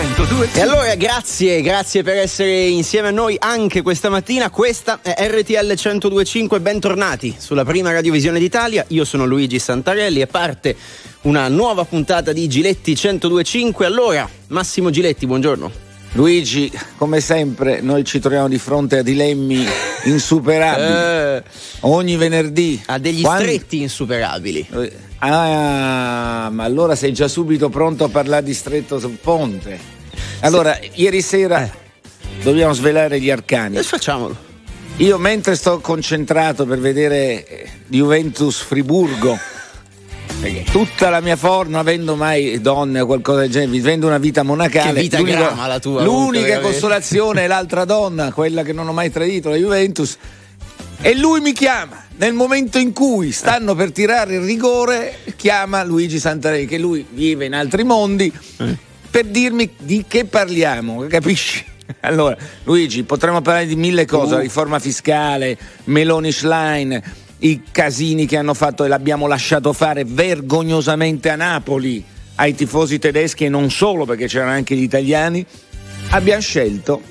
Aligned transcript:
102. 0.00 0.48
E 0.54 0.60
allora 0.62 0.94
grazie, 0.94 1.60
grazie 1.60 2.02
per 2.02 2.16
essere 2.16 2.68
insieme 2.68 3.08
a 3.08 3.10
noi 3.10 3.36
anche 3.38 3.82
questa 3.82 4.08
mattina. 4.08 4.48
Questa 4.48 5.00
è 5.02 5.14
RTL 5.28 5.66
1025, 5.66 6.58
bentornati 6.60 7.34
sulla 7.38 7.66
prima 7.66 7.92
radiovisione 7.92 8.38
d'Italia. 8.38 8.82
Io 8.88 9.04
sono 9.04 9.26
Luigi 9.26 9.58
Santarelli 9.58 10.22
e 10.22 10.26
parte 10.26 10.74
una 11.22 11.48
nuova 11.48 11.84
puntata 11.84 12.32
di 12.32 12.48
Giletti 12.48 12.98
1025. 12.98 13.84
Allora, 13.84 14.26
Massimo 14.48 14.88
Giletti, 14.88 15.26
buongiorno. 15.26 15.89
Luigi, 16.12 16.70
come 16.96 17.20
sempre, 17.20 17.80
noi 17.80 18.04
ci 18.04 18.18
troviamo 18.18 18.48
di 18.48 18.58
fronte 18.58 18.98
a 18.98 19.02
dilemmi 19.02 19.64
insuperabili. 20.04 20.88
Eh, 21.30 21.42
Ogni 21.80 22.16
venerdì. 22.16 22.80
ha 22.86 22.98
degli 22.98 23.22
Quando- 23.22 23.44
stretti 23.44 23.80
insuperabili. 23.82 24.66
Eh, 24.72 24.92
Ah, 25.22 26.48
ma 26.50 26.64
allora 26.64 26.94
sei 26.94 27.12
già 27.12 27.28
subito 27.28 27.68
pronto 27.68 28.04
a 28.04 28.08
parlare 28.08 28.42
di 28.42 28.54
stretto 28.54 28.98
sul 28.98 29.18
ponte. 29.20 29.78
Allora, 30.40 30.78
ieri 30.94 31.20
sera 31.20 31.70
dobbiamo 32.42 32.72
svelare 32.72 33.20
gli 33.20 33.30
arcani. 33.30 33.76
E 33.76 33.82
facciamolo. 33.82 34.34
Io 34.96 35.18
mentre 35.18 35.56
sto 35.56 35.78
concentrato 35.80 36.64
per 36.64 36.78
vedere 36.78 37.46
eh, 37.46 37.68
Juventus 37.88 38.60
Friburgo, 38.62 39.38
tutta 40.70 41.10
la 41.10 41.20
mia 41.20 41.36
forma, 41.36 41.72
non 41.72 41.80
avendo 41.80 42.16
mai 42.16 42.60
donne 42.60 43.00
o 43.00 43.06
qualcosa 43.06 43.40
del 43.40 43.50
genere, 43.50 43.70
vivendo 43.70 44.06
una 44.06 44.18
vita 44.18 44.42
monacale, 44.42 44.94
Che 44.94 45.00
vita 45.00 45.18
l'unica- 45.18 45.66
la 45.66 45.78
tua, 45.78 46.02
comunque, 46.04 46.04
l'unica 46.04 46.40
veramente. 46.46 46.70
consolazione 46.72 47.44
è 47.44 47.46
l'altra 47.46 47.84
donna, 47.84 48.32
quella 48.32 48.62
che 48.62 48.72
non 48.72 48.88
ho 48.88 48.92
mai 48.92 49.10
tradito, 49.10 49.48
la 49.50 49.56
Juventus. 49.56 50.16
E 51.02 51.16
lui 51.16 51.40
mi 51.40 51.52
chiama 51.52 52.04
nel 52.16 52.32
momento 52.34 52.78
in 52.78 52.92
cui 52.92 53.32
stanno 53.32 53.74
per 53.74 53.92
tirare 53.92 54.34
il 54.34 54.40
rigore, 54.42 55.18
chiama 55.36 55.82
Luigi 55.82 56.18
Santarelli, 56.18 56.66
che 56.66 56.78
lui 56.78 57.06
vive 57.08 57.46
in 57.46 57.54
altri 57.54 57.84
mondi, 57.84 58.30
per 59.10 59.24
dirmi 59.26 59.70
di 59.78 60.04
che 60.06 60.24
parliamo, 60.26 61.06
capisci? 61.08 61.64
Allora, 62.02 62.36
Luigi, 62.64 63.02
potremmo 63.02 63.40
parlare 63.40 63.66
di 63.66 63.74
mille 63.74 64.06
cose, 64.06 64.34
la 64.34 64.40
riforma 64.40 64.78
fiscale, 64.78 65.58
Meloni 65.84 66.30
Schlein, 66.30 67.02
i 67.40 67.62
casini 67.70 68.26
che 68.26 68.36
hanno 68.36 68.54
fatto 68.54 68.84
e 68.84 68.88
l'abbiamo 68.88 69.26
lasciato 69.26 69.72
fare 69.72 70.04
vergognosamente 70.04 71.30
a 71.30 71.36
Napoli 71.36 72.04
ai 72.36 72.54
tifosi 72.54 72.98
tedeschi 72.98 73.44
e 73.44 73.48
non 73.48 73.70
solo 73.70 74.04
perché 74.04 74.26
c'erano 74.26 74.52
anche 74.52 74.74
gli 74.74 74.82
italiani. 74.82 75.44
Abbiamo 76.10 76.40
scelto 76.40 77.02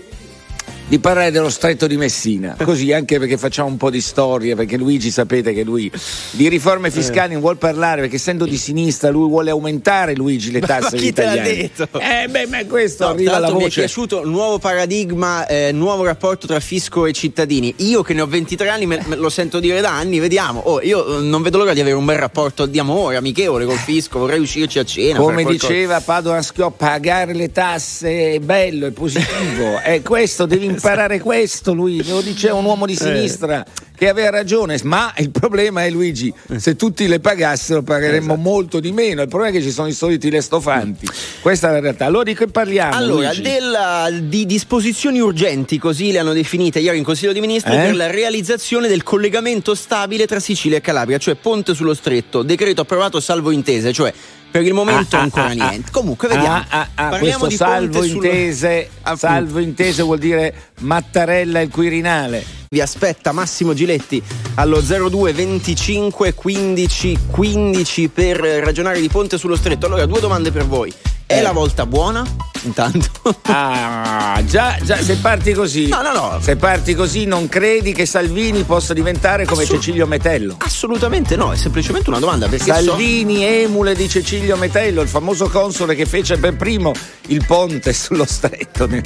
di 0.89 0.97
parlare 0.97 1.29
dello 1.29 1.51
stretto 1.51 1.85
di 1.85 1.97
Messina, 1.97 2.55
così 2.63 2.91
anche 2.91 3.19
perché 3.19 3.37
facciamo 3.37 3.67
un 3.69 3.77
po' 3.77 3.91
di 3.91 4.01
storia, 4.01 4.55
perché 4.55 4.75
Luigi 4.75 5.11
sapete 5.11 5.53
che 5.53 5.63
lui 5.63 5.91
di 6.31 6.49
riforme 6.49 6.89
fiscali 6.89 7.33
non 7.33 7.41
vuole 7.41 7.57
parlare, 7.57 8.01
perché 8.01 8.15
essendo 8.15 8.45
di 8.45 8.57
sinistra 8.57 9.11
lui 9.11 9.27
vuole 9.27 9.51
aumentare 9.51 10.15
Luigi 10.15 10.49
le 10.49 10.61
tasse 10.61 10.95
Ma 10.95 11.01
chi 11.01 11.13
te 11.13 11.23
l'ha 11.25 11.37
detto? 11.37 11.87
Eh 11.99 12.27
beh, 12.27 12.47
ma 12.47 12.65
questo 12.65 13.03
No, 13.03 13.11
arriva 13.11 13.33
la 13.33 13.37
l'altro 13.37 13.57
mi 13.57 13.61
è 13.61 13.65
voce. 13.65 13.81
piaciuto 13.81 14.25
nuovo 14.25 14.57
paradigma, 14.57 15.45
eh, 15.45 15.71
nuovo 15.71 16.03
rapporto 16.05 16.47
tra 16.47 16.59
fisco 16.59 17.05
e 17.05 17.11
cittadini. 17.13 17.71
Io 17.77 18.01
che 18.01 18.15
ne 18.15 18.21
ho 18.21 18.27
23 18.27 18.69
anni 18.69 18.87
me, 18.87 18.99
me 19.05 19.15
lo 19.15 19.29
sento 19.29 19.59
dire 19.59 19.81
da 19.81 19.91
anni, 19.91 20.17
vediamo. 20.17 20.59
Oh, 20.61 20.81
io 20.81 21.19
eh, 21.19 21.21
non 21.21 21.43
vedo 21.43 21.59
l'ora 21.59 21.73
di 21.73 21.81
avere 21.81 21.97
un 21.97 22.05
bel 22.05 22.17
rapporto 22.17 22.65
di 22.65 22.79
amore, 22.79 23.15
amichevole 23.15 23.65
col 23.65 23.77
fisco, 23.77 24.17
vorrei 24.17 24.39
uscirci 24.39 24.79
a 24.79 24.83
cena. 24.83 25.19
Come 25.19 25.43
diceva 25.43 26.01
Padoan 26.01 26.41
Schioppa, 26.41 26.87
pagare 26.87 27.35
le 27.35 27.51
tasse 27.51 28.33
è 28.33 28.39
bello, 28.39 28.87
è 28.87 28.91
positivo. 28.91 29.79
è 29.83 30.01
questo, 30.01 30.47
devi 30.47 30.65
imparare 30.65 30.77
questo, 31.21 31.73
lui. 31.73 32.03
Lo 32.07 32.21
diceva 32.21 32.55
un 32.55 32.65
uomo 32.65 32.85
di 32.85 32.95
sinistra 32.95 33.65
che 33.95 34.07
aveva 34.07 34.29
ragione. 34.29 34.79
Ma 34.83 35.13
il 35.17 35.29
problema 35.29 35.83
è, 35.83 35.89
Luigi, 35.89 36.33
se 36.57 36.75
tutti 36.75 37.07
le 37.07 37.19
pagassero 37.19 37.81
pagheremmo 37.81 38.35
molto 38.35 38.79
di 38.79 38.91
meno. 38.91 39.21
Il 39.21 39.27
problema 39.27 39.53
è 39.53 39.57
che 39.57 39.63
ci 39.63 39.71
sono 39.71 39.87
i 39.87 39.93
soliti 39.93 40.29
restofanti. 40.29 41.07
Questa 41.41 41.69
è 41.69 41.71
la 41.71 41.79
realtà. 41.79 42.05
Allora 42.05 42.23
di 42.23 42.33
che 42.33 42.47
parliamo? 42.47 42.95
Allora, 42.95 43.33
della- 43.33 44.09
di 44.21 44.45
disposizioni 44.45 45.19
urgenti, 45.19 45.77
così 45.77 46.11
le 46.11 46.19
hanno 46.19 46.33
definite 46.33 46.79
ieri 46.79 46.97
in 46.97 47.03
Consiglio 47.03 47.33
dei 47.33 47.41
Ministri, 47.41 47.73
Eh? 47.73 47.77
per 47.77 47.95
la 47.95 48.09
realizzazione 48.09 48.87
del 48.87 49.03
collegamento 49.03 49.75
stabile 49.75 50.25
tra 50.27 50.39
Sicilia 50.39 50.77
e 50.77 50.81
Calabria, 50.81 51.17
cioè 51.17 51.35
ponte 51.35 51.73
sullo 51.73 51.93
stretto, 51.93 52.41
decreto 52.41 52.81
approvato 52.81 53.19
salvo 53.19 53.51
intese, 53.51 53.91
cioè 53.91 54.13
per 54.51 54.63
il 54.63 54.73
momento 54.73 55.15
Ah, 55.15 55.19
ah, 55.19 55.23
ancora 55.23 55.45
ah, 55.45 55.53
niente. 55.53 55.91
Comunque, 55.91 56.27
vediamo. 56.27 56.55
Ah, 56.55 56.65
ah, 56.69 56.87
ah, 56.95 57.09
Parliamo 57.09 57.45
questo 57.45 57.47
di 57.47 57.55
salvo 57.55 58.01
sul- 58.01 58.15
intese, 58.23 58.89
Appunto. 59.01 59.17
salvo 59.17 59.59
intese 59.59 60.01
vuol 60.03 60.17
dire 60.19 60.53
Mattarella 60.79 61.59
e 61.59 61.63
il 61.63 61.69
Quirinale. 61.69 62.45
Vi 62.69 62.81
aspetta 62.81 63.31
Massimo 63.31 63.73
Giletti 63.73 64.21
allo 64.55 64.79
02 64.81 65.33
25 65.33 66.33
15 66.35 67.17
15 67.31 68.07
per 68.09 68.37
ragionare 68.37 68.99
di 69.01 69.07
ponte 69.09 69.37
sullo 69.37 69.55
stretto. 69.55 69.87
Allora, 69.87 70.05
due 70.05 70.19
domande 70.19 70.51
per 70.51 70.65
voi. 70.67 70.93
È 71.31 71.37
Eh. 71.37 71.41
la 71.43 71.51
volta 71.51 71.85
buona? 71.85 72.25
Intanto. 72.63 73.07
Ah, 73.43 74.41
già, 74.45 74.77
già, 74.81 74.97
se 75.01 75.17
parti 75.17 75.53
così. 75.53 75.87
No, 75.87 76.01
no, 76.01 76.11
no. 76.11 76.39
Se 76.41 76.55
parti 76.55 76.95
così, 76.95 77.25
non 77.25 77.47
credi 77.47 77.93
che 77.93 78.05
Salvini 78.07 78.63
possa 78.63 78.93
diventare 78.93 79.45
come 79.45 79.61
Assolut- 79.61 79.83
Cecilio 79.83 80.07
Metello? 80.07 80.55
Assolutamente 80.57 81.35
no, 81.35 81.51
è 81.53 81.55
semplicemente 81.55 82.09
una 82.09 82.17
domanda 82.19 82.47
perché 82.47 82.73
so- 82.73 82.83
Salvini, 82.83 83.43
emule 83.45 83.93
di 83.93 84.09
Cecilio 84.09 84.57
Metello, 84.57 85.01
il 85.01 85.07
famoso 85.07 85.47
console 85.49 85.93
che 85.95 86.05
fece 86.07 86.37
per 86.37 86.55
primo 86.55 86.91
il 87.27 87.45
ponte 87.45 87.93
sullo 87.93 88.25
stretto 88.25 88.87
nel, 88.87 89.03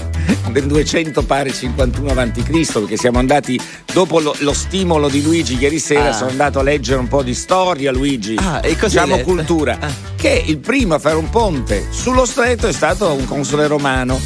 nel 0.47 0.65
200 0.65 1.23
pare 1.23 1.51
51 1.53 2.11
a.C. 2.19 2.71
Perché 2.71 2.95
siamo 2.97 3.19
andati 3.19 3.59
dopo 3.91 4.19
lo, 4.19 4.33
lo 4.39 4.53
stimolo 4.53 5.09
di 5.09 5.21
Luigi 5.21 5.57
ieri 5.59 5.77
sera, 5.79 6.09
Ah. 6.09 6.13
sono 6.13 6.29
andato 6.29 6.59
a 6.59 6.63
leggere 6.63 6.99
un 6.99 7.07
po' 7.09 7.21
di 7.21 7.33
storia, 7.35 7.91
Luigi. 7.91 8.35
Ah, 8.39 8.61
e 8.63 8.77
cosa 8.77 9.03
diciamo 9.03 9.21
cultura. 9.23 9.77
Ah. 9.79 10.11
Che 10.15 10.43
il 10.47 10.57
primo 10.59 10.93
a 10.95 10.99
fare 10.99 11.15
un 11.15 11.29
ponte 11.29 11.85
sullo 11.89 12.12
stretto 12.25 12.67
è 12.67 12.71
stato 12.71 13.11
un 13.13 13.25
console 13.25 13.67
romano, 13.67 14.17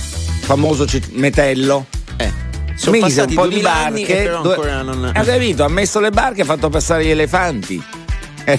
famoso 0.41 0.85
Ce- 0.85 1.01
Metello. 1.11 1.85
Eh, 2.17 2.31
sono 2.75 2.97
Mise 2.97 3.21
un 3.21 3.33
po' 3.33 3.47
di 3.47 3.61
2000 3.61 3.73
anni 3.73 4.01
barche. 4.05 4.23
e 4.23 4.27
ancora 4.27 4.81
non... 4.83 5.11
Ha 5.13 5.23
capito? 5.23 5.63
Ha 5.63 5.67
messo 5.69 5.99
le 5.99 6.09
barche 6.11 6.39
e 6.39 6.43
ha 6.43 6.45
fatto 6.45 6.69
passare 6.69 7.03
gli 7.05 7.09
elefanti. 7.09 7.83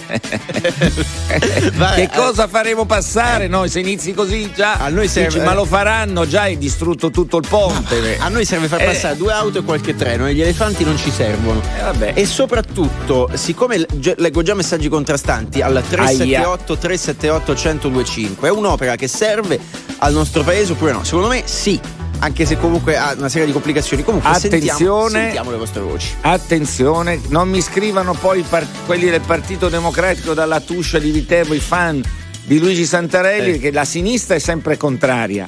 Che 1.29 2.03
eh. 2.03 2.11
cosa 2.15 2.47
faremo 2.47 2.85
passare 2.85 3.49
noi 3.49 3.71
se 3.71 3.81
inizi 3.81 4.13
così 4.13 4.53
già? 4.55 4.75
A 4.75 4.89
noi 4.89 5.09
serve- 5.09 5.33
Dici, 5.33 5.45
ma 5.45 5.55
lo 5.55 5.65
faranno 5.65 6.27
già 6.27 6.43
hai 6.43 6.59
distrutto 6.59 7.11
tutto 7.11 7.39
il 7.39 7.47
ponte. 7.49 8.19
A 8.19 8.29
noi 8.29 8.45
serve 8.45 8.69
far 8.69 8.83
Eh. 8.83 8.87
passare 8.87 9.17
due 9.17 9.33
auto 9.33 9.59
e 9.59 9.63
qualche 9.63 9.97
treno 9.97 10.27
e 10.27 10.35
gli 10.35 10.43
elefanti 10.43 10.85
non 10.85 10.99
ci 10.99 11.11
servono. 11.11 11.63
Eh, 11.79 11.83
vabbè. 11.83 12.13
E 12.15 12.27
soprattutto, 12.27 13.31
siccome 13.35 13.87
leggo 14.17 14.43
già 14.43 14.55
messaggi 14.55 14.89
contrastanti 14.89 15.63
al 15.63 15.83
378 15.89 16.77
378 16.77 17.53
1025, 17.53 18.49
è 18.49 18.51
un'opera 18.51 18.97
che 18.97 19.09
serve 19.09 19.59
al 19.99 20.13
nostro 20.13 20.43
paese 20.43 20.73
oppure 20.73 20.93
no? 20.93 21.03
Secondo 21.05 21.29
me 21.29 21.43
sì, 21.47 21.81
anche 22.21 22.45
se 22.47 22.57
comunque 22.59 22.97
ha 22.97 23.15
una 23.17 23.29
serie 23.29 23.47
di 23.47 23.53
complicazioni. 23.53 24.03
Comunque 24.03 24.31
sentiamo, 24.39 24.57
Attenzione. 24.65 25.21
sentiamo 25.25 25.51
le 25.51 25.57
vostre 25.57 25.81
voci. 25.81 26.15
Attenzione, 26.23 27.21
non 27.29 27.49
mi 27.49 27.61
scrivano 27.61 28.15
poi 28.15 28.41
i 28.41 28.45
par- 28.49 28.67
quelli 28.87 29.09
del 29.09 29.21
Partito 29.21 29.69
Democratico 29.69 30.35
dalla 30.35 30.61
tuscia 30.61 30.99
di 30.99 31.11
Viterbo, 31.11 31.55
i 31.55 31.61
fan 31.61 32.03
di 32.45 32.59
Luigi 32.59 32.85
Santarelli, 32.87 33.53
Eh. 33.55 33.59
che 33.59 33.71
la 33.73 33.85
sinistra 33.85 34.35
è 34.35 34.39
sempre 34.39 34.77
contraria. 34.77 35.47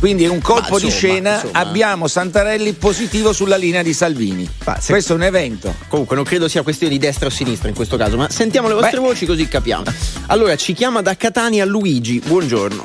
Quindi 0.00 0.24
è 0.24 0.28
un 0.28 0.40
colpo 0.40 0.72
Ma 0.72 0.78
di 0.78 0.84
insomma, 0.86 0.90
scena, 1.12 1.34
insomma. 1.34 1.58
abbiamo 1.58 2.08
Santarelli 2.08 2.72
positivo 2.72 3.34
sulla 3.34 3.56
linea 3.56 3.82
di 3.82 3.92
Salvini. 3.92 4.48
Ma 4.64 4.80
se- 4.80 4.92
Questo 4.92 5.12
è 5.12 5.16
un 5.16 5.24
evento. 5.24 5.74
Comunque 5.88 6.16
non 6.16 6.24
credo 6.24 6.48
sia 6.48 6.62
questione 6.62 6.92
di 6.94 6.98
destra 6.98 7.26
o 7.26 7.30
sinistra 7.30 7.68
in 7.68 7.74
questo 7.74 7.98
caso, 7.98 8.16
ma 8.16 8.28
sentiamo 8.30 8.66
le 8.68 8.74
vostre 8.74 8.98
Beh. 8.98 9.06
voci 9.06 9.26
così 9.26 9.46
capiamo. 9.46 9.84
Allora, 10.28 10.56
ci 10.56 10.72
chiama 10.72 11.02
da 11.02 11.14
Catania 11.16 11.66
Luigi, 11.66 12.18
buongiorno. 12.24 12.82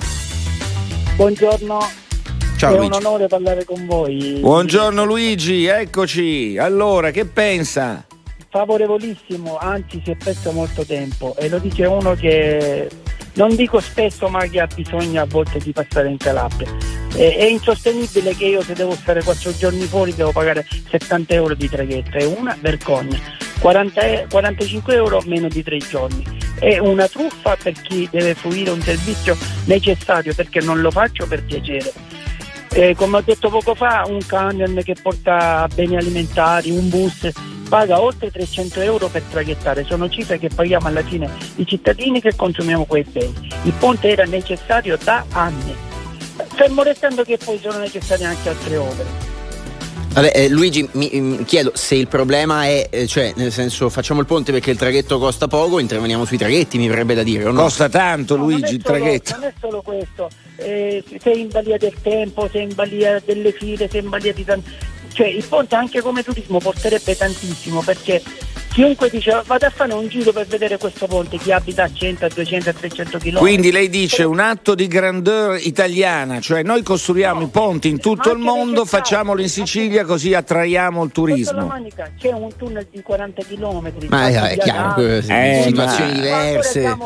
Buongiorno, 1.15 1.89
Ciao 2.57 2.73
è 2.73 2.77
Luigi. 2.77 2.97
un 2.97 3.05
onore 3.05 3.27
parlare 3.27 3.65
con 3.65 3.85
voi. 3.85 4.37
Buongiorno 4.39 5.03
Luigi, 5.03 5.65
eccoci. 5.65 6.57
Allora, 6.57 7.11
che 7.11 7.25
pensa? 7.25 8.05
Favorevolissimo, 8.49 9.57
anzi 9.57 10.01
si 10.03 10.11
è 10.11 10.15
perso 10.15 10.51
molto 10.53 10.85
tempo 10.85 11.35
e 11.37 11.49
lo 11.49 11.59
dice 11.59 11.85
uno 11.85 12.13
che 12.13 12.89
non 13.33 13.53
dico 13.55 13.81
spesso 13.81 14.29
ma 14.29 14.45
che 14.47 14.61
ha 14.61 14.67
bisogno 14.73 15.21
a 15.21 15.25
volte 15.25 15.59
di 15.59 15.73
passare 15.73 16.07
in 16.09 16.15
Calabria. 16.17 16.73
Eh, 17.15 17.35
È 17.35 17.43
insostenibile 17.43 18.33
che 18.35 18.45
io 18.45 18.61
se 18.61 18.73
devo 18.73 18.93
stare 18.93 19.21
quattro 19.23 19.53
giorni 19.57 19.81
fuori 19.85 20.15
devo 20.15 20.31
pagare 20.31 20.65
70 20.89 21.33
euro 21.33 21.53
di 21.55 21.67
traghetto, 21.67 22.17
è 22.17 22.23
una 22.25 22.57
vergogna. 22.61 23.19
40 23.59 24.01
e- 24.01 24.27
45 24.29 24.93
euro 24.95 25.21
meno 25.25 25.49
di 25.49 25.61
tre 25.61 25.77
giorni. 25.79 26.23
È 26.57 26.77
una 26.77 27.07
truffa 27.09 27.57
per 27.61 27.73
chi 27.73 28.07
deve 28.09 28.33
fruire 28.35 28.69
un 28.69 28.81
servizio 28.81 29.35
necessario 29.65 30.33
perché 30.33 30.61
non 30.61 30.79
lo 30.79 30.91
faccio 30.91 31.27
per 31.27 31.43
piacere. 31.43 31.91
Eh, 32.77 32.93
come 32.93 33.15
ho 33.15 33.21
detto 33.21 33.49
poco 33.49 33.73
fa, 33.73 34.03
un 34.05 34.19
camion 34.27 34.81
che 34.83 34.97
porta 35.01 35.65
beni 35.73 35.95
alimentari, 35.95 36.71
un 36.71 36.89
bus, 36.89 37.31
paga 37.69 38.01
oltre 38.01 38.29
300 38.29 38.81
euro 38.81 39.07
per 39.07 39.21
traghettare. 39.21 39.85
Sono 39.85 40.09
cifre 40.09 40.37
che 40.37 40.49
paghiamo 40.53 40.85
alla 40.85 41.01
fine 41.01 41.29
i 41.55 41.65
cittadini 41.65 42.19
che 42.19 42.35
consumiamo 42.35 42.83
quei 42.83 43.03
beni. 43.03 43.49
Il 43.63 43.73
ponte 43.79 44.09
era 44.09 44.25
necessario 44.25 44.97
da 45.01 45.23
anni, 45.31 45.73
fermo 46.53 46.83
restando 46.83 47.23
che 47.23 47.37
poi 47.37 47.57
sono 47.59 47.77
necessarie 47.77 48.25
anche 48.25 48.49
altre 48.49 48.75
opere. 48.75 49.24
Vabbè, 50.15 50.31
eh, 50.33 50.47
Luigi, 50.47 50.87
mi, 50.93 51.09
mi, 51.19 51.43
chiedo 51.43 51.71
se 51.73 51.95
il 51.95 52.07
problema 52.07 52.63
è, 52.63 52.87
eh, 52.89 53.05
cioè, 53.05 53.33
nel 53.35 53.51
senso, 53.51 53.89
facciamo 53.89 54.21
il 54.21 54.25
ponte 54.25 54.53
perché 54.53 54.71
il 54.71 54.77
traghetto 54.77 55.19
costa 55.19 55.49
poco, 55.49 55.77
interveniamo 55.77 56.23
sui 56.23 56.37
traghetti, 56.37 56.77
mi 56.77 56.87
verrebbe 56.87 57.15
da 57.15 57.21
dire. 57.21 57.43
No? 57.43 57.63
Costa 57.63 57.89
tanto, 57.89 58.37
no, 58.37 58.43
Luigi, 58.43 58.75
il 58.75 58.81
traghetto. 58.81 59.33
Non 59.33 59.43
è 59.43 59.53
solo 59.59 59.81
questo, 59.81 60.29
eh, 60.55 61.03
sei 61.21 61.41
in 61.41 61.49
balia 61.49 61.77
del 61.77 61.95
tempo, 62.01 62.47
sei 62.49 62.63
in 62.63 62.73
balia 62.73 63.21
delle 63.25 63.51
file, 63.51 63.89
sei 63.89 64.03
in 64.03 64.09
balia 64.09 64.31
di 64.31 64.45
tanti. 64.45 64.71
Cioè, 65.11 65.27
il 65.27 65.43
ponte 65.43 65.75
anche 65.75 65.99
come 65.99 66.23
turismo 66.23 66.59
porterebbe 66.59 67.17
tantissimo 67.17 67.81
perché 67.81 68.23
chiunque 68.75 69.09
dice 69.09 69.41
vado 69.45 69.65
a 69.65 69.69
fare 69.69 69.93
un 69.93 70.05
giro 70.09 70.33
per 70.33 70.45
vedere 70.47 70.77
questo 70.77 71.07
ponte, 71.07 71.37
chi 71.37 71.53
abita 71.53 71.83
a 71.83 71.91
100, 71.91 72.25
a 72.25 72.27
200, 72.27 72.69
a 72.69 72.73
300 72.73 73.17
km. 73.19 73.37
Quindi 73.37 73.71
lei 73.71 73.89
dice 73.89 74.23
un 74.23 74.41
atto 74.41 74.75
di 74.75 74.87
grandeur 74.87 75.57
italiana, 75.61 76.41
cioè 76.41 76.61
noi 76.61 76.83
costruiamo 76.83 77.39
no, 77.39 77.45
i 77.45 77.49
ponti 77.49 77.87
in 77.87 78.01
tutto 78.01 78.31
il 78.31 78.37
mondo, 78.37 78.83
facciamolo 78.83 79.39
in 79.39 79.47
Sicilia 79.47 80.03
così 80.03 80.33
attraiamo 80.33 81.05
il 81.05 81.11
turismo. 81.13 81.67
Manica, 81.67 82.11
c'è 82.19 82.33
un 82.33 82.53
tunnel 82.57 82.85
di 82.91 83.01
40 83.01 83.43
km. 83.45 83.93
Ma 84.09 84.27
è, 84.27 84.33
è 84.33 84.57
chiaro, 84.57 85.01
eh, 85.01 85.21
situazioni 85.21 86.11
ma... 86.11 86.15
diverse. 86.15 86.97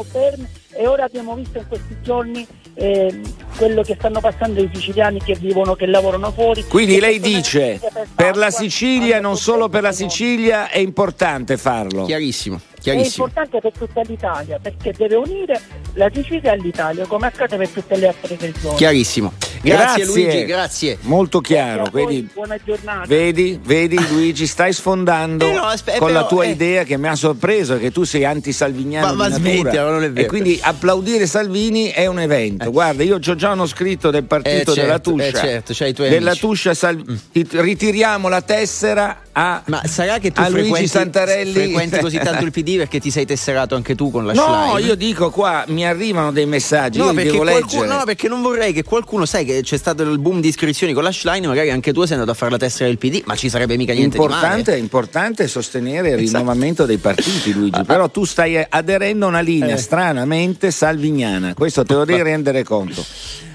E 0.71 0.87
ora 0.87 1.03
abbiamo 1.03 1.35
visto 1.35 1.59
in 1.59 1.67
questi 1.67 1.97
giorni 2.01 2.47
eh, 2.79 3.21
quello 3.57 3.81
che 3.81 3.95
stanno 3.97 4.21
passando 4.21 4.61
i 4.61 4.69
siciliani 4.73 5.21
che 5.21 5.35
vivono, 5.35 5.75
che 5.75 5.85
lavorano 5.85 6.31
fuori. 6.31 6.63
Quindi 6.63 6.99
lei 6.99 7.19
dice 7.19 7.79
per, 7.81 8.07
per 8.15 8.37
la 8.37 8.49
Sicilia, 8.49 9.19
non 9.19 9.37
solo 9.37 9.67
per 9.67 9.81
la 9.81 9.91
Sicilia, 9.91 10.69
è 10.69 10.79
importante 10.79 11.57
farlo. 11.57 12.05
Chiarissimo. 12.05 12.59
È 12.83 12.91
importante 12.91 13.59
per 13.59 13.71
tutta 13.77 14.01
l'Italia 14.01 14.59
perché 14.61 14.93
deve 14.95 15.15
unire 15.15 15.59
la 15.93 16.09
Sicilia 16.13 16.51
all'Italia 16.51 17.05
come 17.05 17.27
accade 17.27 17.57
per 17.57 17.69
tutte 17.69 17.97
le 17.97 18.07
altre 18.07 18.37
regioni. 18.39 18.75
Chiarissimo. 18.75 19.33
Grazie, 19.61 20.05
grazie, 20.05 20.05
Luigi, 20.05 20.45
grazie. 20.45 20.97
Molto 21.01 21.41
chiaro. 21.41 21.85
Vedi, 21.91 22.29
buona 22.33 22.57
giornata. 22.63 23.05
Vedi, 23.05 23.59
vedi 23.61 23.97
Luigi, 24.09 24.47
stai 24.47 24.71
sfondando 24.71 25.49
eh 25.49 25.53
no, 25.53 25.63
aspe- 25.63 25.97
con 25.97 26.07
però, 26.07 26.21
la 26.21 26.27
tua 26.27 26.45
eh. 26.45 26.51
idea 26.51 26.83
che 26.83 26.97
mi 26.97 27.07
ha 27.07 27.15
sorpreso 27.15 27.77
che 27.77 27.91
tu 27.91 28.03
sei 28.03 28.23
anti-salviniano 28.23 29.07
ma, 29.07 29.27
ma 29.27 29.35
smettila, 29.35 29.89
non 29.89 30.03
è 30.03 30.11
vero. 30.11 30.25
E 30.25 30.29
quindi 30.29 30.57
applaudire 30.61 31.27
Salvini 31.27 31.89
è 31.89 32.05
un 32.05 32.19
evento. 32.19 32.65
Eh. 32.65 32.71
Guarda, 32.71 33.03
io 33.03 33.15
ho 33.15 33.35
già 33.35 33.51
uno 33.51 33.65
scritto 33.65 34.11
del 34.11 34.23
partito 34.23 34.71
eh, 34.71 34.75
certo, 34.75 34.81
della 34.81 34.99
Tuscia. 34.99 35.27
Eh, 35.27 35.33
certo, 35.33 35.73
c'hai 35.75 35.89
i 35.89 35.93
tuoi 35.93 36.09
della 36.09 36.29
amici. 36.29 36.45
Tuscia 36.45 36.73
Sal- 36.73 36.95
mm. 36.97 37.41
ritiriamo 37.51 38.29
la 38.29 38.41
tessera 38.41 39.23
a, 39.33 39.61
Ma 39.65 39.81
sarà 39.85 40.19
che 40.19 40.31
tu 40.31 40.41
a 40.41 40.49
Luigi 40.49 40.63
frequenti, 40.63 40.87
Santarelli 40.87 41.53
frequenti 41.53 41.99
così 41.99 42.17
tanto 42.17 42.43
il 42.43 42.51
PD 42.51 42.68
perché 42.77 42.99
ti 42.99 43.11
sei 43.11 43.25
tesserato 43.25 43.75
anche 43.75 43.95
tu 43.95 44.11
con 44.11 44.25
la 44.25 44.33
no? 44.33 44.65
No, 44.65 44.77
io 44.77 44.95
dico 44.95 45.29
qua 45.29 45.63
mi 45.67 45.85
arrivano 45.85 46.31
dei 46.31 46.45
messaggi, 46.45 46.97
no, 46.97 47.13
devo 47.13 47.39
qualcuno. 47.39 47.97
No, 47.97 48.03
perché 48.05 48.27
non 48.27 48.41
vorrei 48.41 48.73
che 48.73 48.83
qualcuno, 48.83 49.25
sai 49.25 49.45
che 49.45 49.61
c'è 49.61 49.77
stato 49.77 50.03
il 50.03 50.19
boom 50.19 50.39
di 50.41 50.47
iscrizioni 50.47 50.93
con 50.93 51.03
la 51.03 51.11
Schlein, 51.11 51.45
magari 51.45 51.69
anche 51.71 51.93
tu 51.93 52.03
sei 52.03 52.13
andato 52.13 52.31
a 52.31 52.33
fare 52.33 52.51
la 52.51 52.57
tessera 52.57 52.87
del 52.87 52.97
PD, 52.97 53.21
ma 53.25 53.35
ci 53.35 53.49
sarebbe 53.49 53.77
mica 53.77 53.93
niente 53.93 54.17
importante, 54.17 54.55
di 54.57 54.63
male. 54.63 54.77
È 54.77 54.79
importante 54.79 55.47
sostenere 55.47 56.09
il 56.09 56.23
esatto. 56.23 56.37
rinnovamento 56.37 56.85
dei 56.85 56.97
partiti, 56.97 57.53
Luigi, 57.53 57.83
però 57.85 58.09
tu 58.09 58.25
stai 58.25 58.63
aderendo 58.67 59.25
a 59.25 59.29
una 59.29 59.41
linea 59.41 59.75
eh. 59.75 59.77
stranamente 59.77 60.71
salviniana, 60.71 61.53
questo 61.53 61.83
te 61.83 61.93
lo 61.93 62.05
devi 62.05 62.21
rendere 62.23 62.63
conto. 62.63 63.05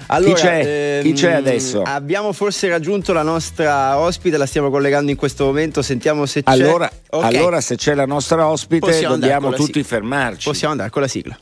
Allora, 0.07 0.33
chi, 0.33 0.41
c'è? 0.41 0.97
Ehm, 0.97 1.03
chi 1.03 1.13
c'è 1.13 1.33
adesso? 1.33 1.81
Abbiamo 1.81 2.31
forse 2.33 2.67
raggiunto 2.67 3.13
la 3.13 3.23
nostra 3.23 3.97
ospite, 3.97 4.37
la 4.37 4.45
stiamo 4.45 4.69
collegando 4.69 5.11
in 5.11 5.17
questo 5.17 5.45
momento, 5.45 5.81
sentiamo 5.81 6.25
se 6.25 6.43
c'è. 6.43 6.51
Allora, 6.51 6.89
okay. 7.09 7.35
allora 7.35 7.61
se 7.61 7.75
c'è 7.75 7.93
la 7.95 8.05
nostra 8.05 8.47
ospite 8.47 8.85
Possiamo 8.85 9.17
dobbiamo 9.17 9.51
tutti 9.51 9.73
sigla. 9.73 9.83
fermarci. 9.83 10.47
Possiamo 10.47 10.71
andare 10.73 10.89
con 10.89 11.01
la 11.01 11.07
sigla. 11.07 11.37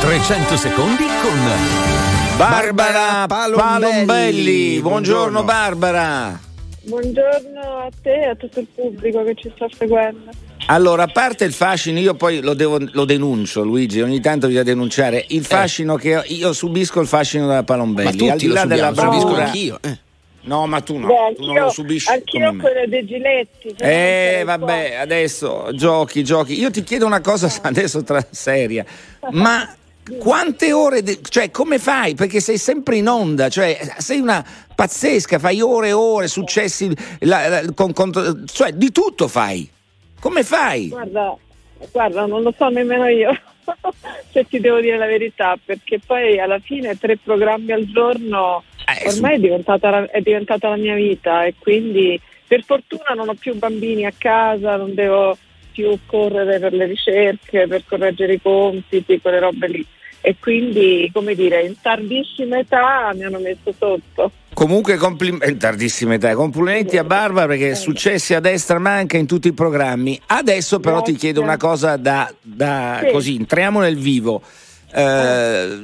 300 0.00 0.56
secondi 0.56 1.04
con 1.22 1.38
Barbara, 2.36 3.26
Barbara 3.26 3.26
Palombelli. 3.26 4.06
Palombelli. 4.06 4.80
Buongiorno 4.80 5.42
Barbara. 5.42 6.46
Buongiorno 6.88 7.60
a 7.60 7.90
te 8.02 8.14
e 8.14 8.24
a 8.24 8.34
tutto 8.34 8.60
il 8.60 8.66
pubblico 8.74 9.22
che 9.22 9.34
ci 9.34 9.52
sta 9.54 9.66
seguendo. 9.76 10.30
Allora, 10.66 11.02
a 11.02 11.06
parte 11.06 11.44
il 11.44 11.52
fascino, 11.52 11.98
io 11.98 12.14
poi 12.14 12.40
lo, 12.40 12.54
devo, 12.54 12.78
lo 12.80 13.04
denuncio, 13.04 13.62
Luigi, 13.62 14.00
ogni 14.00 14.20
tanto 14.20 14.46
bisogna 14.46 14.64
denunciare 14.64 15.24
il 15.28 15.40
eh. 15.40 15.44
fascino 15.44 15.98
eh. 15.98 16.00
che 16.00 16.22
io 16.28 16.52
subisco 16.54 17.00
il 17.00 17.06
fascino 17.06 17.46
della 17.46 17.62
Palombelli. 17.62 18.26
Ma 18.26 18.32
al 18.32 18.38
di 18.38 18.46
là 18.46 18.64
della 18.64 18.92
bravura, 18.92 19.44
anch'io. 19.44 19.78
Eh. 19.82 19.98
No, 20.42 20.66
ma 20.66 20.80
tu 20.80 20.96
no, 20.96 21.08
Beh, 21.08 21.34
tu 21.36 21.44
non 21.44 21.56
lo 21.56 21.70
subisci. 21.70 22.10
Anch'io 22.10 22.56
quello 22.56 22.86
dei 22.86 23.04
giletti. 23.04 23.74
Eh, 23.78 24.42
vabbè, 24.46 24.94
adesso 24.94 25.68
giochi, 25.74 26.24
giochi. 26.24 26.58
Io 26.58 26.70
ti 26.70 26.82
chiedo 26.82 27.04
una 27.04 27.20
cosa 27.20 27.52
adesso 27.62 28.02
tra 28.02 28.26
seria, 28.30 28.82
ma 29.32 29.74
quante 30.18 30.72
ore, 30.72 31.02
de- 31.02 31.18
cioè 31.28 31.50
come 31.50 31.78
fai? 31.78 32.14
Perché 32.14 32.40
sei 32.40 32.56
sempre 32.56 32.96
in 32.96 33.08
onda, 33.08 33.50
cioè 33.50 33.78
sei 33.98 34.20
una 34.20 34.42
pazzesca, 34.78 35.40
fai 35.40 35.60
ore 35.60 35.88
e 35.88 35.92
ore, 35.92 36.28
successi, 36.28 36.88
la, 37.22 37.48
la, 37.48 37.62
con, 37.74 37.92
con, 37.92 38.44
cioè 38.46 38.70
di 38.70 38.92
tutto 38.92 39.26
fai. 39.26 39.68
Come 40.20 40.44
fai? 40.44 40.86
Guarda, 40.86 41.36
guarda, 41.90 42.26
non 42.26 42.42
lo 42.42 42.54
so 42.56 42.68
nemmeno 42.68 43.08
io, 43.08 43.36
se 44.30 44.46
ti 44.46 44.60
devo 44.60 44.78
dire 44.78 44.96
la 44.96 45.06
verità, 45.06 45.58
perché 45.62 45.98
poi 45.98 46.38
alla 46.38 46.60
fine 46.60 46.96
tre 46.96 47.16
programmi 47.16 47.72
al 47.72 47.86
giorno 47.86 48.62
eh, 48.86 49.08
ormai 49.08 49.34
è 49.34 49.38
diventata, 49.40 50.08
è 50.12 50.20
diventata 50.20 50.68
la 50.68 50.76
mia 50.76 50.94
vita 50.94 51.44
e 51.44 51.54
quindi 51.58 52.20
per 52.46 52.62
fortuna 52.62 53.14
non 53.16 53.28
ho 53.30 53.34
più 53.34 53.56
bambini 53.56 54.06
a 54.06 54.12
casa, 54.16 54.76
non 54.76 54.94
devo 54.94 55.36
più 55.72 55.98
correre 56.06 56.60
per 56.60 56.72
le 56.72 56.84
ricerche, 56.84 57.66
per 57.66 57.82
correggere 57.84 58.34
i 58.34 58.40
compiti, 58.40 59.20
quelle 59.20 59.40
robe 59.40 59.66
lì 59.66 59.86
e 60.20 60.36
quindi 60.38 61.10
come 61.12 61.34
dire 61.34 61.62
in 61.62 61.74
tardissima 61.80 62.58
età 62.58 63.12
mi 63.14 63.24
hanno 63.24 63.38
messo 63.38 63.72
sotto. 63.78 64.32
Comunque 64.52 64.96
complimenti 64.96 65.50
in 65.50 65.58
tardissima 65.58 66.14
età 66.14 66.34
complimenti 66.34 66.96
a 66.96 67.04
Barbara 67.04 67.46
perché 67.46 67.74
successi 67.74 68.34
a 68.34 68.40
destra 68.40 68.78
manca 68.78 69.16
in 69.16 69.26
tutti 69.26 69.48
i 69.48 69.52
programmi. 69.52 70.20
Adesso 70.26 70.80
però 70.80 70.96
Grazie. 70.96 71.12
ti 71.12 71.18
chiedo 71.18 71.40
una 71.40 71.56
cosa 71.56 71.96
da, 71.96 72.32
da 72.40 73.00
sì. 73.04 73.10
così 73.12 73.36
entriamo 73.36 73.80
nel 73.80 73.96
vivo. 73.96 74.42
Eh, 74.92 75.78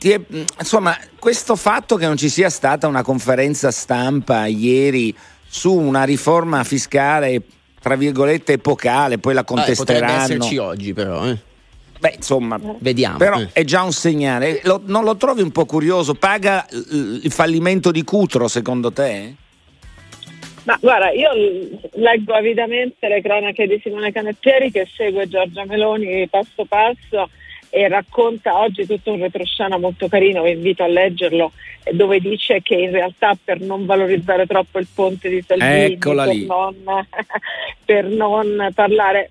è, 0.00 0.20
insomma 0.58 0.96
questo 1.18 1.56
fatto 1.56 1.96
che 1.96 2.06
non 2.06 2.16
ci 2.16 2.28
sia 2.28 2.48
stata 2.48 2.86
una 2.86 3.02
conferenza 3.02 3.70
stampa 3.70 4.46
ieri 4.46 5.14
su 5.46 5.74
una 5.74 6.04
riforma 6.04 6.62
fiscale 6.62 7.42
tra 7.80 7.96
virgolette 7.96 8.54
epocale 8.54 9.18
poi 9.18 9.34
la 9.34 9.42
contesteranno 9.42 10.04
ah, 10.04 10.08
potrebbe 10.08 10.34
esserci 10.34 10.56
oggi 10.58 10.92
però 10.92 11.26
eh 11.26 11.47
Beh, 11.98 12.14
insomma, 12.16 12.60
vediamo. 12.78 13.16
Però 13.18 13.40
eh. 13.40 13.48
è 13.52 13.64
già 13.64 13.82
un 13.82 13.92
segnale. 13.92 14.60
Lo, 14.64 14.80
non 14.84 15.04
lo 15.04 15.16
trovi 15.16 15.42
un 15.42 15.50
po' 15.50 15.64
curioso? 15.64 16.14
Paga 16.14 16.66
il 16.70 17.30
fallimento 17.30 17.90
di 17.90 18.04
Cutro, 18.04 18.48
secondo 18.48 18.92
te? 18.92 19.34
Ma 20.64 20.76
guarda, 20.80 21.10
io 21.10 21.30
leggo 21.94 22.34
avidamente 22.34 23.08
le 23.08 23.22
cronache 23.22 23.66
di 23.66 23.80
Simone 23.82 24.12
Canettieri 24.12 24.70
che 24.70 24.86
segue 24.94 25.26
Giorgia 25.26 25.64
Meloni 25.64 26.28
passo 26.28 26.66
passo 26.66 27.30
e 27.70 27.88
racconta 27.88 28.58
oggi 28.58 28.86
tutto 28.86 29.12
un 29.12 29.20
retroscena 29.20 29.78
molto 29.78 30.08
carino, 30.08 30.42
vi 30.42 30.52
invito 30.52 30.82
a 30.82 30.88
leggerlo, 30.88 31.52
dove 31.92 32.20
dice 32.20 32.60
che 32.62 32.74
in 32.74 32.90
realtà 32.90 33.36
per 33.42 33.60
non 33.60 33.86
valorizzare 33.86 34.46
troppo 34.46 34.78
il 34.78 34.86
ponte 34.94 35.28
di 35.28 35.42
Salvini, 35.46 35.96
per 35.96 36.14
non, 36.46 36.76
per 37.84 38.04
non 38.04 38.70
parlare 38.74 39.30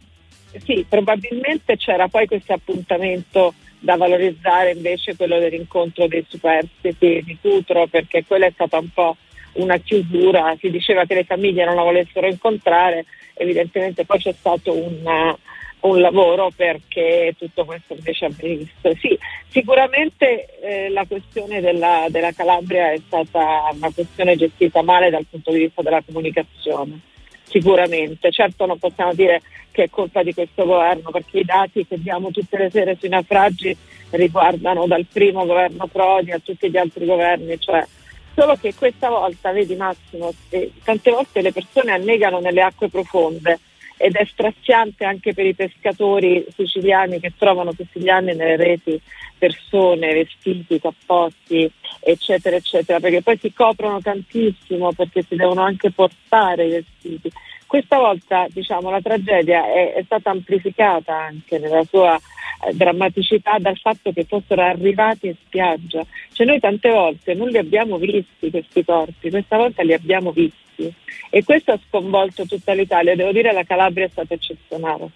sì, 0.64 0.86
probabilmente 0.88 1.78
c'era 1.78 2.08
poi 2.08 2.28
questo 2.28 2.54
appuntamento 2.54 3.54
da 3.80 3.96
valorizzare 3.96 4.72
invece 4.72 5.16
quello 5.16 5.40
dell'incontro 5.40 6.08
dei 6.08 6.26
superstiti 6.28 7.22
di 7.24 7.38
Cutro 7.40 7.88
perché 7.88 8.26
quella 8.26 8.48
è 8.48 8.52
stata 8.52 8.78
un 8.78 8.90
po' 8.90 9.18
una 9.54 9.78
chiusura, 9.78 10.56
si 10.60 10.70
diceva 10.70 11.06
che 11.06 11.16
le 11.16 11.24
famiglie 11.24 11.66
non 11.66 11.76
la 11.76 11.84
volessero 11.84 12.28
incontrare, 12.28 13.06
evidentemente 13.34 14.06
poi 14.06 14.20
c'è 14.20 14.34
stato 14.34 14.74
un, 14.74 15.36
un 15.80 16.00
lavoro 16.00 16.52
perché 16.56 17.34
tutto 17.38 17.66
questo 17.66 17.94
invece 17.94 18.26
avvenisse. 18.26 18.96
Sì, 19.00 19.18
sicuramente 19.50 20.60
eh, 20.62 20.90
la 20.90 21.06
questione 21.08 21.60
della, 21.60 22.06
della 22.10 22.32
Calabria 22.34 22.92
è 22.92 23.00
stata 23.06 23.70
una 23.74 23.92
questione 23.92 24.36
gestita 24.36 24.82
male 24.84 25.10
dal 25.10 25.26
punto 25.30 25.52
di 25.52 25.60
vista 25.60 25.82
della 25.82 26.04
comunicazione 26.06 27.16
sicuramente. 27.58 28.32
Certo 28.32 28.66
non 28.66 28.78
possiamo 28.78 29.14
dire 29.14 29.42
che 29.72 29.84
è 29.84 29.90
colpa 29.90 30.24
di 30.24 30.34
questo 30.34 30.66
governo 30.66 31.12
perché 31.12 31.40
i 31.40 31.46
dati 31.46 31.86
che 31.86 32.00
diamo 32.00 32.32
tutte 32.32 32.58
le 32.58 32.70
sere 32.70 32.98
sui 33.00 33.10
naufragi 33.10 33.76
riguardano 34.12 34.88
dal 34.88 35.06
primo 35.12 35.46
governo 35.46 35.88
Prodi 35.88 36.32
a 36.32 36.40
tutti 36.40 36.70
gli 36.70 36.78
altri 36.78 37.06
governi, 37.06 37.60
cioè 37.60 37.86
solo 38.34 38.56
che 38.56 38.74
questa 38.74 39.10
volta, 39.10 39.52
vedi 39.52 39.76
Massimo, 39.76 40.34
tante 40.84 41.12
volte 41.12 41.42
le 41.42 41.52
persone 41.52 41.92
annegano 41.92 42.40
nelle 42.40 42.62
acque 42.62 42.88
profonde 42.88 43.60
ed 43.98 44.16
è 44.16 44.26
straziante 44.26 45.04
anche 45.04 45.34
per 45.34 45.46
i 45.46 45.56
pescatori 45.56 46.46
siciliani 46.56 47.20
che 47.20 47.34
trovano 47.38 47.74
tutti 47.74 48.00
gli 48.00 48.10
anni 48.10 48.36
nelle 48.36 48.56
reti 48.56 49.02
persone, 49.38 50.14
vestiti, 50.14 50.80
cappotti, 50.80 51.70
eccetera, 52.00 52.56
eccetera, 52.56 53.00
perché 53.00 53.22
poi 53.22 53.38
si 53.38 53.54
coprono 53.54 54.00
tantissimo 54.00 54.94
perché 54.94 55.24
si 55.24 55.36
devono 55.36 55.62
anche 55.62 55.92
portare 55.92 56.66
i 56.66 56.72
vestiti. 56.72 57.32
Questa 57.66 57.98
volta 57.98 58.48
diciamo, 58.50 58.90
la 58.90 59.02
tragedia 59.02 59.66
è, 59.66 59.94
è, 59.94 60.04
stata 60.04 60.30
amplificata 60.30 61.14
anche 61.14 61.60
nella 61.60 61.84
sua 61.84 62.16
eh, 62.16 62.74
drammaticità 62.74 63.58
dal 63.60 63.78
fatto 63.78 64.14
che 64.14 64.24
fossero 64.24 64.62
arrivati 64.62 65.28
in 65.28 65.36
spiaggia. 65.46 66.06
Cioè 66.32 66.46
noi 66.46 66.60
tante 66.60 66.90
volte 66.90 67.34
non 67.34 67.50
li 67.50 67.58
abbiamo 67.58 67.98
visti 67.98 68.50
questi 68.50 68.86
corpi, 68.86 69.30
questa 69.30 69.58
volta 69.58 69.84
li 69.84 69.94
abbiamo 69.94 70.32
visti 70.32 70.67
e 71.30 71.44
questo 71.44 71.72
ha 71.72 71.80
sconvolto 71.88 72.46
tutta 72.46 72.74
l'Italia. 72.74 73.16
Devo 73.16 73.32
dire 73.32 73.50
che 73.50 73.56
la 73.56 73.64
Calabria 73.64 74.06
è 74.06 74.10
stata 74.10 74.34
eccezionale. 74.34 75.10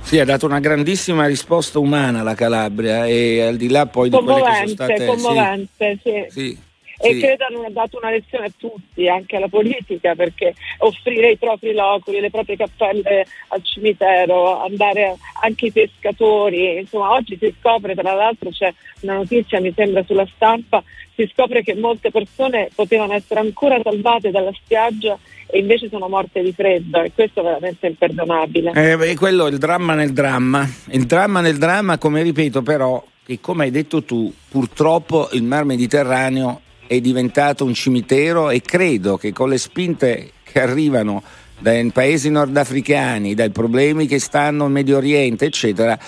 Sì, 0.00 0.18
ha 0.18 0.24
dato 0.24 0.46
una 0.46 0.60
grandissima 0.60 1.26
risposta 1.26 1.78
umana 1.78 2.22
la 2.22 2.34
Calabria 2.34 3.06
e 3.06 3.40
al 3.42 3.56
di 3.56 3.68
là 3.68 3.86
poi 3.86 4.10
di 4.10 4.16
quelle 4.16 4.42
che 4.42 4.54
sono 4.54 4.68
state... 4.68 5.06
Commovente, 5.06 5.98
sì. 6.02 6.10
sì. 6.28 6.40
sì 6.40 6.70
e 7.02 7.18
credo 7.18 7.44
hanno 7.44 7.68
dato 7.70 7.98
una 7.98 8.10
lezione 8.10 8.46
a 8.46 8.52
tutti, 8.56 9.08
anche 9.08 9.36
alla 9.36 9.48
politica, 9.48 10.14
perché 10.14 10.54
offrire 10.78 11.32
i 11.32 11.36
propri 11.36 11.72
loculi, 11.72 12.20
le 12.20 12.30
proprie 12.30 12.56
cappelle 12.56 13.26
al 13.48 13.62
cimitero, 13.64 14.62
andare 14.62 15.16
anche 15.42 15.66
i 15.66 15.72
pescatori, 15.72 16.78
insomma 16.78 17.12
oggi 17.12 17.36
si 17.40 17.52
scopre, 17.58 17.94
tra 17.94 18.12
l'altro 18.14 18.50
c'è 18.50 18.72
una 19.00 19.14
notizia 19.14 19.60
mi 19.60 19.72
sembra 19.74 20.04
sulla 20.04 20.26
stampa, 20.34 20.82
si 21.14 21.28
scopre 21.32 21.62
che 21.62 21.74
molte 21.74 22.10
persone 22.10 22.70
potevano 22.74 23.14
essere 23.14 23.40
ancora 23.40 23.80
salvate 23.82 24.30
dalla 24.30 24.52
spiaggia 24.52 25.18
e 25.46 25.58
invece 25.58 25.88
sono 25.88 26.08
morte 26.08 26.40
di 26.40 26.52
freddo 26.52 27.02
e 27.02 27.12
questo 27.12 27.40
è 27.40 27.42
veramente 27.42 27.86
imperdonabile. 27.86 28.72
Eh, 28.74 29.14
quello 29.16 29.46
è 29.46 29.50
il 29.50 29.58
dramma 29.58 29.94
nel 29.94 30.12
dramma, 30.12 30.66
il 30.90 31.04
dramma 31.04 31.40
nel 31.40 31.58
dramma 31.58 31.98
come 31.98 32.22
ripeto 32.22 32.62
però 32.62 33.04
che 33.24 33.38
come 33.40 33.64
hai 33.64 33.70
detto 33.70 34.02
tu 34.02 34.32
purtroppo 34.48 35.28
il 35.32 35.42
mar 35.42 35.64
Mediterraneo 35.64 36.60
è 36.92 37.00
diventato 37.00 37.64
un 37.64 37.72
cimitero 37.72 38.50
e 38.50 38.60
credo 38.60 39.16
che 39.16 39.32
con 39.32 39.48
le 39.48 39.56
spinte 39.56 40.32
che 40.42 40.60
arrivano 40.60 41.22
dai 41.58 41.90
paesi 41.90 42.28
nordafricani, 42.28 43.34
dai 43.34 43.50
problemi 43.50 44.06
che 44.06 44.18
stanno 44.18 44.66
in 44.66 44.72
Medio 44.72 44.98
Oriente, 44.98 45.46
eccetera, 45.46 45.98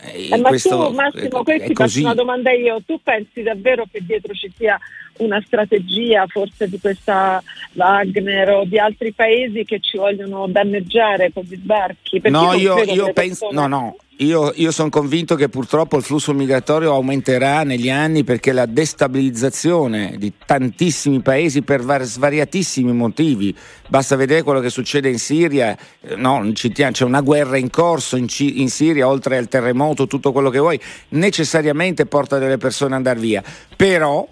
eh, 0.00 0.30
eh 0.32 0.38
ma 0.38 0.48
questo, 0.48 0.88
tu 0.88 0.94
Massimo, 0.94 1.42
questi 1.44 1.74
faccio 1.74 2.00
una 2.00 2.14
domanda 2.14 2.50
io, 2.50 2.82
tu 2.84 3.00
pensi 3.02 3.42
davvero 3.42 3.84
che 3.90 4.00
dietro 4.04 4.34
ci 4.34 4.50
sia 4.56 4.76
una 5.22 5.42
strategia 5.44 6.26
forse 6.26 6.68
di 6.68 6.78
questa 6.80 7.42
Wagner 7.74 8.50
o 8.50 8.64
di 8.64 8.78
altri 8.78 9.12
paesi 9.12 9.64
che 9.64 9.80
ci 9.80 9.96
vogliono 9.96 10.46
danneggiare 10.48 11.32
con 11.32 11.44
gli 11.44 11.56
sbarchi? 11.56 12.20
No, 12.24 12.52
io, 12.54 12.78
io 12.82 13.12
penso, 13.12 13.48
persone... 13.48 13.52
no, 13.52 13.66
no, 13.66 13.96
io, 14.22 14.52
io 14.54 14.70
sono 14.70 14.88
convinto 14.88 15.34
che 15.34 15.48
purtroppo 15.48 15.96
il 15.96 16.02
flusso 16.02 16.32
migratorio 16.32 16.92
aumenterà 16.92 17.64
negli 17.64 17.90
anni 17.90 18.24
perché 18.24 18.52
la 18.52 18.66
destabilizzazione 18.66 20.16
di 20.18 20.32
tantissimi 20.44 21.20
paesi 21.20 21.62
per 21.62 21.82
svariatissimi 22.02 22.92
motivi, 22.92 23.54
basta 23.88 24.14
vedere 24.14 24.42
quello 24.42 24.60
che 24.60 24.70
succede 24.70 25.08
in 25.08 25.18
Siria, 25.18 25.76
eh, 26.00 26.14
no, 26.14 26.46
c'è 26.52 27.04
una 27.04 27.20
guerra 27.20 27.56
in 27.56 27.70
corso 27.70 28.16
in, 28.16 28.26
in 28.38 28.68
Siria, 28.68 29.08
oltre 29.08 29.38
al 29.38 29.48
terremoto, 29.48 30.06
tutto 30.06 30.30
quello 30.30 30.50
che 30.50 30.58
vuoi, 30.58 30.80
necessariamente 31.10 32.06
porta 32.06 32.38
delle 32.38 32.58
persone 32.58 32.90
ad 32.90 32.98
andare 32.98 33.18
via. 33.18 33.42
Però 33.74 34.28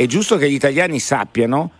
è 0.00 0.06
giusto 0.06 0.38
che 0.38 0.50
gli 0.50 0.54
italiani 0.54 0.98
sappiano 0.98 1.72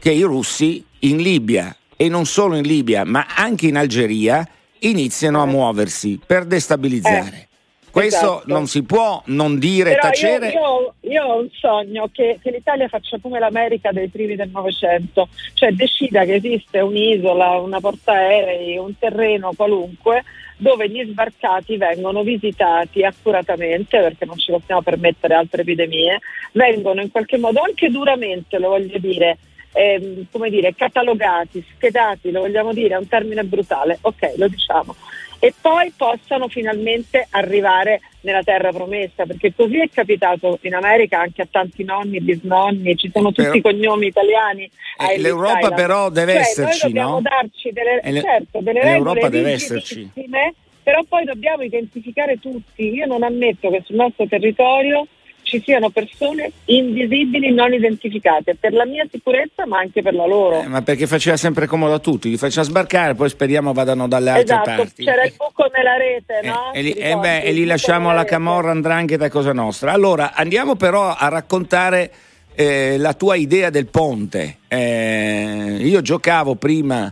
che 0.00 0.10
i 0.10 0.22
russi 0.22 0.84
in 1.00 1.18
Libia 1.18 1.76
e 1.96 2.08
non 2.08 2.26
solo 2.26 2.56
in 2.56 2.64
Libia, 2.64 3.04
ma 3.04 3.24
anche 3.36 3.68
in 3.68 3.76
Algeria, 3.76 4.44
iniziano 4.80 5.40
a 5.40 5.46
eh. 5.46 5.50
muoversi 5.50 6.18
per 6.26 6.44
destabilizzare. 6.44 7.47
Questo 8.00 8.36
esatto. 8.36 8.52
non 8.52 8.66
si 8.66 8.82
può 8.84 9.22
non 9.26 9.58
dire, 9.58 9.90
Però 9.90 10.02
tacere. 10.02 10.50
Io, 10.50 10.94
io, 11.00 11.10
io, 11.10 11.24
ho 11.24 11.40
un 11.40 11.48
sogno 11.52 12.08
che, 12.12 12.38
che, 12.42 12.50
l'Italia 12.50 12.88
faccia 12.88 13.18
come 13.20 13.38
l'America 13.38 13.90
dei 13.92 14.08
primi 14.08 14.36
del 14.36 14.50
Novecento, 14.50 15.28
cioè 15.54 15.72
decida 15.72 16.24
che 16.24 16.34
esiste 16.34 16.80
un'isola, 16.80 17.58
una 17.58 17.80
portaerei, 17.80 18.76
un 18.78 18.96
terreno 18.98 19.52
qualunque 19.56 20.22
dove 20.58 20.88
gli 20.88 21.04
sbarcati 21.08 21.76
vengono 21.76 22.22
visitati 22.22 23.04
accuratamente 23.04 23.98
perché 24.00 24.24
non 24.24 24.36
ci 24.38 24.50
possiamo 24.50 24.82
permettere 24.82 25.34
altre 25.34 25.62
epidemie, 25.62 26.18
vengono 26.52 27.00
in 27.00 27.10
qualche 27.10 27.38
modo 27.38 27.60
anche 27.60 27.88
duramente, 27.90 28.58
lo 28.58 28.70
voglio 28.70 28.98
dire, 28.98 29.38
ehm, 29.72 30.26
come 30.30 30.50
dire, 30.50 30.74
catalogati, 30.74 31.64
schedati, 31.74 32.30
lo 32.30 32.40
vogliamo 32.40 32.72
dire, 32.72 32.94
è 32.94 32.98
un 32.98 33.06
termine 33.08 33.44
brutale, 33.44 33.98
ok, 34.00 34.34
lo 34.36 34.48
diciamo, 34.48 34.96
e 35.40 35.54
poi 35.60 35.92
possano 35.96 36.48
finalmente 36.48 37.26
arrivare 37.30 38.00
nella 38.22 38.42
terra 38.42 38.72
promessa, 38.72 39.24
perché 39.24 39.54
così 39.54 39.80
è 39.80 39.88
capitato 39.88 40.58
in 40.62 40.74
America 40.74 41.20
anche 41.20 41.42
a 41.42 41.48
tanti 41.50 41.84
nonni, 41.84 42.20
bisnonni, 42.20 42.96
ci 42.96 43.10
sono 43.12 43.30
tutti 43.30 43.58
i 43.58 43.60
cognomi 43.60 44.06
italiani. 44.06 44.68
Eh, 44.98 45.18
L'Europa 45.18 45.58
Island. 45.58 45.74
però 45.74 46.10
deve 46.10 46.32
cioè, 46.32 46.40
esserci, 46.40 46.64
noi 46.64 46.92
dobbiamo 46.92 47.14
no? 47.14 47.20
darci 47.20 47.72
delle, 47.72 48.00
le, 48.02 48.20
certo, 48.20 48.60
delle 48.60 48.82
regole 48.82 49.28
deve 49.28 49.52
esserci. 49.52 50.10
però 50.82 51.02
poi 51.08 51.24
dobbiamo 51.24 51.62
identificare 51.62 52.38
tutti. 52.40 52.92
Io 52.92 53.06
non 53.06 53.22
ammetto 53.22 53.70
che 53.70 53.82
sul 53.84 53.96
nostro 53.96 54.26
territorio 54.26 55.06
ci 55.48 55.62
siano 55.64 55.88
persone 55.88 56.52
invisibili, 56.66 57.52
non 57.52 57.72
identificate, 57.72 58.54
per 58.54 58.74
la 58.74 58.84
mia 58.84 59.06
sicurezza 59.10 59.66
ma 59.66 59.78
anche 59.78 60.02
per 60.02 60.14
la 60.14 60.26
loro. 60.26 60.60
Eh, 60.60 60.68
ma 60.68 60.82
perché 60.82 61.06
faceva 61.06 61.38
sempre 61.38 61.66
comodo 61.66 61.94
a 61.94 61.98
tutti, 61.98 62.28
li 62.28 62.36
faceva 62.36 62.64
sbarcare, 62.64 63.14
poi 63.14 63.30
speriamo 63.30 63.72
vadano 63.72 64.06
dalle 64.06 64.30
altre 64.30 64.44
esatto, 64.44 64.70
parti. 64.76 65.04
C'era 65.04 65.24
il 65.24 65.32
buco 65.36 65.70
nella 65.74 65.96
rete, 65.96 66.40
eh, 66.42 66.46
no? 66.46 66.72
E, 66.74 66.82
li, 66.82 66.92
eh 66.92 67.16
beh, 67.16 67.40
e 67.40 67.52
li 67.52 67.64
lasciamo 67.64 68.10
alla 68.10 68.24
camorra 68.24 68.70
andrangheta 68.70 69.30
cosa 69.30 69.52
nostra. 69.52 69.92
Allora, 69.92 70.34
andiamo 70.34 70.76
però 70.76 71.14
a 71.16 71.28
raccontare 71.28 72.10
eh, 72.54 72.98
la 72.98 73.14
tua 73.14 73.36
idea 73.36 73.70
del 73.70 73.86
ponte. 73.86 74.58
Eh, 74.68 75.78
io 75.80 76.02
giocavo 76.02 76.56
prima 76.56 77.10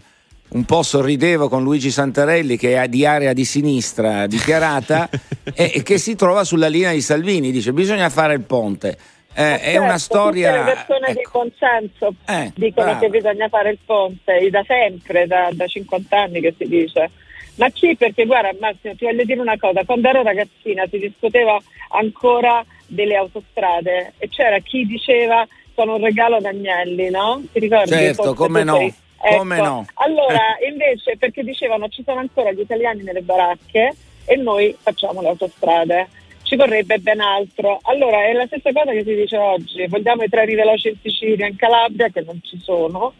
un 0.48 0.64
po' 0.64 0.82
sorridevo 0.82 1.48
con 1.48 1.62
Luigi 1.62 1.90
Santarelli 1.90 2.56
che 2.56 2.80
è 2.80 2.88
di 2.88 3.04
area 3.04 3.32
di 3.32 3.44
sinistra 3.44 4.26
dichiarata 4.26 5.08
e, 5.54 5.72
e, 5.74 5.82
che 5.82 5.98
si 5.98 6.14
trova 6.14 6.44
sulla 6.44 6.68
linea 6.68 6.92
di 6.92 7.00
Salvini, 7.00 7.50
dice 7.50 7.72
bisogna 7.72 8.08
fare 8.08 8.34
il 8.34 8.42
ponte. 8.42 8.96
Eh, 9.38 9.42
certo, 9.42 9.64
è 9.66 9.76
una 9.76 9.98
storia. 9.98 10.64
Le 10.64 10.72
persone 10.72 11.08
ecco. 11.08 11.18
di 11.18 11.24
consenso 11.24 12.14
eh, 12.26 12.52
dicono 12.54 12.86
brava. 12.86 13.00
che 13.00 13.08
bisogna 13.10 13.48
fare 13.48 13.70
il 13.70 13.78
ponte, 13.84 14.48
da 14.50 14.64
sempre, 14.66 15.26
da, 15.26 15.50
da 15.52 15.66
50 15.66 16.18
anni 16.18 16.40
che 16.40 16.54
si 16.56 16.66
dice. 16.66 17.10
Ma 17.56 17.70
sì, 17.74 17.96
perché 17.96 18.24
guarda 18.24 18.54
Massimo, 18.58 18.94
ti 18.94 19.04
voglio 19.04 19.24
dire 19.24 19.40
una 19.40 19.58
cosa, 19.58 19.84
quando 19.84 20.08
ero 20.08 20.22
ragazzina 20.22 20.86
si 20.90 20.98
discuteva 20.98 21.58
ancora 21.90 22.64
delle 22.86 23.16
autostrade 23.16 24.14
e 24.18 24.28
c'era 24.28 24.58
chi 24.60 24.86
diceva 24.86 25.46
sono 25.74 25.96
un 25.96 26.02
regalo 26.02 26.36
ad 26.36 26.44
Agnelli, 26.44 27.10
no? 27.10 27.42
Ti 27.52 27.58
ricordi? 27.58 27.90
Certo, 27.90 28.32
come 28.34 28.64
no. 28.64 28.90
Ecco, 29.26 29.38
Come 29.38 29.56
no? 29.56 29.84
Allora, 29.94 30.56
invece, 30.68 31.16
perché 31.16 31.42
dicevano 31.42 31.88
ci 31.88 32.04
sono 32.04 32.20
ancora 32.20 32.52
gli 32.52 32.60
italiani 32.60 33.02
nelle 33.02 33.22
baracche 33.22 33.92
e 34.24 34.36
noi 34.36 34.76
facciamo 34.78 35.20
le 35.20 35.28
autostrade. 35.28 36.08
Ci 36.42 36.54
vorrebbe 36.54 36.98
ben 36.98 37.20
altro. 37.20 37.80
Allora, 37.82 38.24
è 38.24 38.32
la 38.32 38.46
stessa 38.46 38.70
cosa 38.72 38.92
che 38.92 39.02
si 39.02 39.16
dice 39.16 39.36
oggi. 39.36 39.84
Vogliamo 39.88 40.22
i 40.22 40.28
treni 40.28 40.54
veloci 40.54 40.88
in 40.88 40.96
Sicilia, 41.02 41.48
in 41.48 41.56
Calabria, 41.56 42.08
che 42.08 42.20
non 42.20 42.40
ci 42.44 42.60
sono, 42.62 43.14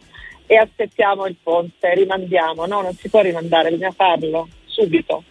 e 0.45 0.55
aspettiamo 0.55 1.25
il 1.25 1.35
ponte, 1.43 1.93
rimandiamo. 1.93 2.65
No, 2.65 2.81
non 2.81 2.93
si 2.93 3.09
può 3.09 3.19
rimandare, 3.19 3.69
bisogna 3.69 3.91
farlo 3.91 4.47
subito. 4.65 5.23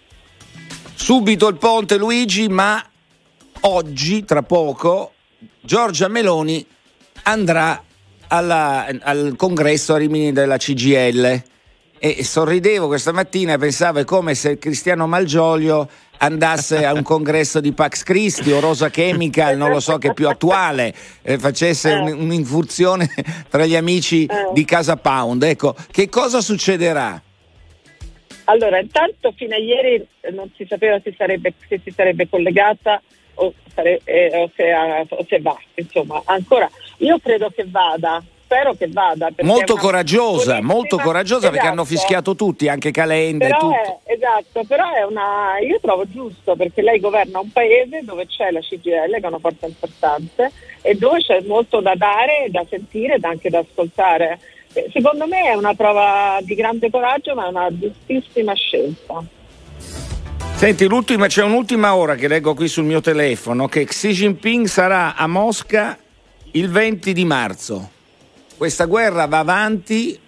Subito 0.95 1.49
il 1.49 1.57
ponte, 1.57 1.97
Luigi, 1.97 2.49
ma 2.49 2.85
oggi, 3.61 4.27
tra 4.27 4.43
poco, 4.43 5.13
Giorgia 5.63 6.09
Meloni 6.09 6.67
andrà 7.23 7.83
alla, 8.29 8.87
al 9.01 9.35
congresso 9.37 9.95
a 9.95 9.99
Rimini 9.99 10.33
della 10.33 10.57
CGL 10.57 11.43
e 11.99 12.23
sorridevo 12.25 12.87
questa 12.87 13.13
mattina 13.13 13.55
e 13.55 13.59
pensavo 13.59 14.01
è 14.01 14.05
come 14.05 14.35
se 14.35 14.59
Cristiano 14.59 15.07
Malgioglio 15.07 15.89
andasse 16.19 16.85
a 16.85 16.93
un 16.93 17.03
congresso 17.05 17.61
di 17.61 17.73
Pax 17.73 18.03
Christi 18.03 18.51
o 18.53 18.61
Rosa 18.61 18.91
Chemical, 18.91 19.57
non 19.57 19.71
lo 19.71 19.81
so 19.81 19.99
che 19.99 20.09
è 20.09 20.15
più 20.15 20.29
attuale, 20.29 20.93
eh, 21.23 21.39
facesse 21.39 21.93
un, 21.93 22.13
un'infurzione 22.13 23.09
tra 23.49 23.65
gli 23.65 23.77
amici 23.77 24.27
di 24.53 24.65
Casa 24.65 24.97
Pound. 24.97 25.43
Ecco, 25.43 25.75
che 25.91 26.09
cosa 26.09 26.41
succederà? 26.41 27.21
Allora, 28.45 28.79
intanto 28.79 29.33
fino 29.35 29.55
a 29.55 29.59
ieri 29.59 30.07
non 30.33 30.51
si 30.57 30.65
sapeva 30.69 31.01
se, 31.03 31.15
sarebbe, 31.17 31.55
se 31.69 31.81
si 31.83 31.91
sarebbe 31.91 32.29
collegata 32.29 33.03
o, 33.35 33.53
sare, 33.75 34.01
eh, 34.05 34.31
o, 34.35 34.51
se, 34.55 34.73
o 35.09 35.27
se 35.29 35.41
va, 35.41 35.59
insomma, 35.75 36.23
ancora 36.27 36.71
io 36.99 37.19
credo 37.19 37.51
che 37.55 37.67
vada, 37.69 38.23
spero 38.47 38.75
che 38.75 38.89
vada. 38.89 39.29
Molto 39.43 39.75
coraggiosa, 39.75 40.63
molto 40.63 40.97
coraggiosa 40.97 41.39
esatto. 41.39 41.53
perché 41.53 41.67
hanno 41.67 41.83
esatto. 41.83 41.99
fischiato 41.99 42.35
tutti, 42.37 42.69
anche 42.69 42.93
Calenda 42.93 43.47
però 43.47 43.57
e 43.57 43.61
tutto. 43.61 44.01
È, 44.05 44.13
esatto, 44.13 44.65
però 44.67 44.93
è 44.93 45.03
una, 45.05 45.59
io 45.61 45.79
trovo 45.81 46.05
giusto 46.09 46.55
perché 46.55 46.81
lei 46.81 47.01
governa 47.01 47.41
un 47.41 47.51
paese 47.51 48.03
dove 48.05 48.27
c'è 48.27 48.51
la 48.51 48.61
CGL 48.61 49.11
che 49.11 49.21
è 49.21 49.27
una 49.27 49.39
forza 49.39 49.67
importante 49.67 50.53
e 50.81 50.95
dove 50.95 51.21
c'è 51.21 51.43
molto 51.47 51.81
da 51.81 51.95
dare, 51.97 52.47
da 52.51 52.65
sentire 52.69 53.15
ed 53.15 53.25
anche 53.25 53.51
da 53.51 53.59
ascoltare. 53.59 54.39
Secondo 54.93 55.27
me 55.27 55.51
è 55.51 55.55
una 55.55 55.75
prova 55.75 56.39
di 56.43 56.55
grande 56.55 56.91
coraggio 56.91 57.35
ma 57.35 57.47
è 57.47 57.49
una 57.49 57.69
giustissima 57.71 58.55
scelta. 58.55 59.25
Senti, 60.55 60.87
c'è 60.89 61.43
un'ultima 61.43 61.95
ora 61.95 62.15
che 62.15 62.29
leggo 62.29 62.55
qui 62.55 62.67
sul 62.67 62.85
mio 62.85 63.01
telefono 63.01 63.69
che 63.69 63.85
Xi 63.85 64.09
Jinping 64.09 64.67
sarà 64.67 65.15
a 65.15 65.27
Mosca 65.27 65.99
il 66.53 66.71
20 66.71 67.13
di 67.13 67.25
marzo. 67.25 67.91
Questa 68.57 68.87
guerra 68.87 69.27
va 69.27 69.39
avanti 69.39 70.19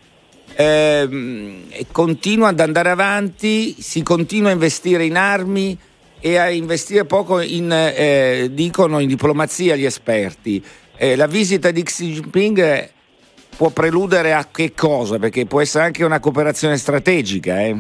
ehm, 0.55 1.63
continua 1.93 2.49
ad 2.49 2.61
andare 2.61 2.91
avanti, 2.91 3.77
si 3.81 4.03
continua 4.03 4.51
a 4.51 4.53
investire 4.53 5.05
in 5.05 5.17
armi 5.17 5.79
e 6.21 6.37
a 6.37 6.51
investire 6.51 7.05
poco 7.05 7.41
in, 7.41 7.71
eh, 7.71 8.49
dicono, 8.53 8.99
in 8.99 9.09
diplomazia 9.09 9.77
gli 9.77 9.85
esperti. 9.85 10.63
Eh, 10.97 11.15
la 11.15 11.27
visita 11.27 11.71
di 11.71 11.83
Xi 11.83 12.13
Jinping 12.13 12.91
può 13.57 13.71
preludere 13.71 14.35
a 14.35 14.49
che 14.51 14.73
cosa? 14.75 15.19
Perché 15.19 15.47
può 15.47 15.61
essere 15.61 15.85
anche 15.85 16.05
una 16.05 16.19
cooperazione 16.19 16.77
strategica. 16.77 17.61
Eh? 17.61 17.77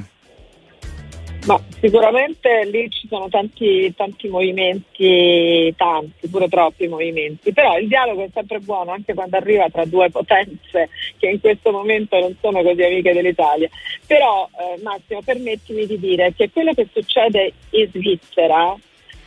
Ma 1.48 1.58
sicuramente 1.80 2.66
lì 2.66 2.90
ci 2.90 3.08
sono 3.08 3.30
tanti, 3.30 3.90
tanti 3.96 4.28
movimenti, 4.28 5.72
tanti, 5.78 6.28
pure 6.28 6.46
troppi 6.46 6.86
movimenti, 6.88 7.54
però 7.54 7.78
il 7.78 7.88
dialogo 7.88 8.22
è 8.24 8.28
sempre 8.34 8.58
buono 8.58 8.90
anche 8.90 9.14
quando 9.14 9.38
arriva 9.38 9.66
tra 9.70 9.86
due 9.86 10.10
potenze 10.10 10.90
che 11.16 11.26
in 11.26 11.40
questo 11.40 11.70
momento 11.70 12.18
non 12.18 12.36
sono 12.38 12.62
così 12.62 12.82
amiche 12.82 13.14
dell'Italia. 13.14 13.66
Però 14.06 14.46
eh, 14.46 14.82
Massimo 14.82 15.22
permettimi 15.22 15.86
di 15.86 15.98
dire 15.98 16.34
che 16.36 16.50
quello 16.50 16.74
che 16.74 16.86
succede 16.92 17.54
in 17.70 17.88
Svizzera 17.94 18.76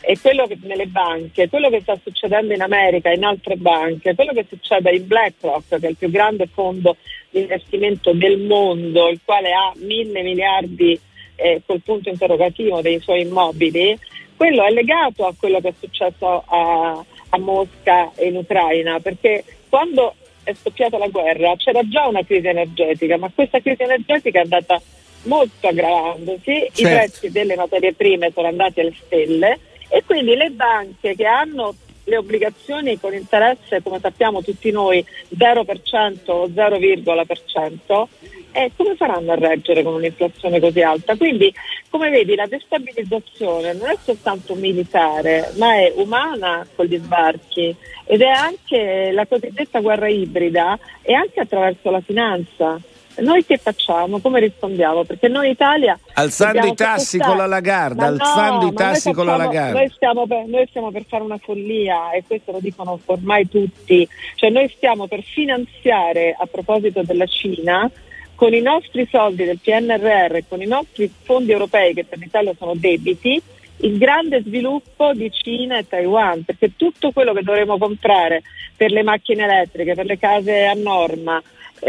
e 0.01 0.15
quello 0.21 0.45
che 0.45 0.59
nelle 0.61 0.85
banche, 0.85 1.49
quello 1.49 1.71
che 1.71 1.81
sta 1.81 1.97
succedendo 2.03 2.53
in 2.53 2.61
America, 2.61 3.09
in 3.09 3.23
altre 3.23 3.55
banche, 3.55 4.13
quello 4.13 4.33
che 4.33 4.45
succede 4.47 4.91
in 4.91 5.07
BlackRock, 5.07 5.79
che 5.79 5.87
è 5.87 5.89
il 5.89 5.97
più 5.97 6.11
grande 6.11 6.45
fondo 6.45 6.97
di 7.31 7.39
investimento 7.39 8.13
del 8.13 8.37
mondo, 8.41 9.09
il 9.09 9.21
quale 9.25 9.53
ha 9.53 9.73
mille 9.77 10.21
miliardi 10.21 10.75
di 10.75 10.99
eh, 11.41 11.61
col 11.65 11.81
punto 11.81 12.09
interrogativo 12.09 12.81
dei 12.81 12.99
suoi 12.99 13.21
immobili, 13.21 13.97
quello 14.35 14.63
è 14.63 14.71
legato 14.71 15.25
a 15.25 15.33
quello 15.37 15.59
che 15.59 15.69
è 15.69 15.73
successo 15.79 16.43
a, 16.47 17.03
a 17.29 17.37
Mosca 17.37 18.11
e 18.15 18.27
in 18.27 18.37
Ucraina, 18.37 18.99
perché 18.99 19.43
quando 19.69 20.15
è 20.43 20.53
scoppiata 20.53 20.97
la 20.97 21.07
guerra 21.07 21.55
c'era 21.55 21.87
già 21.87 22.07
una 22.07 22.23
crisi 22.23 22.47
energetica, 22.47 23.17
ma 23.17 23.31
questa 23.33 23.59
crisi 23.59 23.83
energetica 23.83 24.39
è 24.39 24.43
andata 24.43 24.81
molto 25.23 25.67
aggravandosi, 25.67 26.69
certo. 26.71 26.81
i 26.81 26.83
prezzi 26.83 27.31
delle 27.31 27.55
materie 27.55 27.93
prime 27.93 28.31
sono 28.33 28.47
andati 28.47 28.79
alle 28.79 28.95
stelle 29.05 29.59
e 29.87 30.03
quindi 30.05 30.35
le 30.35 30.49
banche 30.49 31.15
che 31.15 31.25
hanno 31.25 31.75
le 32.03 32.17
obbligazioni 32.17 32.99
con 32.99 33.13
interesse, 33.13 33.81
come 33.81 33.99
sappiamo 33.99 34.41
tutti 34.41 34.71
noi, 34.71 35.05
0% 35.37 36.31
o 36.31 36.47
0,% 36.47 38.07
eh, 38.53 38.71
come 38.75 38.95
faranno 38.95 39.31
a 39.31 39.35
reggere 39.35 39.83
con 39.83 39.93
un'inflazione 39.93 40.59
così 40.59 40.81
alta? 40.81 41.15
Quindi, 41.15 41.53
come 41.89 42.09
vedi, 42.09 42.35
la 42.35 42.47
destabilizzazione 42.47 43.73
non 43.73 43.89
è 43.89 43.97
soltanto 44.01 44.55
militare, 44.55 45.51
ma 45.57 45.75
è 45.75 45.93
umana 45.95 46.65
con 46.75 46.85
gli 46.85 46.97
sbarchi 46.97 47.75
ed 48.05 48.21
è 48.21 48.27
anche 48.27 49.11
la 49.11 49.25
cosiddetta 49.25 49.79
guerra 49.79 50.09
ibrida 50.09 50.77
e 51.01 51.13
anche 51.13 51.39
attraverso 51.39 51.89
la 51.89 52.01
finanza. 52.01 52.79
Noi 53.17 53.45
che 53.45 53.57
facciamo? 53.57 54.19
Come 54.19 54.39
rispondiamo? 54.39 55.03
Perché 55.03 55.27
noi 55.27 55.49
Italia... 55.51 55.99
Alzando 56.13 56.65
i 56.65 56.73
tassi 56.73 57.17
con 57.17 57.37
la 57.37 57.45
Lagarda, 57.45 58.05
alzando 58.07 58.65
no, 58.65 58.71
i 58.71 58.73
tassi 58.73 59.11
con 59.11 59.25
la 59.25 59.35
Lagarda. 59.35 59.79
Noi 59.79 59.89
stiamo, 59.89 60.25
per, 60.25 60.45
noi 60.45 60.65
stiamo 60.69 60.91
per 60.91 61.05
fare 61.07 61.23
una 61.23 61.37
follia 61.37 62.11
e 62.11 62.23
questo 62.25 62.51
lo 62.53 62.59
dicono 62.59 62.99
ormai 63.05 63.47
tutti. 63.49 64.07
Cioè 64.35 64.49
noi 64.49 64.69
stiamo 64.75 65.07
per 65.07 65.21
finanziare, 65.21 66.35
a 66.37 66.45
proposito 66.45 67.03
della 67.03 67.25
Cina, 67.25 67.89
con 68.35 68.53
i 68.53 68.61
nostri 68.61 69.07
soldi 69.11 69.45
del 69.45 69.59
PNRR, 69.61 70.39
con 70.47 70.61
i 70.61 70.65
nostri 70.65 71.11
fondi 71.21 71.51
europei 71.51 71.93
che 71.93 72.05
per 72.05 72.17
l'Italia 72.17 72.53
sono 72.57 72.73
debiti, 72.75 73.39
il 73.81 73.97
grande 73.97 74.41
sviluppo 74.41 75.13
di 75.13 75.31
Cina 75.31 75.77
e 75.77 75.87
Taiwan, 75.87 76.43
perché 76.43 76.75
tutto 76.75 77.11
quello 77.11 77.33
che 77.33 77.43
dovremo 77.43 77.77
comprare 77.77 78.41
per 78.75 78.91
le 78.91 79.03
macchine 79.03 79.43
elettriche, 79.43 79.93
per 79.93 80.05
le 80.05 80.17
case 80.17 80.65
a 80.65 80.73
norma, 80.73 81.41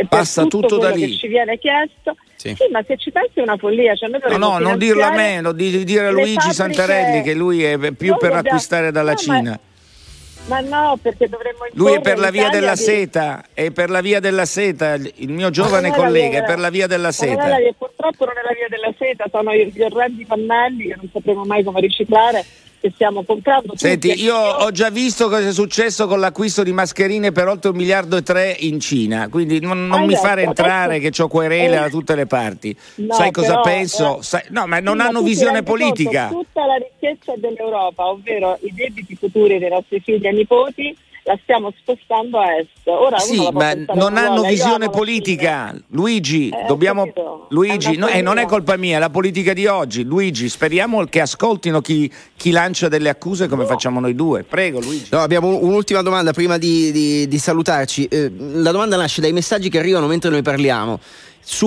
passa 0.08 0.42
tutto, 0.42 0.66
tutto 0.66 0.78
da 0.78 0.90
lì. 0.90 1.06
che 1.06 1.16
ci 1.16 1.28
viene 1.28 1.58
chiesto. 1.58 2.16
Sì. 2.36 2.54
sì. 2.56 2.68
ma 2.72 2.82
se 2.84 2.96
ci 2.96 3.12
pensi 3.12 3.38
è 3.38 3.42
una 3.42 3.56
follia. 3.56 3.94
Cioè 3.94 4.08
no, 4.08 4.36
no, 4.36 4.58
non 4.58 4.78
dirlo 4.78 5.04
a 5.04 5.12
me, 5.12 5.40
lo 5.40 5.52
di 5.52 5.84
dire 5.84 6.06
a 6.06 6.10
Luigi 6.10 6.34
fabbriche... 6.34 6.54
Santarelli 6.54 7.22
che 7.22 7.34
lui 7.34 7.62
è 7.62 7.76
più 7.76 7.86
Noi 7.88 7.94
per 7.96 8.08
dobbiamo... 8.10 8.38
acquistare 8.38 8.90
dalla 8.90 9.12
no, 9.12 9.16
Cina. 9.16 9.50
Ma 9.50 9.60
ma 10.46 10.58
no, 10.60 10.98
perché 11.00 11.28
dovremmo 11.28 11.66
Lui 11.74 11.92
è 11.92 12.00
per 12.00 12.18
la 12.18 12.30
via 12.30 12.48
della 12.48 12.72
di... 12.72 12.78
seta, 12.78 13.44
è 13.54 13.70
per 13.70 13.90
la 13.90 14.00
via 14.00 14.18
della 14.18 14.44
seta, 14.44 14.94
il 14.94 15.30
mio 15.30 15.50
giovane 15.50 15.92
collega 15.92 16.38
è 16.38 16.44
per 16.44 16.58
la 16.58 16.68
via 16.68 16.88
della 16.88 17.12
seta. 17.12 17.56
È, 17.56 17.72
purtroppo 17.78 18.24
non 18.24 18.34
è 18.36 18.42
la 18.42 18.52
via 18.52 18.66
della 18.68 18.92
seta, 18.98 19.26
sono 19.30 19.54
gli 19.54 19.80
orrendi 19.80 20.24
pannelli 20.24 20.88
che 20.88 20.96
non 20.96 21.08
sapremo 21.12 21.44
mai 21.44 21.62
come 21.62 21.80
riciclare 21.80 22.44
che 22.82 22.90
stiamo 22.92 23.22
comprando. 23.22 23.74
Senti, 23.76 24.20
io 24.20 24.36
ho 24.36 24.72
già 24.72 24.90
visto 24.90 25.28
cosa 25.28 25.46
è 25.46 25.52
successo 25.52 26.08
con 26.08 26.18
l'acquisto 26.18 26.64
di 26.64 26.72
mascherine 26.72 27.30
per 27.30 27.46
oltre 27.46 27.70
un 27.70 27.76
miliardo 27.76 28.16
e 28.16 28.22
tre 28.22 28.56
in 28.58 28.80
Cina, 28.80 29.28
quindi 29.28 29.60
non, 29.60 29.86
non 29.86 30.00
ah, 30.00 30.04
mi 30.04 30.16
fare 30.16 30.42
entrare 30.42 30.96
adesso... 30.96 31.10
che 31.10 31.22
ho 31.22 31.28
querele 31.28 31.76
eh, 31.76 31.78
da 31.78 31.88
tutte 31.88 32.16
le 32.16 32.26
parti. 32.26 32.76
No, 32.96 33.14
Sai 33.14 33.30
cosa 33.30 33.60
però, 33.60 33.62
penso? 33.62 34.18
Eh, 34.18 34.22
Sai... 34.22 34.42
no, 34.48 34.66
ma 34.66 34.80
non 34.80 34.98
sì, 34.98 35.06
hanno 35.06 35.22
visione 35.22 35.62
politica. 35.62 36.26
Tutta 36.26 36.66
la 36.66 36.74
ricchezza 36.74 37.34
dell'Europa, 37.36 38.08
ovvero 38.08 38.58
i 38.62 38.72
debiti 38.74 39.14
futuri 39.14 39.58
dei 39.60 39.70
nostri 39.70 40.00
figli 40.00 40.26
e 40.26 40.32
nipoti, 40.32 40.96
la 41.24 41.38
stiamo 41.42 41.72
spostando 41.78 42.38
a 42.38 42.56
est. 42.56 42.68
Ora 42.84 43.18
sì, 43.18 43.48
ma 43.52 43.74
non 43.94 44.16
hanno 44.16 44.42
visione 44.42 44.90
politica. 44.90 45.74
Luigi, 45.88 46.48
eh, 46.48 46.64
dobbiamo... 46.66 47.10
Luigi, 47.50 47.96
no, 47.96 48.08
eh, 48.08 48.22
non 48.22 48.38
è 48.38 48.46
colpa 48.46 48.76
mia, 48.76 48.96
è 48.96 48.98
la 48.98 49.10
politica 49.10 49.52
di 49.52 49.66
oggi. 49.66 50.02
Luigi, 50.02 50.48
speriamo 50.48 51.04
che 51.04 51.20
ascoltino 51.20 51.80
chi, 51.80 52.10
chi 52.36 52.50
lancia 52.50 52.88
delle 52.88 53.08
accuse 53.08 53.46
come 53.46 53.62
no. 53.62 53.68
facciamo 53.68 54.00
noi 54.00 54.14
due. 54.14 54.42
Prego, 54.42 54.80
Luigi. 54.80 55.08
No, 55.10 55.20
abbiamo 55.20 55.58
un'ultima 55.60 56.02
domanda 56.02 56.32
prima 56.32 56.58
di, 56.58 56.90
di, 56.90 57.28
di 57.28 57.38
salutarci. 57.38 58.06
Eh, 58.06 58.32
la 58.54 58.72
domanda 58.72 58.96
nasce 58.96 59.20
dai 59.20 59.32
messaggi 59.32 59.68
che 59.68 59.78
arrivano 59.78 60.06
mentre 60.06 60.30
noi 60.30 60.42
parliamo 60.42 60.98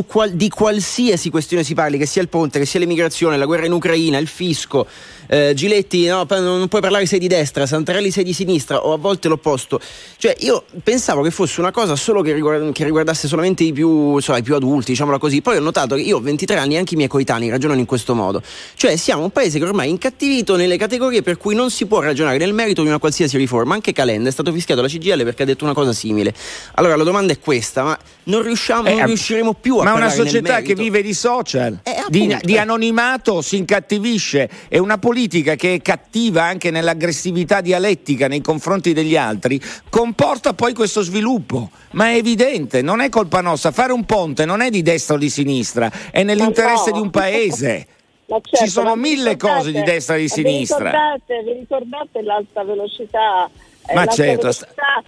qual, 0.05 0.31
di 0.31 0.49
qualsiasi 0.49 1.29
questione 1.29 1.63
si 1.63 1.73
parli, 1.73 1.97
che 1.97 2.05
sia 2.05 2.21
il 2.21 2.29
ponte, 2.29 2.59
che 2.59 2.65
sia 2.65 2.79
l'immigrazione, 2.79 3.37
la 3.37 3.45
guerra 3.45 3.65
in 3.65 3.71
Ucraina, 3.71 4.17
il 4.17 4.27
fisco, 4.27 4.87
eh, 5.27 5.53
Giletti, 5.55 6.05
no, 6.05 6.25
non 6.29 6.67
puoi 6.67 6.81
parlare 6.81 7.05
sei 7.05 7.19
di 7.19 7.27
destra, 7.27 7.65
Santarelli 7.65 8.11
sei 8.11 8.23
di 8.23 8.33
sinistra 8.33 8.85
o 8.85 8.93
a 8.93 8.97
volte 8.97 9.27
l'opposto. 9.27 9.79
Cioè 10.17 10.35
io 10.39 10.65
pensavo 10.83 11.21
che 11.21 11.31
fosse 11.31 11.59
una 11.59 11.71
cosa 11.71 11.95
solo 11.95 12.21
che, 12.21 12.33
riguarda, 12.33 12.71
che 12.71 12.83
riguardasse 12.83 13.27
solamente 13.27 13.63
i 13.63 13.73
più, 13.73 14.19
so, 14.19 14.35
i 14.35 14.43
più 14.43 14.55
adulti, 14.55 14.91
diciamola 14.91 15.17
così. 15.17 15.41
Poi 15.41 15.57
ho 15.57 15.61
notato 15.61 15.95
che 15.95 16.01
io 16.01 16.17
ho 16.17 16.21
23 16.21 16.57
anni 16.57 16.75
e 16.75 16.77
anche 16.77 16.93
i 16.93 16.97
miei 16.97 17.09
coetanei 17.09 17.49
ragionano 17.49 17.79
in 17.79 17.85
questo 17.85 18.13
modo. 18.13 18.41
Cioè 18.75 18.95
siamo 18.95 19.23
un 19.23 19.31
paese 19.31 19.59
che 19.59 19.65
ormai 19.65 19.87
è 19.87 19.89
incattivito 19.89 20.55
nelle 20.55 20.77
categorie 20.77 21.21
per 21.21 21.37
cui 21.37 21.55
non 21.55 21.69
si 21.69 21.85
può 21.85 21.99
ragionare 21.99 22.37
nel 22.37 22.53
merito 22.53 22.81
di 22.81 22.87
una 22.87 22.99
qualsiasi 22.99 23.37
riforma. 23.37 23.73
Anche 23.73 23.93
Calenda 23.93 24.29
è 24.29 24.31
stato 24.31 24.51
fischiato 24.51 24.79
alla 24.79 24.89
CGL 24.89 25.23
perché 25.23 25.43
ha 25.43 25.45
detto 25.45 25.63
una 25.63 25.73
cosa 25.73 25.93
simile. 25.93 26.33
Allora 26.75 26.95
la 26.95 27.03
domanda 27.03 27.33
è 27.33 27.39
questa, 27.39 27.83
ma 27.83 27.99
non 28.25 28.43
riusciamo, 28.43 28.87
eh, 28.87 28.95
non 28.95 29.05
riusciremo 29.07 29.53
più 29.53 29.64
a 29.79 29.83
Ma 29.83 29.93
una 29.93 30.09
società 30.09 30.61
che 30.61 30.75
vive 30.75 31.01
di 31.01 31.13
social, 31.13 31.79
eh, 31.83 32.03
di, 32.07 32.37
di 32.41 32.57
anonimato 32.57 33.41
si 33.41 33.57
incattivisce, 33.57 34.49
è 34.67 34.77
una 34.77 34.97
politica 34.97 35.13
politica 35.15 35.55
che 35.55 35.75
è 35.75 35.81
cattiva 35.81 36.43
anche 36.43 36.71
nell'aggressività 36.71 37.61
dialettica 37.61 38.27
nei 38.27 38.41
confronti 38.41 38.93
degli 38.93 39.15
altri, 39.15 39.61
comporta 39.89 40.53
poi 40.53 40.73
questo 40.73 41.01
sviluppo. 41.01 41.69
Ma 41.91 42.09
è 42.09 42.15
evidente, 42.15 42.81
non 42.81 43.01
è 43.01 43.09
colpa 43.09 43.41
nostra. 43.41 43.71
Fare 43.71 43.93
un 43.93 44.03
ponte 44.03 44.45
non 44.45 44.61
è 44.61 44.69
di 44.69 44.81
destra 44.81 45.15
o 45.15 45.17
di 45.17 45.29
sinistra, 45.29 45.91
è 46.11 46.23
nell'interesse 46.23 46.89
no. 46.91 46.97
di 46.97 47.01
un 47.01 47.09
paese. 47.09 47.87
Certo, 48.25 48.57
Ci 48.57 48.67
sono 48.69 48.95
mille 48.95 49.37
cose 49.37 49.71
di 49.71 49.83
destra 49.83 50.15
e 50.15 50.21
di 50.21 50.29
sinistra. 50.29 50.77
Vi 50.77 50.85
ricordate, 50.85 51.43
vi 51.43 51.53
ricordate 51.59 52.21
l'alta 52.23 52.63
velocità? 52.63 53.47
Ma 53.93 54.05
certo, 54.07 54.51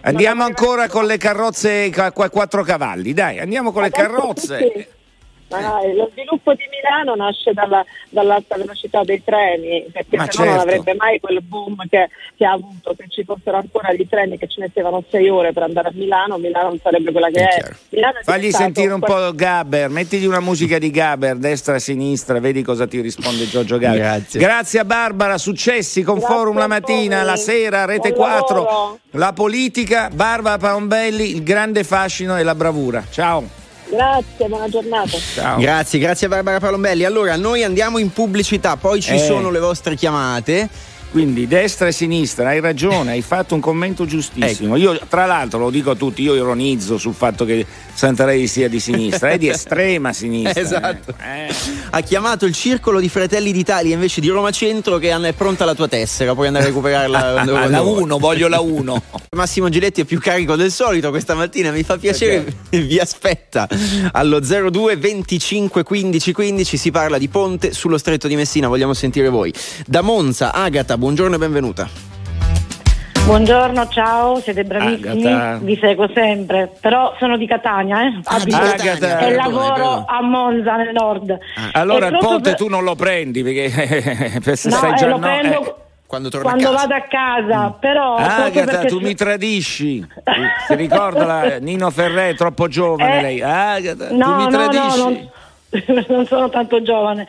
andiamo 0.01 0.43
ancora 0.43 0.87
con 0.87 1.05
le 1.05 1.17
carrozze 1.17 1.91
a 1.95 2.11
quattro 2.11 2.63
cavalli, 2.63 3.13
dai, 3.13 3.39
andiamo 3.39 3.71
con 3.71 3.83
le 3.83 3.89
carrozze. 3.89 4.87
Ma 5.49 5.81
lo 5.93 6.09
sviluppo 6.11 6.53
di 6.53 6.63
Milano 6.69 7.15
nasce 7.15 7.53
dalla, 7.53 7.85
dall'alta 8.09 8.57
velocità 8.57 9.03
dei 9.03 9.23
treni, 9.23 9.85
perché 9.91 10.17
se 10.17 10.25
certo. 10.25 10.43
no 10.43 10.49
non 10.51 10.59
avrebbe 10.59 10.93
mai 10.95 11.19
quel 11.21 11.41
boom 11.41 11.87
che, 11.89 12.09
che, 12.35 12.45
ha 12.45 12.51
avuto. 12.51 12.93
Se 12.97 13.05
ci 13.07 13.23
fossero 13.23 13.57
ancora 13.57 13.91
i 13.91 14.07
treni 14.07 14.37
che 14.37 14.47
ci 14.47 14.59
mettevano 14.59 15.03
sei 15.09 15.29
ore 15.29 15.53
per 15.53 15.63
andare 15.63 15.87
a 15.87 15.91
Milano, 15.93 16.37
Milano 16.37 16.69
non 16.69 16.79
sarebbe 16.79 17.11
quella 17.11 17.29
che 17.29 17.47
è. 17.47 17.63
è. 17.63 18.23
Fagli 18.23 18.51
sentire 18.51 18.91
un 18.91 18.99
po' 18.99 19.33
Gaber, 19.33 19.89
mettigli 19.89 20.25
una 20.25 20.41
musica 20.41 20.77
di 20.79 20.91
Gaber, 20.91 21.37
destra 21.37 21.75
e 21.75 21.79
sinistra, 21.79 22.39
vedi 22.39 22.61
cosa 22.61 22.85
ti 22.85 22.99
risponde 22.99 23.47
Giorgio 23.47 23.77
Gaber. 23.77 23.99
Grazie. 23.99 24.39
Grazie 24.41 24.79
a 24.79 24.85
Barbara, 24.85 25.37
successi 25.37 26.01
con 26.03 26.17
Grazie 26.17 26.35
Forum 26.35 26.57
la 26.57 26.67
mattina, 26.67 27.23
la 27.23 27.37
sera, 27.37 27.85
Rete 27.85 28.11
Buon 28.11 28.29
4, 28.29 28.55
lavoro. 28.55 28.99
la 29.11 29.31
politica, 29.31 30.09
Barbara 30.11 30.57
Paombelli, 30.57 31.29
il 31.29 31.43
grande 31.43 31.85
fascino 31.85 32.37
e 32.37 32.43
la 32.43 32.55
bravura. 32.55 33.01
Ciao. 33.09 33.66
Grazie, 33.89 34.47
buona 34.47 34.67
giornata. 34.69 35.17
Ciao. 35.17 35.59
Grazie, 35.59 35.99
grazie 35.99 36.27
a 36.27 36.29
Barbara 36.29 36.59
Palombelli. 36.59 37.05
Allora, 37.05 37.35
noi 37.35 37.63
andiamo 37.63 37.97
in 37.97 38.11
pubblicità, 38.11 38.75
poi 38.75 39.01
ci 39.01 39.15
eh. 39.15 39.19
sono 39.19 39.49
le 39.49 39.59
vostre 39.59 39.95
chiamate. 39.95 40.69
Quindi 41.17 41.47
destra 41.47 41.87
e 41.87 41.91
sinistra, 41.91 42.49
hai 42.49 42.59
ragione, 42.59 43.13
hai 43.13 43.23
fatto 43.23 43.55
un 43.55 43.59
commento 43.59 44.05
giustissimo. 44.05 44.75
Ecco. 44.75 44.93
Io 44.93 44.99
tra 45.09 45.25
l'altro 45.25 45.57
lo 45.57 45.71
dico 45.71 45.89
a 45.89 45.95
tutti, 45.95 46.21
io 46.21 46.35
ironizzo 46.35 46.99
sul 46.99 47.15
fatto 47.15 47.43
che 47.43 47.65
Santarelli 47.91 48.45
sia 48.45 48.69
di 48.69 48.79
sinistra, 48.79 49.31
è 49.31 49.39
di 49.39 49.49
estrema 49.49 50.13
sinistra. 50.13 50.61
Esatto. 50.61 51.15
eh. 51.19 51.47
Eh. 51.47 51.55
Ha 51.89 52.01
chiamato 52.01 52.45
il 52.45 52.53
circolo 52.53 52.99
di 52.99 53.09
Fratelli 53.09 53.51
d'Italia 53.51 53.95
invece 53.95 54.21
di 54.21 54.27
Roma 54.27 54.51
Centro 54.51 54.99
che 54.99 55.09
è 55.09 55.33
pronta 55.33 55.65
la 55.65 55.73
tua 55.73 55.87
tessera, 55.87 56.35
puoi 56.35 56.45
andare 56.45 56.65
a 56.65 56.67
recuperarla. 56.67 57.31
la 57.67 57.81
vuoi. 57.81 58.03
1, 58.03 58.19
voglio 58.19 58.47
la 58.47 58.59
1. 58.59 59.03
Massimo 59.35 59.69
Giletti 59.69 60.01
è 60.01 60.05
più 60.05 60.19
carico 60.19 60.55
del 60.55 60.71
solito 60.71 61.09
questa 61.09 61.33
mattina, 61.33 61.71
mi 61.71 61.81
fa 61.81 61.97
piacere, 61.97 62.45
vi 62.69 62.99
aspetta 62.99 63.67
allo 64.11 64.39
02 64.39 64.97
25 64.97 65.81
15 65.81 66.31
15 66.31 66.77
si 66.77 66.91
parla 66.91 67.17
di 67.17 67.27
ponte 67.27 67.73
sullo 67.73 67.97
stretto 67.97 68.27
di 68.27 68.35
Messina, 68.35 68.67
vogliamo 68.67 68.93
sentire 68.93 69.29
voi. 69.29 69.51
Da 69.87 70.01
Monza, 70.01 70.53
Agata, 70.53 70.93
buongiorno 70.93 71.06
e 71.09 71.37
benvenuta. 71.37 71.87
Buongiorno, 73.25 73.87
ciao, 73.87 74.41
siete 74.41 74.65
bravissimi, 74.65 75.25
Agata. 75.25 75.57
vi 75.63 75.77
seguo 75.79 76.09
sempre, 76.13 76.69
però 76.81 77.15
sono 77.17 77.37
di 77.37 77.47
Catania, 77.47 78.01
eh? 78.07 78.19
Ah, 78.25 78.39
di 78.43 78.51
Abito 78.53 78.83
Catania, 78.83 79.19
e 79.19 79.33
lavoro 79.33 80.03
a 80.05 80.21
Monza 80.21 80.75
nel 80.75 80.91
nord. 80.91 81.37
Allora 81.73 82.07
E 82.07 82.09
il 82.09 82.17
ponte 82.17 82.49
per- 82.49 82.55
tu 82.57 82.67
non 82.67 82.83
lo 82.83 82.95
prendi 82.95 83.41
perché 83.41 84.39
per 84.43 84.55
se 84.57 84.67
No, 84.69 84.75
stai 84.75 84.91
eh, 84.91 84.95
già 84.95 85.05
lo 85.07 85.17
no, 85.17 85.19
prendo 85.19 85.65
eh. 85.65 85.75
Quando 86.07 86.29
quando 86.29 86.69
a 86.69 86.73
casa. 86.73 86.87
vado 86.87 86.93
a 86.93 87.01
casa, 87.09 87.69
però 87.79 88.15
proprio 88.15 88.61
Agata, 88.61 88.85
tu 88.85 88.99
mi 88.99 89.13
tradisci. 89.15 90.05
Ti 90.67 90.75
ricorda 90.75 91.25
la- 91.25 91.57
Nino 91.59 91.89
Ferré, 91.89 92.33
troppo 92.35 92.67
giovane 92.67 93.17
Eh, 93.17 93.21
lei. 93.21 93.41
Agata, 93.41 94.09
no, 94.11 94.25
tu 94.25 94.33
mi 94.35 94.43
no, 94.43 94.47
tradisci. 94.49 94.97
no, 94.99 95.03
non... 95.03 95.29
non 96.07 96.25
sono 96.25 96.49
tanto 96.49 96.81
giovane, 96.81 97.27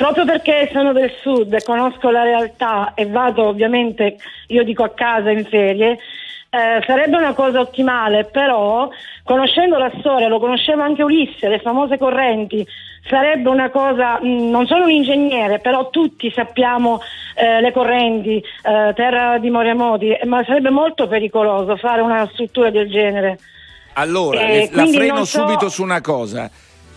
proprio 0.00 0.24
perché 0.24 0.70
sono 0.72 0.94
del 0.94 1.12
sud 1.20 1.52
e 1.52 1.62
conosco 1.62 2.08
la 2.10 2.22
realtà 2.22 2.92
e 2.94 3.04
vado 3.04 3.46
ovviamente, 3.48 4.16
io 4.46 4.64
dico 4.64 4.82
a 4.82 4.88
casa 4.94 5.30
in 5.30 5.44
ferie, 5.44 5.98
eh, 6.48 6.82
sarebbe 6.86 7.18
una 7.18 7.34
cosa 7.34 7.60
ottimale, 7.60 8.24
però 8.24 8.88
conoscendo 9.24 9.76
la 9.76 9.92
storia, 9.98 10.26
lo 10.28 10.38
conosceva 10.40 10.84
anche 10.84 11.02
Ulisse, 11.02 11.48
le 11.48 11.58
famose 11.60 11.98
correnti, 11.98 12.66
sarebbe 13.10 13.50
una 13.50 13.68
cosa, 13.68 14.18
mh, 14.22 14.48
non 14.48 14.66
sono 14.66 14.84
un 14.84 14.90
ingegnere, 14.90 15.58
però 15.58 15.90
tutti 15.90 16.32
sappiamo 16.34 17.00
eh, 17.34 17.60
le 17.60 17.70
correnti, 17.70 18.36
eh, 18.38 18.92
terra 18.94 19.36
di 19.36 19.50
Moriamodi, 19.50 20.12
eh, 20.12 20.24
ma 20.24 20.42
sarebbe 20.46 20.70
molto 20.70 21.08
pericoloso 21.08 21.76
fare 21.76 22.00
una 22.00 22.26
struttura 22.32 22.70
del 22.70 22.88
genere. 22.88 23.38
Allora, 23.94 24.40
Eh, 24.40 24.46
le- 24.46 24.68
la 24.72 24.86
freno 24.86 25.24
so- 25.26 25.40
subito 25.40 25.68
su 25.68 25.82
una 25.82 26.00
cosa. 26.00 26.50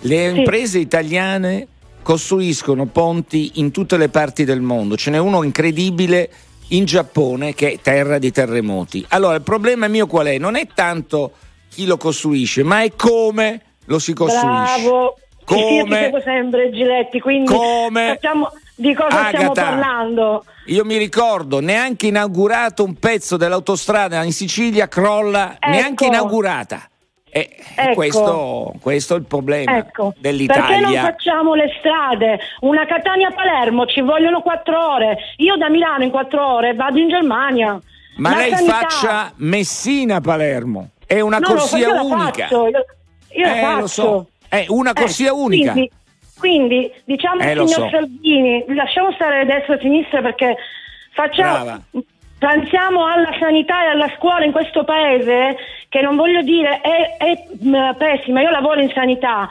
Le 0.05 0.29
Sì. 0.31 0.37
imprese 0.37 0.79
italiane 0.79 1.67
costruiscono 2.03 2.85
ponti 2.85 3.53
in 3.55 3.71
tutte 3.71 3.97
le 3.97 4.09
parti 4.09 4.43
del 4.43 4.61
mondo. 4.61 4.95
Ce 4.95 5.09
n'è 5.09 5.17
uno 5.17 5.41
incredibile 5.43 6.29
in 6.69 6.85
Giappone 6.85 7.53
che 7.55 7.71
è 7.73 7.79
terra 7.81 8.19
di 8.19 8.31
terremoti. 8.31 9.03
Allora, 9.09 9.35
il 9.35 9.41
problema 9.41 9.87
mio 9.87 10.05
qual 10.05 10.27
è? 10.27 10.37
Non 10.37 10.55
è 10.55 10.67
tanto 10.73 11.31
chi 11.69 11.85
lo 11.85 11.97
costruisce, 11.97 12.61
ma 12.63 12.83
è 12.83 12.91
come 12.95 13.61
lo 13.85 13.97
si 13.99 14.13
costruisce. 14.13 14.81
Bravo, 14.83 15.15
Sì, 15.45 15.55
sì, 15.55 15.79
Come? 15.79 15.97
seguo 15.97 16.21
sempre 16.21 16.71
Giletti, 16.71 17.19
quindi 17.19 17.51
Come? 17.51 18.07
sappiamo 18.13 18.49
di 18.75 18.93
cosa 18.93 19.27
stiamo 19.27 19.51
Agata. 19.51 19.61
parlando. 19.69 20.45
Io 20.67 20.85
mi 20.85 20.95
ricordo, 20.97 21.59
neanche 21.59 22.07
inaugurato 22.07 22.83
un 22.85 22.93
pezzo 22.95 23.35
dell'autostrada 23.35 24.23
in 24.23 24.31
Sicilia 24.31 24.87
crolla, 24.87 25.55
Ecco. 25.59 25.69
neanche 25.69 26.05
inaugurata. 26.05 26.87
E 27.35 27.49
Ecco. 27.75 27.93
questo, 27.95 28.73
questo 28.79 29.15
è 29.15 29.17
il 29.17 29.23
problema 29.25 29.75
Ecco, 29.77 30.13
dell'Italia. 30.19 30.67
perché 30.77 30.81
non 30.85 31.03
facciamo 31.03 31.55
le 31.55 31.73
strade? 31.79 32.39
Una 32.59 32.85
Catania-Palermo 32.85 33.87
ci 33.87 34.01
vogliono 34.01 34.41
quattro 34.41 34.93
ore. 34.93 35.17
Io 35.37 35.55
da 35.57 35.67
Milano 35.67 36.03
in 36.03 36.11
quattro 36.11 36.45
ore 36.57 36.75
vado 36.75 36.99
in 36.99 37.09
Germania. 37.09 37.79
Ma 38.17 38.29
La 38.29 38.35
lei 38.37 38.51
sanità- 38.51 38.73
faccia 38.87 39.33
Messina-Palermo, 39.37 40.89
è 41.07 41.19
una 41.21 41.39
No, 41.39 41.47
no, 41.47 41.53
corsia 41.55 41.91
la 41.93 42.01
unica. 42.03 42.47
io, 42.51 42.67
io 42.67 42.83
Eh, 43.47 43.75
lo 43.79 43.87
so. 43.87 44.27
È 44.47 44.65
una 44.67 44.91
Eh, 44.91 44.93
corsia 44.93 45.33
unica. 45.33 45.71
Quindi, 45.71 45.91
quindi, 46.37 46.91
diciamo 47.05 47.41
Eh, 47.41 47.47
signor 47.53 47.67
so. 47.67 47.89
Salvini, 47.89 48.63
lasciamo 48.67 49.11
stare 49.13 49.43
destra 49.45 49.73
e 49.75 49.79
sinistra 49.79 50.21
perché 50.21 50.55
facciamo, 51.13 51.51
Brava. 51.63 51.81
Pensiamo 52.47 53.06
alla 53.08 53.32
sanità 53.39 53.84
e 53.86 53.88
alla 53.88 54.12
scuola 54.17 54.43
in 54.43 54.51
questo 54.51 54.84
paese 54.84 55.56
che 55.88 56.01
non 56.01 56.15
voglio 56.17 56.41
dire 56.41 56.82
è, 56.82 57.15
è, 57.17 57.43
mh, 57.60 57.95
pessima, 57.97 58.41
io 58.41 58.49
lavoro 58.49 58.82
in 58.82 58.91
sanità. 58.93 59.47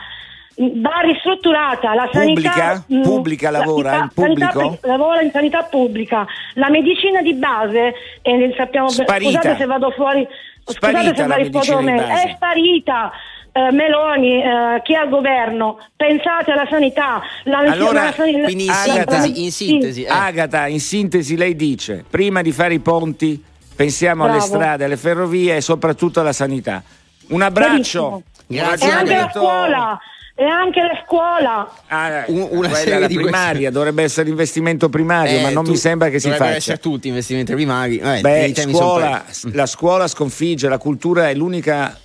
mh, 0.57 0.81
Va 0.83 1.01
ristrutturata 1.03 1.95
la 1.95 2.09
sanità 2.13 2.51
Pubblica? 2.85 2.85
Pubblica 3.03 3.51
la- 3.51 3.59
lavora? 3.61 3.91
la- 3.91 3.97
In 4.03 4.09
pubblico? 4.15 4.59
sanità- 4.59 4.87
lavora 4.89 5.21
in 5.23 5.31
sanità 5.31 5.63
pubblica. 5.63 6.27
La 6.55 6.69
medicina 6.69 7.23
di 7.23 7.33
base, 7.35 7.95
e 8.21 8.55
sappiamo 8.57 8.89
be- 8.89 8.93
Sparita. 8.93 9.31
scusate 9.39 9.57
se 9.57 9.65
vado 9.67 9.91
fuori, 9.93 10.29
Sparita 10.65 11.01
scusate 11.01 11.17
se 11.17 11.27
medicina 11.51 11.77
di 11.79 11.85
me, 11.85 12.07
è 12.23 12.33
sparita. 12.35 13.13
Eh, 13.55 13.71
Meloni, 13.71 14.43
eh, 14.43 14.81
chi 14.83 14.95
è 14.95 14.97
al 14.97 15.11
governo, 15.11 15.79
pensate 15.95 16.53
alla 16.53 16.67
sanità. 16.71 17.21
La, 17.45 17.59
Allora, 17.59 18.05
la 18.05 18.13
sanità- 18.13 18.45
Quindi 18.45 18.65
in 18.65 18.71
Agata. 18.71 19.25
in 19.27 19.53
sintesi, 19.53 20.05
eh. 20.05 20.09
Agata, 20.09 20.67
in 20.69 20.81
sintesi 20.81 21.37
lei 21.37 21.55
dice, 21.55 22.03
prima 22.09 22.41
di 22.41 22.51
fare 22.51 22.73
i 22.73 22.79
ponti 22.79 23.43
pensiamo 23.77 24.25
alle 24.25 24.39
Bravo. 24.39 24.47
strade, 24.55 24.85
alle 24.85 24.97
ferrovie 24.97 25.57
e 25.57 25.61
soprattutto 25.61 26.21
alla 26.21 26.33
sanità. 26.33 26.83
Un 27.29 27.43
abbraccio. 27.43 28.23
Grazie, 28.47 28.89
E 28.89 28.91
anche 28.93 29.15
la 29.15 29.31
scuola, 29.35 29.99
e 30.35 30.45
anche 30.45 30.81
la 30.81 31.03
scuola. 31.05 31.71
Ah, 31.89 32.25
Un- 32.29 32.39
una 32.41 32.69
quella 32.69 32.75
serie 32.75 33.07
di 33.07 33.15
primaria, 33.17 33.53
queste- 33.53 33.71
dovrebbe 33.71 34.03
essere 34.03 34.29
investimento 34.31 34.89
primario, 34.89 35.39
Eh, 35.39 35.43
ma 35.43 35.51
non 35.51 35.65
tu- 35.65 35.71
mi 35.73 35.77
sembra 35.77 36.09
che 36.09 36.19
si 36.21 36.31
faccia. 36.31 36.55
essere 36.55 36.79
tutti 36.79 37.09
investimenti 37.09 37.53
primari. 37.53 37.99
Vabbè, 37.99 38.21
Beh, 38.23 38.55
scuola, 38.71 39.23
la 39.53 39.67
scuola 39.67 40.07
sconfigge, 40.09 40.69
la 40.71 40.79
cultura 40.79 41.29
è 41.29 41.35
l'unica 41.35 41.99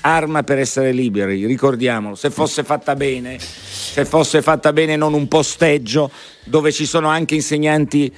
arma 0.00 0.42
per 0.42 0.58
essere 0.58 0.92
liberi, 0.92 1.46
ricordiamolo. 1.46 2.14
Se 2.14 2.30
fosse 2.30 2.64
fatta 2.64 2.94
bene, 2.94 3.38
se 3.38 4.04
fosse 4.04 4.42
fatta 4.42 4.72
bene 4.72 4.96
non 4.96 5.14
un 5.14 5.28
posteggio 5.28 6.10
dove 6.44 6.72
ci 6.72 6.86
sono 6.86 7.08
anche 7.08 7.34
insegnanti 7.34 8.12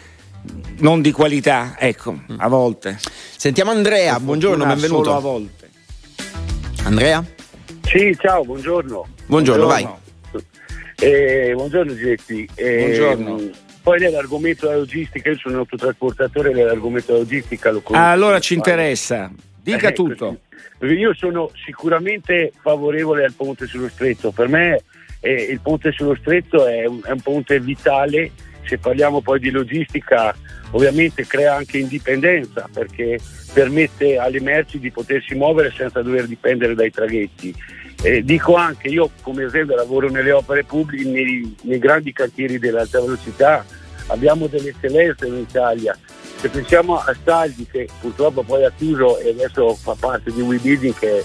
non 0.78 1.02
di 1.02 1.12
qualità, 1.12 1.76
ecco, 1.78 2.18
a 2.38 2.48
volte. 2.48 2.98
Sentiamo 3.36 3.70
Andrea, 3.70 4.18
buongiorno, 4.18 4.64
Fortuna 4.64 4.78
Solo 4.86 4.98
a 4.98 5.04
benvenuto. 5.04 5.20
volte. 5.20 5.68
Andrea? 6.84 7.24
Sì, 7.82 8.16
ciao, 8.18 8.44
buongiorno. 8.44 9.06
Buongiorno, 9.26 9.66
vai. 9.66 9.88
Eh, 10.96 11.52
buongiorno 11.54 11.94
Giletti. 11.94 12.48
Eh, 12.54 12.78
Buongiorno. 12.78 13.50
Poi 13.82 13.98
nell'argomento 13.98 14.66
della 14.66 14.78
logistica, 14.78 15.30
io 15.30 15.38
sono 15.38 15.54
un 15.54 15.60
autotrasportatore 15.60 16.52
dell'argomento 16.52 17.12
della 17.12 17.24
logistica. 17.24 17.70
Lo 17.70 17.80
conosco. 17.80 18.04
Ah, 18.06 18.10
allora 18.10 18.38
ci 18.38 18.52
interessa, 18.54 19.30
dica 19.76 19.88
Eh, 19.88 19.92
tutto. 19.92 20.40
io 20.80 21.14
sono 21.14 21.50
sicuramente 21.64 22.52
favorevole 22.60 23.24
al 23.24 23.34
ponte 23.34 23.66
sullo 23.66 23.88
stretto. 23.88 24.30
Per 24.30 24.48
me 24.48 24.80
eh, 25.20 25.32
il 25.32 25.60
ponte 25.60 25.92
sullo 25.92 26.16
stretto 26.16 26.66
è 26.66 26.86
un, 26.86 27.00
è 27.04 27.10
un 27.10 27.20
ponte 27.20 27.58
vitale. 27.60 28.30
Se 28.64 28.78
parliamo 28.78 29.20
poi 29.20 29.40
di 29.40 29.50
logistica, 29.50 30.34
ovviamente 30.72 31.26
crea 31.26 31.56
anche 31.56 31.78
indipendenza 31.78 32.68
perché 32.72 33.18
permette 33.52 34.16
alle 34.18 34.40
merci 34.40 34.78
di 34.78 34.90
potersi 34.90 35.34
muovere 35.34 35.72
senza 35.74 36.02
dover 36.02 36.26
dipendere 36.26 36.74
dai 36.74 36.90
traghetti. 36.90 37.54
Eh, 38.02 38.22
dico 38.22 38.54
anche, 38.54 38.88
io 38.88 39.10
come 39.20 39.44
esempio 39.44 39.74
lavoro 39.76 40.08
nelle 40.08 40.32
opere 40.32 40.64
pubbliche, 40.64 41.08
nei, 41.08 41.54
nei 41.62 41.78
grandi 41.78 42.12
cantieri 42.12 42.58
dell'alta 42.58 43.00
velocità, 43.00 43.64
abbiamo 44.06 44.46
delle 44.46 44.70
eccellenze 44.70 45.26
in 45.26 45.34
Italia. 45.36 45.96
Se 46.40 46.48
pensiamo 46.48 46.96
a 46.96 47.14
Staldi 47.20 47.66
che 47.70 47.86
purtroppo 48.00 48.42
poi 48.42 48.64
ha 48.64 48.72
chiuso 48.74 49.18
e 49.18 49.28
adesso 49.28 49.74
fa 49.74 49.94
parte 49.94 50.32
di 50.32 50.40
WeBuilding 50.40 50.98
che 50.98 51.18
è 51.18 51.24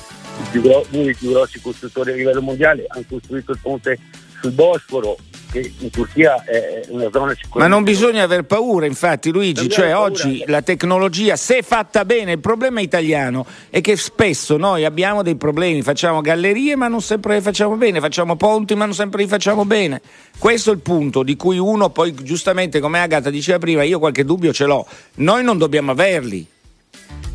uno 0.57 0.83
dei 0.89 1.15
più 1.15 1.29
grossi 1.29 1.61
costruttori 1.61 2.11
a 2.11 2.15
livello 2.15 2.41
mondiale, 2.41 2.83
hanno 2.89 3.05
costruito 3.07 3.53
il 3.53 3.59
ponte 3.61 3.97
sul 4.41 4.51
Bosforo 4.51 5.15
che 5.61 5.73
in 5.79 5.89
Turchia 5.89 6.43
è 6.43 6.81
una 6.89 7.09
zona 7.11 7.33
sicuramente... 7.33 7.57
Ma 7.57 7.67
non 7.67 7.83
bisogna 7.83 8.23
aver 8.23 8.43
paura, 8.43 8.85
infatti, 8.85 9.31
Luigi, 9.31 9.61
Non 9.61 9.69
cioè 9.69 9.95
oggi 9.95 10.43
la 10.47 10.61
tecnologia, 10.61 11.37
se 11.37 11.61
fatta 11.61 12.03
bene, 12.03 12.33
il 12.33 12.39
problema 12.39 12.81
italiano 12.81 13.45
è 13.69 13.79
che 13.79 13.95
spesso 13.95 14.57
noi 14.57 14.83
abbiamo 14.83 15.23
dei 15.23 15.35
problemi, 15.35 15.81
facciamo 15.81 16.19
gallerie 16.21 16.75
ma 16.75 16.87
non 16.87 17.01
sempre 17.01 17.35
le 17.35 17.41
facciamo 17.41 17.75
bene, 17.75 18.01
facciamo 18.01 18.35
ponti 18.35 18.75
ma 18.75 18.85
non 18.85 18.93
sempre 18.93 19.23
li 19.23 19.29
facciamo 19.29 19.63
bene. 19.63 20.01
Questo 20.37 20.71
è 20.71 20.73
il 20.73 20.79
punto 20.79 21.23
di 21.23 21.35
cui 21.37 21.57
uno 21.57 21.89
poi 21.89 22.13
giustamente, 22.13 22.79
come 22.79 22.99
Agata 22.99 23.29
diceva 23.29 23.57
prima, 23.59 23.83
io 23.83 23.99
qualche 23.99 24.25
dubbio 24.25 24.51
ce 24.51 24.65
l'ho, 24.65 24.85
noi 25.15 25.43
non 25.43 25.57
dobbiamo 25.57 25.91
averli, 25.91 26.45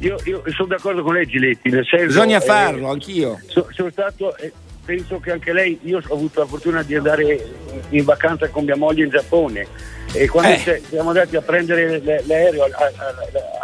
Io, 0.01 0.17
io 0.25 0.43
sono 0.55 0.69
d'accordo 0.69 1.03
con 1.03 1.15
lei 1.15 1.27
Giletti, 1.27 1.71
nel 1.71 1.87
senso... 1.87 2.07
bisogna 2.07 2.39
eh, 2.39 2.45
farlo, 2.45 2.91
anchio. 2.91 3.39
So- 3.47 3.69
sono 3.71 3.91
stato, 3.91 4.37
eh, 4.37 4.53
penso 4.91 5.21
che 5.21 5.31
anche 5.31 5.53
lei, 5.53 5.79
io 5.83 6.01
ho 6.05 6.15
avuto 6.15 6.41
la 6.41 6.47
fortuna 6.47 6.83
di 6.83 6.97
andare 6.97 7.47
in 7.91 8.03
vacanza 8.05 8.49
con 8.49 8.65
mia 8.65 8.75
moglie 8.75 9.05
in 9.05 9.11
Giappone 9.11 9.65
e 10.13 10.27
quando 10.27 10.51
Eh. 10.51 10.83
siamo 10.89 11.11
andati 11.11 11.37
a 11.37 11.41
prendere 11.43 12.03
l'aereo 12.27 12.65
a, 12.65 12.69
a- 12.77 13.15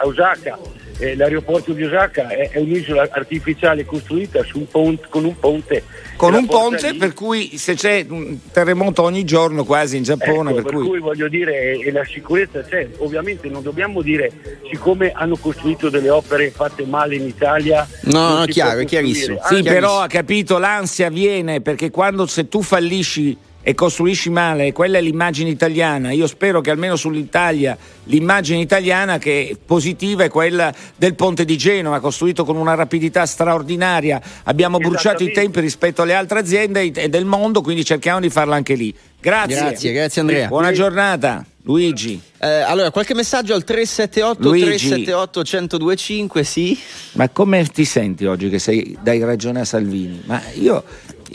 a 0.02 0.06
Osaka 0.06 0.56
eh, 0.98 1.14
l'aeroporto 1.14 1.72
di 1.72 1.84
Osaka 1.84 2.28
è, 2.28 2.50
è, 2.50 2.58
un'isola 2.58 3.08
artificiale 3.10 3.84
costruita 3.84 4.44
un 4.54 4.66
ponte, 4.66 5.06
con 5.08 5.24
un 5.24 5.38
ponte. 5.38 5.82
Con 6.16 6.34
un 6.34 6.46
ponte 6.46 6.92
lì. 6.92 6.98
per 6.98 7.12
cui 7.12 7.58
se 7.58 7.74
c'è 7.74 8.06
un 8.08 8.38
terremoto 8.50 9.02
ogni 9.02 9.24
giorno 9.24 9.64
quasi 9.64 9.98
in 9.98 10.02
Giappone. 10.02 10.50
Ecco, 10.50 10.62
per, 10.62 10.62
per 10.62 10.74
cui... 10.74 10.86
cui... 10.86 10.98
voglio 11.00 11.28
dire, 11.28 11.78
e 11.78 11.90
la 11.90 12.04
sicurezza 12.04 12.62
c'è. 12.62 12.88
Ovviamente 12.98 13.48
non 13.48 13.62
dobbiamo 13.62 14.00
dire, 14.00 14.30
siccome 14.70 15.12
hanno 15.12 15.36
costruito 15.36 15.90
delle 15.90 16.10
opere 16.10 16.50
fatte 16.50 16.84
male 16.84 17.16
in 17.16 17.26
Italia. 17.26 17.86
No, 18.02 18.38
no, 18.38 18.44
chiaro, 18.46 18.80
è 18.80 18.84
chiarissimo. 18.84 19.40
Sì, 19.48 19.62
però 19.62 20.00
ha 20.00 20.06
capito, 20.06 20.58
l'ansia 20.58 21.10
viene 21.10 21.60
perché 21.60 21.90
quando 21.90 22.26
se 22.26 22.48
tu 22.48 22.62
fallisci 22.62 23.36
e 23.68 23.74
costruisci 23.74 24.30
male, 24.30 24.70
quella 24.70 24.98
è 24.98 25.00
l'immagine 25.00 25.50
italiana. 25.50 26.12
Io 26.12 26.28
spero 26.28 26.60
che 26.60 26.70
almeno 26.70 26.94
sull'Italia 26.94 27.76
l'immagine 28.04 28.60
italiana 28.60 29.18
che 29.18 29.48
è 29.50 29.56
positiva 29.56 30.22
è 30.22 30.28
quella 30.28 30.72
del 30.94 31.16
ponte 31.16 31.44
di 31.44 31.58
Genova, 31.58 31.98
costruito 31.98 32.44
con 32.44 32.54
una 32.54 32.74
rapidità 32.74 33.26
straordinaria. 33.26 34.22
Abbiamo 34.44 34.78
bruciato 34.78 35.24
i 35.24 35.32
tempi 35.32 35.58
rispetto 35.58 36.02
alle 36.02 36.14
altre 36.14 36.38
aziende 36.38 36.92
del 36.92 37.24
mondo, 37.24 37.60
quindi 37.60 37.84
cerchiamo 37.84 38.20
di 38.20 38.30
farla 38.30 38.54
anche 38.54 38.74
lì. 38.74 38.94
Grazie. 39.20 39.56
Grazie, 39.56 39.92
grazie 39.92 40.20
Andrea. 40.20 40.46
Buona 40.46 40.70
giornata. 40.70 41.44
Luigi. 41.66 42.20
Eh, 42.38 42.46
allora, 42.46 42.92
qualche 42.92 43.12
messaggio 43.12 43.52
al 43.52 43.64
378 43.64 44.40
Luigi. 44.40 44.64
378 44.66 45.40
1025, 45.40 46.44
sì. 46.44 46.78
Ma 47.14 47.28
come 47.30 47.66
ti 47.66 47.84
senti 47.84 48.24
oggi 48.24 48.48
che 48.48 48.60
sei, 48.60 48.96
dai 49.02 49.18
ragione 49.24 49.60
a 49.60 49.64
Salvini? 49.64 50.22
Ma 50.26 50.40
io 50.54 50.84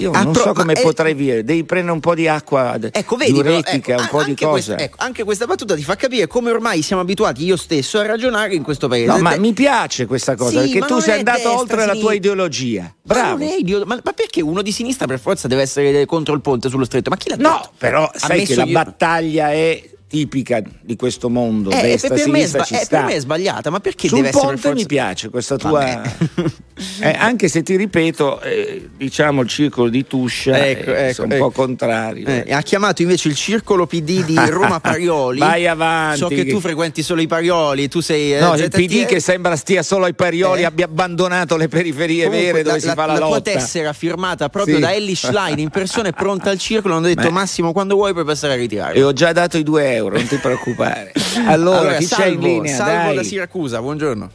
io 0.02 0.12
ah, 0.12 0.24
non 0.24 0.34
pro, 0.34 0.44
so 0.44 0.54
come 0.54 0.74
potrei 0.74 1.14
vivere, 1.14 1.44
devi 1.44 1.64
prendere 1.64 1.94
un 1.94 2.00
po' 2.00 2.16
di 2.16 2.28
acqua 2.28 2.78
ecco, 2.92 3.16
vedi, 3.16 3.34
diuretica, 3.34 3.94
ecco, 3.94 4.02
un 4.02 4.08
po' 4.10 4.24
di 4.24 4.36
cosa. 4.36 4.50
Questa, 4.52 4.78
ecco, 4.78 4.96
anche 5.00 5.24
questa 5.24 5.46
battuta 5.46 5.76
ti 5.76 5.84
fa 5.84 5.96
capire 5.96 6.28
come 6.28 6.52
ormai 6.52 6.82
siamo 6.82 7.02
abituati 7.02 7.44
io 7.44 7.56
stesso 7.56 8.00
a 8.00 8.06
ragionare 8.06 8.56
in 8.56 8.64
questo 8.64 8.88
paese. 8.88 9.08
No, 9.08 9.20
ma 9.20 9.38
mi 9.38 9.54
piace 9.54 10.06
questa 10.06 10.36
cosa 10.36 10.62
sì, 10.62 10.72
perché 10.72 10.88
tu 10.88 11.00
sei 11.00 11.20
andato 11.20 11.38
destra, 11.38 11.58
oltre 11.58 11.86
la 11.86 11.96
tua 11.96 12.14
ideologia. 12.14 12.94
Bravo. 13.02 13.44
Ma, 13.44 13.54
idiota, 13.54 13.86
ma, 13.86 14.00
ma, 14.04 14.14
perché 14.14 14.42
uno 14.42 14.62
di 14.62 14.72
sinistra 14.72 15.06
per 15.06 15.20
forza 15.20 15.48
deve 15.48 15.62
essere 15.62 16.06
contro 16.06 16.34
il 16.34 16.42
ponte 16.42 16.70
sullo 16.70 16.86
stretto? 16.86 17.10
Ma 17.10 17.18
chi 17.18 17.30
l'ha 17.30 17.36
no, 17.38 17.50
detto? 17.50 17.60
No, 17.64 17.72
però 17.78 18.12
sai 18.14 18.46
che 18.46 18.54
io... 18.54 18.60
la 18.60 18.66
battaglia 18.66 19.52
è 19.52 19.90
tipica 20.12 20.62
di 20.82 20.98
questo 20.98 21.30
mondo, 21.30 21.70
eh, 21.70 21.82
destra, 21.82 22.10
per, 22.10 22.20
sinistra, 22.20 22.60
me 22.60 22.66
ci 22.66 22.74
eh, 22.74 22.84
sta. 22.84 22.98
per 22.98 23.06
me 23.06 23.14
è 23.16 23.20
sbagliata, 23.22 23.70
ma 23.70 23.80
perché 23.80 24.10
Sul 24.10 24.18
deve 24.18 24.32
ponte 24.32 24.56
essere 24.56 24.74
mi 24.74 24.86
piace 24.86 25.30
questa 25.30 25.56
tua... 25.56 26.02
eh, 27.00 27.16
anche 27.18 27.48
se 27.48 27.64
ti 27.64 27.78
ripeto, 27.78 28.42
eh, 28.42 28.90
diciamo 28.98 29.42
il 29.42 29.48
circolo 29.48 29.90
di 29.90 30.06
Tuscia 30.06 30.68
ecco, 30.68 30.94
è 30.94 31.10
ecco, 31.10 31.24
un 31.24 31.32
ecco. 31.32 31.46
po' 31.46 31.52
contrario. 31.52 32.28
Eh, 32.28 32.54
ha 32.54 32.62
chiamato 32.62 33.02
invece 33.02 33.30
il 33.30 33.36
circolo 33.36 33.86
PD 33.86 34.26
di 34.26 34.36
Roma 34.50 34.82
Parioli. 34.82 35.40
Vai 35.40 35.66
avanti. 35.66 36.18
So 36.18 36.28
che 36.28 36.46
tu 36.46 36.60
frequenti 36.60 37.04
solo 37.04 37.22
i 37.22 37.28
Parioli, 37.28 37.88
tu 37.88 38.02
sei... 38.02 38.34
Eh, 38.34 38.40
no, 38.40 38.56
il 38.56 38.70
PD 38.70 39.06
che 39.06 39.22
sembra 39.22 39.56
stia 39.56 39.82
solo 39.82 40.06
ai 40.06 40.14
Parioli, 40.14 40.66
abbia 40.66 40.86
abbandonato 40.86 41.56
le 41.56 41.70
periferie 41.70 42.26
Comunque, 42.26 42.52
vere 42.52 42.64
dove 42.64 42.76
la, 42.76 42.82
si 42.82 42.88
fa 42.90 43.06
la, 43.06 43.14
la 43.14 43.20
lotta. 43.20 43.36
La 43.36 43.42
tua 43.42 43.54
tessera 43.54 43.94
firmata 43.94 44.50
proprio 44.50 44.76
sì. 44.76 44.82
da 44.82 44.94
Ellie 44.94 45.16
Schlein 45.16 45.60
in 45.60 45.70
persona 45.70 46.10
è 46.10 46.14
pronta 46.14 46.50
al 46.50 46.58
circolo, 46.58 46.96
hanno 46.96 47.08
detto 47.08 47.22
Beh. 47.30 47.30
Massimo 47.32 47.72
quando 47.72 47.96
vuoi 47.96 48.12
puoi 48.12 48.26
passare 48.26 48.54
a 48.54 48.56
ritirare. 48.56 48.96
E 48.96 49.04
ho 49.04 49.14
già 49.14 49.32
dato 49.32 49.58
i 49.58 49.64
due 49.64 49.94
euro, 49.94 50.01
non 50.10 50.28
ti 50.28 50.38
preoccupare. 50.38 51.12
Allora, 51.48 51.80
allora 51.80 51.94
chi 51.96 52.06
salvo, 52.06 52.24
c'è 52.24 52.30
in 52.30 52.40
linea? 52.40 52.76
Salvo 52.76 53.08
Dai. 53.08 53.16
da 53.16 53.24
Siracusa, 53.24 53.80
buongiorno. 53.82 54.32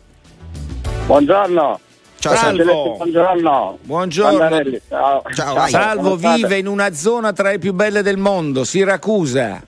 Buongiorno. 1.06 1.80
Ciao, 2.18 2.34
Salvo. 2.34 2.96
Buongiorno. 2.96 3.78
Buongiorno. 3.82 4.60
Ciao. 4.88 5.22
Ciao, 5.32 5.66
Salvo 5.68 6.16
vive 6.16 6.58
in 6.58 6.66
una 6.66 6.92
zona 6.92 7.32
tra 7.32 7.50
le 7.50 7.58
più 7.58 7.72
belle 7.74 8.02
del 8.02 8.16
mondo, 8.16 8.64
Siracusa. 8.64 9.62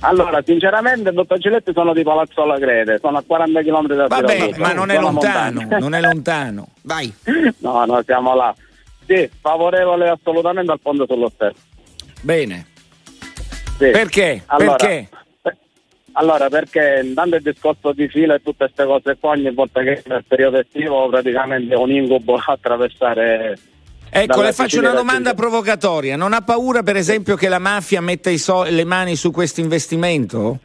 Allora, 0.00 0.40
sinceramente, 0.44 1.10
dottor 1.10 1.38
Giletti 1.38 1.72
sono 1.74 1.92
di 1.92 2.04
Palazzola 2.04 2.56
Grede, 2.58 2.98
sono 3.00 3.18
a 3.18 3.24
40 3.26 3.62
km 3.62 3.86
da 3.94 4.06
Vabbè, 4.06 4.54
ma 4.58 4.72
non 4.72 4.90
è 4.90 5.00
lontano, 5.00 5.66
non 5.80 5.94
è 5.94 6.00
lontano. 6.00 6.68
Vai. 6.82 7.12
No, 7.58 7.84
no, 7.84 8.00
siamo 8.04 8.34
là. 8.36 8.54
Sì, 9.06 9.28
favorevole 9.40 10.08
assolutamente 10.08 10.70
al 10.70 10.78
fondo 10.80 11.06
sullo 11.08 11.30
stesso. 11.34 11.56
Bene. 12.20 12.66
Sì. 13.78 13.90
Perché? 13.90 14.42
Allora, 14.46 14.76
Perché? 14.76 15.08
Allora, 16.18 16.48
perché 16.48 17.00
intanto 17.04 17.36
il 17.36 17.42
discorso 17.42 17.92
di 17.92 18.08
fila 18.08 18.34
e 18.34 18.42
tutte 18.42 18.64
queste 18.64 18.84
cose 18.84 19.16
qua, 19.20 19.30
ogni 19.30 19.52
volta 19.52 19.82
che 19.82 20.02
è 20.02 20.14
il 20.14 20.24
periodo 20.26 20.58
estivo, 20.58 21.08
praticamente 21.08 21.72
è 21.72 21.76
un 21.76 21.92
incubo 21.92 22.34
attraversare. 22.44 23.56
Ecco, 24.10 24.42
le 24.42 24.52
faccio 24.52 24.80
una 24.80 24.94
domanda 24.94 25.34
provocatoria. 25.34 26.16
Non 26.16 26.32
ha 26.32 26.40
paura, 26.40 26.82
per 26.82 26.96
esempio, 26.96 27.36
che 27.36 27.48
la 27.48 27.60
mafia 27.60 28.00
metta 28.00 28.36
so- 28.36 28.64
le 28.64 28.84
mani 28.84 29.14
su 29.14 29.30
questo 29.30 29.60
investimento? 29.60 30.58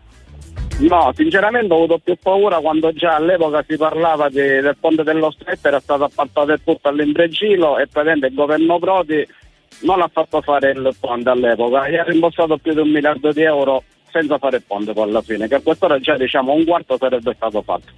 No, 0.80 1.12
sinceramente 1.16 1.72
ho 1.72 1.78
avuto 1.78 2.00
più 2.00 2.16
paura 2.20 2.58
quando 2.58 2.92
già 2.92 3.16
all'epoca 3.16 3.64
si 3.68 3.78
parlava 3.78 4.30
di, 4.30 4.42
del 4.42 4.76
ponte 4.80 5.04
dello 5.04 5.30
Stretto, 5.30 5.68
era 5.68 5.80
stato 5.80 6.06
appaltato 6.06 6.58
tutto 6.64 6.88
all'imbregilo 6.88 7.78
e 7.78 7.86
praticamente 7.86 8.28
il 8.28 8.34
governo 8.34 8.80
Prodi 8.80 9.28
non 9.82 10.02
ha 10.02 10.10
fatto 10.12 10.42
fare 10.42 10.72
il 10.72 10.96
ponte 11.00 11.30
all'epoca, 11.30 11.88
gli 11.88 11.96
ha 11.96 12.04
rimborsato 12.04 12.58
più 12.58 12.74
di 12.74 12.80
un 12.80 12.90
miliardo 12.90 13.32
di 13.32 13.44
euro 13.44 13.84
senza 14.14 14.38
fare 14.38 14.62
ponte 14.62 14.94
poi 14.94 15.10
alla 15.10 15.24
fine, 15.24 15.48
che 15.48 15.56
a 15.56 15.62
quest'ora 15.62 16.00
già 16.00 16.16
diciamo 16.16 16.54
un 16.54 16.64
quarto 16.64 16.98
sarebbe 16.98 17.34
stato 17.36 17.64
fatto. 17.64 17.92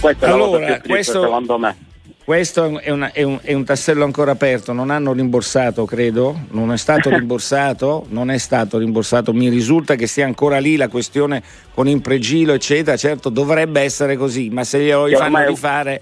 Questo 0.00 0.24
è 0.24 0.28
allora, 0.28 0.66
triste, 0.66 0.88
questo, 0.88 1.22
secondo 1.22 1.58
me. 1.58 1.76
Questo 2.24 2.80
è, 2.80 2.90
una, 2.90 3.12
è, 3.12 3.22
un, 3.22 3.38
è, 3.40 3.52
un, 3.52 3.64
tassello 3.64 4.02
ancora 4.02 4.32
aperto, 4.32 4.72
non 4.72 4.90
hanno 4.90 5.12
rimborsato 5.12 5.84
credo, 5.84 6.36
non 6.50 6.72
è 6.72 6.76
stato 6.76 7.08
rimborsato, 7.16 8.04
non 8.08 8.32
è 8.32 8.38
stato 8.38 8.78
rimborsato, 8.78 9.32
mi 9.32 9.48
risulta 9.48 9.94
che 9.94 10.08
sia 10.08 10.26
ancora 10.26 10.58
lì 10.58 10.76
la 10.76 10.88
questione 10.88 11.40
con 11.72 11.86
impregilo 11.86 12.52
eccetera, 12.52 12.96
certo 12.96 13.28
dovrebbe 13.28 13.80
essere 13.80 14.16
così, 14.16 14.50
ma 14.50 14.64
se 14.64 14.80
glielo 14.80 15.06
fanno 15.16 15.46
rifare 15.46 16.00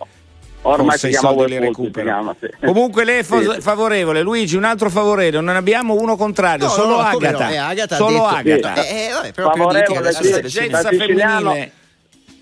ormai 0.64 0.98
si 0.98 1.08
chiama 1.08 1.28
soldi 1.28 1.52
li 1.52 1.58
recupera. 1.58 2.36
Sì. 2.38 2.48
Comunque 2.66 3.04
lei 3.04 3.20
è 3.20 3.22
fa- 3.22 3.60
favorevole, 3.60 4.22
Luigi, 4.22 4.56
un 4.56 4.64
altro 4.64 4.90
favorevole, 4.90 5.42
non 5.44 5.56
abbiamo 5.56 5.94
uno 5.94 6.16
contrario, 6.16 6.66
no, 6.66 6.72
solo 6.72 6.96
no, 6.96 6.98
Agata. 6.98 7.48
No, 7.48 7.66
Agata. 7.66 7.96
Solo 7.96 8.26
Agata. 8.26 8.74
Sì. 8.82 8.88
Eh, 8.88 9.10
eh, 9.24 9.32
favorevole 9.32 10.12
sì, 10.48 10.68
da 10.68 10.82
femminile. 10.82 11.72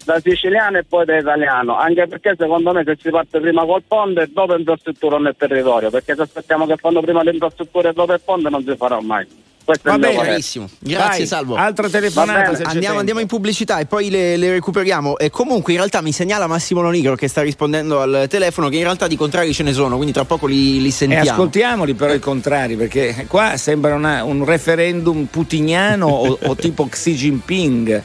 Da 0.04 0.18
siciliano 0.20 0.78
e 0.78 0.84
poi 0.84 1.04
da 1.04 1.16
italiano, 1.16 1.76
anche 1.76 2.06
perché 2.08 2.34
secondo 2.36 2.72
me 2.72 2.82
se 2.84 2.96
si 3.00 3.10
parte 3.10 3.38
prima 3.40 3.64
col 3.64 3.82
ponte 3.86 4.22
e 4.22 4.26
dopo 4.26 4.56
infrastruttura 4.56 5.18
nel 5.18 5.36
territorio, 5.36 5.90
perché 5.90 6.14
se 6.14 6.22
aspettiamo 6.22 6.66
che 6.66 6.76
fanno 6.76 7.00
prima 7.00 7.22
le 7.22 7.30
infrastrutture 7.30 7.90
e 7.90 7.92
dopo 7.92 8.12
il 8.12 8.20
ponte 8.24 8.48
non 8.48 8.64
si 8.64 8.74
farà 8.76 9.00
mai. 9.00 9.26
Questo 9.64 9.90
Va 9.90 9.98
bene, 9.98 10.20
benissimo. 10.20 10.68
Grazie, 10.80 11.18
Vai, 11.18 11.26
Salvo. 11.26 11.54
Altra 11.54 11.88
telefonata. 11.88 12.68
Andiamo, 12.68 12.98
andiamo, 12.98 13.20
in 13.20 13.28
pubblicità 13.28 13.78
e 13.78 13.86
poi 13.86 14.10
le, 14.10 14.36
le, 14.36 14.50
recuperiamo. 14.50 15.16
E 15.18 15.30
comunque, 15.30 15.72
in 15.72 15.78
realtà, 15.78 16.00
mi 16.00 16.12
segnala 16.12 16.46
Massimo 16.46 16.80
Lonigro 16.80 17.14
che 17.14 17.28
sta 17.28 17.42
rispondendo 17.42 18.00
al 18.00 18.26
telefono 18.28 18.68
che 18.68 18.76
in 18.76 18.82
realtà 18.82 19.06
di 19.06 19.16
contrari 19.16 19.52
ce 19.52 19.62
ne 19.62 19.72
sono, 19.72 19.94
quindi 19.94 20.12
tra 20.12 20.24
poco 20.24 20.46
li, 20.46 20.80
li 20.80 20.90
sentiamo. 20.90 21.24
E 21.24 21.28
ascoltiamoli 21.28 21.94
però 21.94 22.12
i 22.12 22.18
contrari, 22.18 22.76
perché 22.76 23.26
qua 23.28 23.56
sembra 23.56 23.94
una, 23.94 24.24
un 24.24 24.44
referendum 24.44 25.26
putiniano 25.26 26.06
o, 26.06 26.38
o 26.42 26.56
tipo 26.56 26.86
Xi 26.88 27.14
Jinping. 27.14 28.02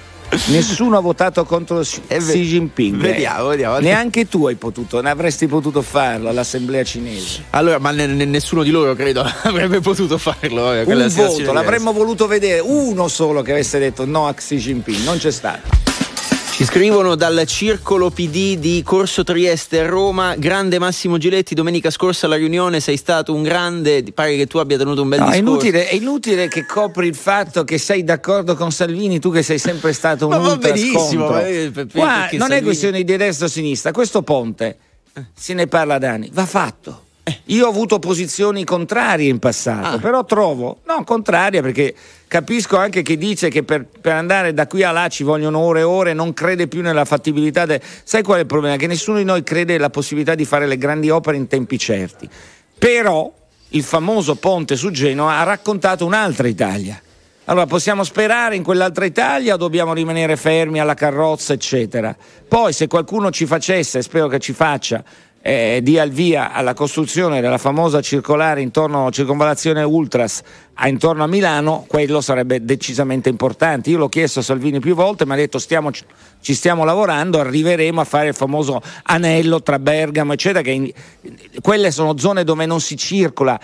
Nessuno 0.47 0.97
ha 0.97 0.99
votato 0.99 1.45
contro 1.45 1.79
Xi 1.79 2.01
Jinping. 2.09 2.99
Vediamo, 3.01 3.47
vediamo. 3.47 3.79
Neanche 3.79 4.27
tu 4.27 4.45
hai 4.47 4.55
potuto, 4.55 5.01
ne 5.01 5.09
avresti 5.09 5.47
potuto 5.47 5.81
farlo 5.81 6.29
all'assemblea 6.29 6.83
cinese. 6.83 7.45
Allora, 7.51 7.79
ma 7.79 7.91
ne, 7.91 8.07
ne, 8.07 8.25
nessuno 8.25 8.63
di 8.63 8.69
loro 8.69 8.93
credo 8.93 9.23
avrebbe 9.43 9.79
potuto 9.79 10.17
farlo. 10.17 10.73
Eh, 10.73 10.83
Un 10.83 11.07
voto, 11.13 11.53
l'avremmo 11.53 11.93
voluto 11.93 12.27
vedere, 12.27 12.59
uno 12.59 13.07
solo 13.07 13.41
che 13.41 13.51
avesse 13.51 13.79
detto 13.79 14.05
no 14.05 14.27
a 14.27 14.33
Xi 14.33 14.57
Jinping, 14.57 15.03
non 15.03 15.17
c'è 15.17 15.31
stato. 15.31 15.69
Ci 16.57 16.65
scrivono 16.65 17.13
dal 17.13 17.43
circolo 17.45 18.09
PD 18.09 18.57
di 18.57 18.81
Corso 18.83 19.23
Trieste 19.23 19.81
a 19.81 19.85
Roma. 19.85 20.33
Grande 20.33 20.79
Massimo 20.79 21.19
Giletti, 21.19 21.53
domenica 21.53 21.91
scorsa 21.91 22.25
alla 22.25 22.35
riunione 22.35 22.79
sei 22.79 22.97
stato 22.97 23.31
un 23.31 23.43
grande. 23.43 24.03
Pare 24.11 24.35
che 24.35 24.47
tu 24.47 24.57
abbia 24.57 24.75
tenuto 24.75 25.03
un 25.03 25.09
bel 25.09 25.19
no, 25.19 25.25
discorso. 25.25 25.45
È 25.45 25.51
inutile, 25.51 25.87
è 25.87 25.93
inutile 25.93 26.47
che 26.47 26.65
copri 26.65 27.05
il 27.05 27.13
fatto 27.13 27.63
che 27.63 27.77
sei 27.77 28.03
d'accordo 28.03 28.55
con 28.55 28.71
Salvini, 28.71 29.19
tu 29.19 29.31
che 29.31 29.43
sei 29.43 29.59
sempre 29.59 29.93
stato 29.93 30.25
un 30.25 30.31
Ma 30.31 30.39
va 30.39 30.57
benissimo. 30.57 31.39
Eh, 31.41 31.69
per, 31.71 31.85
per, 31.85 31.89
Qua 31.91 32.21
non 32.21 32.39
Salvini... 32.39 32.59
è 32.59 32.63
questione 32.63 33.03
di 33.03 33.15
destra 33.15 33.45
o 33.45 33.49
sinistra, 33.49 33.91
questo 33.91 34.23
ponte 34.23 34.77
se 35.35 35.53
ne 35.53 35.67
parla 35.67 35.99
da 35.99 36.09
anni, 36.09 36.31
va 36.33 36.47
fatto. 36.47 37.03
Io 37.45 37.65
ho 37.65 37.69
avuto 37.69 37.99
posizioni 37.99 38.63
contrarie 38.63 39.29
in 39.29 39.39
passato, 39.39 39.95
ah. 39.95 39.99
però 39.99 40.23
trovo, 40.23 40.79
no, 40.85 41.03
contraria 41.03 41.61
perché 41.61 41.93
capisco 42.27 42.77
anche 42.77 43.01
chi 43.01 43.17
dice 43.17 43.49
che 43.49 43.63
per, 43.63 43.85
per, 43.85 44.13
andare 44.13 44.53
da 44.53 44.67
qui 44.67 44.83
a 44.83 44.91
là 44.91 45.07
ci 45.09 45.23
vogliono 45.23 45.59
ore 45.59 45.81
e 45.81 45.83
ore, 45.83 46.13
non 46.13 46.33
crede 46.33 46.67
più 46.67 46.81
nella 46.81 47.05
fattibilità. 47.05 47.65
De... 47.65 47.81
Sai 48.03 48.23
qual 48.23 48.37
è 48.37 48.41
il 48.41 48.47
problema? 48.47 48.77
Che 48.77 48.87
nessuno 48.87 49.17
di 49.17 49.25
noi 49.25 49.43
crede 49.43 49.73
nella 49.73 49.89
possibilità 49.89 50.35
di 50.35 50.45
fare 50.45 50.67
le 50.67 50.77
grandi 50.77 51.09
opere 51.09 51.37
in 51.37 51.47
tempi 51.47 51.77
certi. 51.77 52.29
Però 52.77 53.31
il 53.69 53.83
famoso 53.83 54.35
ponte 54.35 54.75
su 54.75 54.91
Genova 54.91 55.39
ha 55.39 55.43
raccontato 55.43 56.05
un'altra 56.05 56.47
Italia. 56.47 57.01
Allora 57.49 57.65
possiamo 57.65 58.03
sperare 58.03 58.57
in 58.57 58.63
quell'altra 58.63 59.05
Italia 59.05 59.53
o 59.53 59.57
dobbiamo 59.57 59.93
rimanere 59.93 60.35
fermi 60.35 60.79
alla 60.79 60.95
carrozza, 60.95 61.53
eccetera? 61.53 62.15
Poi 62.45 62.73
se 62.73 62.87
qualcuno 62.87 63.31
ci 63.31 63.45
facesse, 63.45 63.99
e 63.99 64.01
spero 64.01 64.27
che 64.27 64.39
ci 64.39 64.51
faccia, 64.51 65.01
eh, 65.41 65.79
dia 65.83 66.03
il 66.03 66.11
via 66.11 66.51
alla 66.51 66.73
costruzione 66.73 67.41
della 67.41 67.57
famosa 67.57 68.01
circolare 68.01 68.61
intorno 68.61 69.07
a 69.07 69.11
circonvalazione 69.11 69.83
Ultras 69.83 70.41
intorno 70.85 71.23
a 71.23 71.27
Milano, 71.27 71.85
quello 71.87 72.21
sarebbe 72.21 72.63
decisamente 72.63 73.29
importante. 73.29 73.89
Io 73.89 73.97
l'ho 73.97 74.09
chiesto 74.09 74.39
a 74.39 74.43
Salvini 74.43 74.79
più 74.79 74.93
volte, 74.93 75.25
mi 75.25 75.31
ha 75.33 75.35
detto 75.35 75.57
stiamo, 75.57 75.89
ci 75.91 76.53
stiamo 76.53 76.83
lavorando, 76.83 77.39
arriveremo 77.39 77.99
a 77.99 78.03
fare 78.03 78.27
il 78.27 78.35
famoso 78.35 78.79
anello 79.03 79.63
tra 79.63 79.79
Bergamo, 79.79 80.33
eccetera, 80.33 80.61
che 80.61 80.69
in, 80.69 80.91
quelle 81.61 81.89
sono 81.89 82.15
zone 82.19 82.43
dove 82.43 82.67
non 82.67 82.79
si 82.79 82.95
circola, 82.95 83.59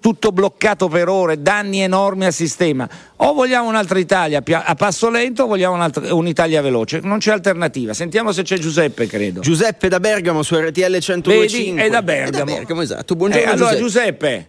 tutto 0.00 0.32
bloccato 0.32 0.88
per 0.88 1.08
ore, 1.08 1.42
danni 1.42 1.82
enormi 1.82 2.24
al 2.24 2.32
sistema. 2.32 2.88
O 3.16 3.34
vogliamo 3.34 3.68
un'altra 3.68 3.98
Italia 3.98 4.42
a 4.42 4.74
passo 4.74 5.10
lento 5.10 5.42
o 5.42 5.46
vogliamo 5.46 5.86
un'Italia 6.12 6.62
veloce, 6.62 7.00
non 7.02 7.18
c'è 7.18 7.32
alternativa. 7.32 7.92
Sentiamo 7.92 8.32
se 8.32 8.42
c'è 8.42 8.56
Giuseppe, 8.56 9.06
credo. 9.06 9.40
Giuseppe 9.40 9.88
da 9.88 10.00
Bergamo 10.00 10.42
su 10.42 10.56
RTL 10.56 10.98
125. 10.98 11.74
Vedi, 11.74 11.86
è 11.86 11.90
da 11.90 12.02
Bergamo. 12.02 12.28
È 12.28 12.30
da 12.30 12.44
Bergamo 12.44 12.80
esatto. 12.80 13.14
Buongiorno 13.16 13.46
eh, 13.46 13.50
allora, 13.52 13.76
Giuseppe. 13.76 14.48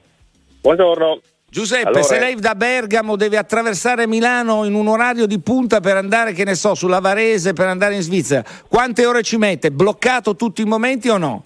Buongiorno. 0.62 1.20
Giuseppe, 1.56 1.88
allora, 1.88 2.04
se 2.04 2.20
lei 2.20 2.36
da 2.36 2.54
Bergamo 2.54 3.16
deve 3.16 3.38
attraversare 3.38 4.08
Milano 4.08 4.66
in 4.66 4.74
un 4.74 4.90
orario 4.90 5.26
di 5.26 5.40
punta 5.40 5.80
per 5.80 5.96
andare, 5.96 6.34
che 6.34 6.44
ne 6.44 6.54
so, 6.54 6.76
sulla 6.76 7.00
Varese, 7.00 7.54
per 7.54 7.68
andare 7.68 7.96
in 7.96 8.02
Svizzera, 8.02 8.44
quante 8.68 9.06
ore 9.06 9.24
ci 9.24 9.38
mette? 9.38 9.72
Bloccato 9.72 10.36
tutti 10.36 10.64
i 10.64 10.66
momenti 10.66 11.08
o 11.08 11.16
no? 11.16 11.44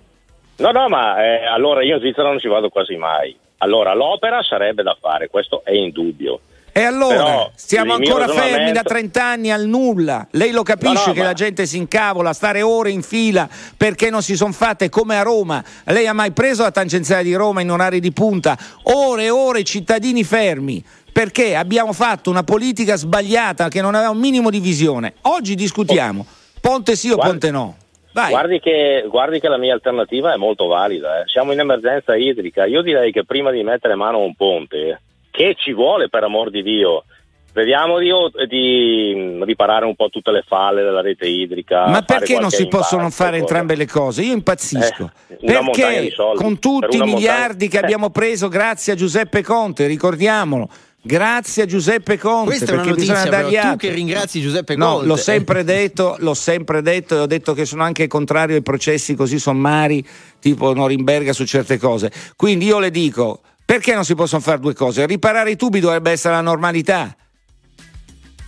No, 0.55 0.71
no, 0.71 0.89
ma 0.89 1.23
eh, 1.23 1.45
allora 1.45 1.83
io 1.83 1.93
in 1.93 1.99
Svizzera 1.99 2.27
non 2.27 2.39
ci 2.39 2.47
vado 2.47 2.69
quasi 2.69 2.95
mai. 2.95 3.37
Allora, 3.59 3.93
l'opera 3.93 4.41
sarebbe 4.41 4.81
da 4.81 4.97
fare, 4.99 5.27
questo 5.29 5.61
è 5.63 5.73
indubbio. 5.73 6.39
E 6.71 6.81
allora 6.81 7.15
Però, 7.15 7.51
stiamo 7.55 7.93
ancora 7.93 8.27
fermi 8.27 8.71
da 8.71 8.83
30 8.83 9.23
anni 9.23 9.51
al 9.51 9.65
nulla. 9.65 10.27
Lei 10.31 10.51
lo 10.51 10.63
capisce 10.63 10.93
no, 10.93 11.05
no, 11.07 11.13
che 11.13 11.19
ma... 11.19 11.25
la 11.25 11.33
gente 11.33 11.65
si 11.65 11.77
incavola, 11.77 12.33
stare 12.33 12.61
ore 12.61 12.91
in 12.91 13.01
fila 13.01 13.47
perché 13.75 14.09
non 14.09 14.21
si 14.21 14.35
sono 14.35 14.53
fatte 14.53 14.89
come 14.89 15.17
a 15.17 15.21
Roma. 15.21 15.63
Lei 15.85 16.07
ha 16.07 16.13
mai 16.13 16.31
preso 16.31 16.63
la 16.63 16.71
tangenziale 16.71 17.23
di 17.23 17.33
Roma 17.33 17.61
in 17.61 17.71
orari 17.71 17.99
di 17.99 18.11
punta? 18.11 18.57
Ore 18.83 19.25
e 19.25 19.29
ore 19.29 19.63
cittadini 19.63 20.23
fermi 20.23 20.83
perché 21.11 21.55
abbiamo 21.55 21.91
fatto 21.91 22.29
una 22.29 22.43
politica 22.43 22.95
sbagliata 22.95 23.67
che 23.67 23.81
non 23.81 23.95
aveva 23.95 24.11
un 24.11 24.19
minimo 24.19 24.49
di 24.49 24.59
visione. 24.59 25.15
Oggi 25.23 25.55
discutiamo 25.55 26.25
ponte 26.59 26.95
sì 26.95 27.09
o 27.09 27.15
guardi, 27.15 27.31
ponte 27.31 27.51
no. 27.51 27.75
Guardi 28.11 28.59
che, 28.59 29.05
guardi 29.07 29.39
che, 29.39 29.47
la 29.47 29.57
mia 29.57 29.73
alternativa 29.73 30.33
è 30.33 30.37
molto 30.37 30.67
valida. 30.67 31.21
Eh. 31.21 31.23
Siamo 31.27 31.51
in 31.53 31.59
emergenza 31.59 32.15
idrica. 32.15 32.65
Io 32.65 32.81
direi 32.81 33.11
che 33.11 33.23
prima 33.23 33.51
di 33.51 33.63
mettere 33.63 33.95
mano 33.95 34.17
a 34.17 34.23
un 34.23 34.35
ponte 34.35 35.01
che 35.31 35.55
ci 35.57 35.73
vuole 35.73 36.09
per 36.09 36.23
amor 36.23 36.49
di 36.49 36.63
Dio. 36.63 37.03
Vediamo 37.51 37.97
di, 37.97 38.11
di, 38.47 39.43
riparare 39.43 39.85
un 39.85 39.95
po' 39.95 40.09
tutte 40.09 40.31
le 40.31 40.43
falle 40.47 40.83
della 40.83 41.01
rete 41.01 41.27
idrica. 41.27 41.87
Ma 41.87 42.03
perché 42.03 42.39
non 42.39 42.51
si 42.51 42.67
possono 42.67 43.09
fare 43.09 43.37
entrambe 43.37 43.75
le 43.75 43.87
cose? 43.87 44.21
Io 44.21 44.33
impazzisco. 44.33 45.11
Eh, 45.27 45.37
perché 45.41 46.13
con 46.35 46.59
tutti 46.59 46.97
i 46.97 47.01
miliardi 47.01 47.65
montagna... 47.65 47.69
che 47.69 47.79
abbiamo 47.79 48.11
preso 48.11 48.49
grazie 48.49 48.93
a 48.93 48.95
Giuseppe 48.95 49.41
Conte, 49.41 49.87
ricordiamolo, 49.87 50.69
Grazie 51.01 51.63
a 51.63 51.65
Giuseppe 51.65 52.17
Conte. 52.17 52.57
Questa 52.57 52.71
è 52.71 52.73
una 52.73 52.83
notizia, 52.83 53.23
però, 53.23 53.49
tu 53.49 53.77
che 53.77 53.89
ringrazi 53.89 54.41
Giuseppe 54.41 54.75
Conte. 54.75 54.99
No, 54.99 55.05
l'ho 55.05 55.15
sempre 55.15 55.63
detto, 55.63 56.17
l'ho 56.19 56.33
sempre 56.33 56.81
detto 56.81 57.15
e 57.15 57.19
ho 57.19 57.25
detto 57.25 57.53
che 57.53 57.63
sono 57.63 57.83
anche 57.83 58.07
contrario 58.07 58.57
ai 58.57 58.61
processi 58.61 59.15
così 59.15 59.39
sommari, 59.39 60.05
tipo 60.39 60.73
Norimberga 60.73 61.31
su 61.31 61.45
certe 61.45 61.77
cose. 61.77 62.11
Quindi 62.35 62.65
io 62.65 62.79
le 62.79 62.91
dico, 62.91 63.39
perché 63.69 63.93
non 63.93 64.03
si 64.03 64.15
possono 64.15 64.41
fare 64.41 64.59
due 64.59 64.73
cose? 64.73 65.05
Riparare 65.05 65.51
i 65.51 65.55
tubi 65.55 65.79
dovrebbe 65.79 66.09
essere 66.09 66.33
la 66.33 66.41
normalità. 66.41 67.15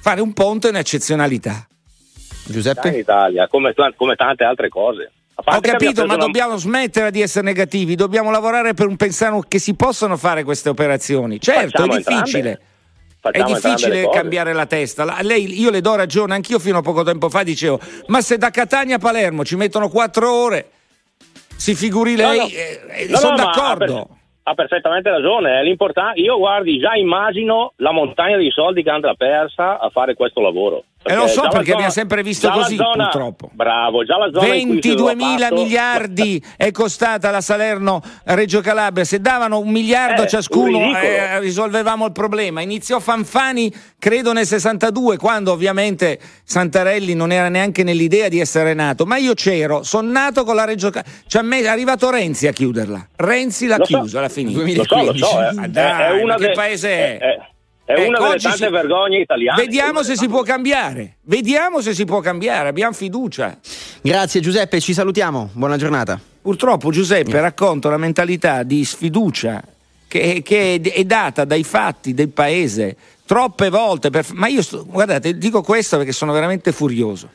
Fare 0.02 0.20
un 0.20 0.34
ponte 0.34 0.66
è 0.66 0.72
un'eccezionalità. 0.72 1.68
Giuseppe? 2.46 2.88
In 2.88 2.96
Italia, 2.96 3.48
come, 3.48 3.76
come 3.96 4.16
tante 4.16 4.44
altre 4.44 4.68
cose. 4.70 5.12
Ho 5.36 5.60
capito, 5.60 6.08
ma 6.08 6.16
una... 6.16 6.26
dobbiamo 6.26 6.58
smettere 6.58 7.12
di 7.12 7.22
essere 7.22 7.46
negativi, 7.46 7.94
dobbiamo 7.94 8.32
lavorare 8.32 8.74
per 8.74 8.88
un 8.88 8.96
pensare 8.96 9.40
che 9.48 9.60
si 9.60 9.76
possono 9.76 10.18
fare 10.18 10.44
queste 10.44 10.70
operazioni. 10.70 11.40
Certo, 11.40 11.84
Facciamo 11.84 11.94
è 11.94 11.98
difficile. 11.98 12.62
È 13.22 13.44
difficile 13.44 14.10
cambiare 14.10 14.54
la 14.54 14.66
testa. 14.66 15.22
lei, 15.22 15.62
io 15.62 15.70
le 15.70 15.82
do 15.82 15.94
ragione, 15.94 16.34
anch'io 16.34 16.58
fino 16.58 16.80
a 16.80 16.82
poco 16.82 17.04
tempo 17.04 17.30
fa 17.30 17.44
dicevo, 17.44 17.80
ma 18.08 18.22
se 18.22 18.40
da 18.40 18.50
Catania 18.50 18.96
a 18.96 19.00
Palermo 19.00 19.46
ci 19.46 19.56
mettono 19.56 19.88
quattro 19.88 20.34
ore, 20.34 20.72
si 21.56 21.76
figuri 21.76 22.16
lei, 22.16 22.38
no, 22.40 22.44
no. 22.44 22.50
Eh, 22.50 23.08
no, 23.08 23.18
sono 23.18 23.36
d'accordo. 23.36 24.16
Ha 24.52 24.54
perfettamente 24.54 25.10
ragione, 25.10 25.62
è 25.62 25.64
l'importante. 25.64 26.20
Io 26.20 26.38
guardi, 26.38 26.78
già 26.78 26.94
immagino 26.94 27.72
la 27.78 27.94
montagna 27.94 28.36
di 28.36 28.52
soldi 28.52 28.84
che 28.84 28.90
andrà 28.90 29.14
persa 29.14 29.80
a 29.80 29.90
fare 29.90 30.14
questo 30.14 30.42
lavoro. 30.42 30.84
E 31.04 31.14
eh, 31.14 31.16
lo 31.16 31.26
so 31.26 31.42
perché 31.42 31.58
zona, 31.58 31.74
abbiamo 31.74 31.92
sempre 31.92 32.22
visto 32.22 32.48
così, 32.52 32.76
zona, 32.76 33.06
purtroppo. 33.06 33.50
Bravo, 33.54 34.04
già 34.04 34.18
la 34.18 34.30
zona 34.32 34.46
22 34.46 35.16
mila 35.16 35.52
miliardi 35.52 36.42
è 36.56 36.70
costata 36.70 37.32
la 37.32 37.42
Salerno 37.42 38.04
Reggio 38.26 38.62
Calabria. 38.62 39.04
Se 39.04 39.20
davano 39.20 39.58
un 39.58 39.70
miliardo 39.70 40.22
eh, 40.22 40.26
a 40.26 40.28
ciascuno, 40.28 40.96
eh, 40.96 41.40
risolvevamo 41.40 42.06
il 42.06 42.12
problema. 42.12 42.62
Iniziò 42.62 43.00
Fanfani, 43.00 43.74
credo 43.98 44.32
nel 44.32 44.46
62, 44.46 45.18
quando 45.18 45.52
ovviamente 45.52 46.20
Santarelli 46.44 47.16
non 47.16 47.32
era 47.32 47.50
neanche 47.50 47.84
nell'idea 47.84 48.28
di 48.28 48.40
essere 48.40 48.76
nato. 48.76 49.06
Ma 49.08 49.18
io 49.18 49.34
c'ero, 49.34 49.82
sono 49.82 50.12
nato 50.12 50.44
con 50.44 50.54
la 50.54 50.66
Reggio 50.66 50.92
Calabria. 50.92 51.16
Cioè, 51.26 51.44
è 51.44 51.68
arrivato 51.68 52.12
Renzi 52.12 52.46
a 52.46 52.52
chiuderla. 52.52 53.08
Renzi 53.16 53.66
l'ha 53.66 53.78
lo 53.78 53.86
chiusa, 53.86 54.08
so. 54.08 54.20
l'ha 54.20 54.30
finita. 54.30 54.60
2015. 54.60 55.20
Lo 55.20 55.26
so, 55.26 55.32
so, 55.32 55.64
eh. 55.64 55.68
Dai, 55.68 56.20
è 56.20 56.22
una 56.22 56.36
che 56.36 56.46
de- 56.48 56.52
paese 56.52 56.90
è? 56.90 57.38
È 57.96 58.00
ecco, 58.00 58.10
una 58.10 58.20
delle 58.20 58.40
tante 58.40 58.66
si... 58.66 58.72
vergogne 58.72 59.18
italiane. 59.20 59.62
Vediamo 59.62 60.04
se 60.04 60.16
si 60.16 60.28
può 60.28 60.42
cambiare. 60.44 61.18
Vediamo 61.24 61.82
se 61.82 61.94
si 61.94 62.06
può 62.06 62.20
cambiare. 62.20 62.70
Abbiamo 62.70 62.94
fiducia. 62.94 63.58
Grazie 64.02 64.40
Giuseppe, 64.40 64.80
ci 64.80 64.94
salutiamo. 64.94 65.50
Buona 65.54 65.78
giornata. 65.78 66.20
Purtroppo 66.42 66.92
Giuseppe 66.92 67.32
yeah. 67.32 67.42
racconta 67.42 67.88
una 67.88 67.98
mentalità 67.98 68.64
di 68.64 68.84
sfiducia 68.84 69.62
che, 70.08 70.42
che 70.44 70.82
è 70.82 71.04
data 71.04 71.46
dai 71.46 71.64
fatti 71.64 72.14
del 72.14 72.30
paese 72.30 72.96
troppe 73.26 73.70
volte. 73.70 74.10
Per... 74.10 74.26
Ma 74.34 74.48
io 74.48 74.62
sto... 74.62 74.86
guardate, 74.86 75.38
dico 75.38 75.62
questo 75.62 75.98
perché 75.98 76.12
sono 76.12 76.32
veramente 76.32 76.72
furioso. 76.72 77.30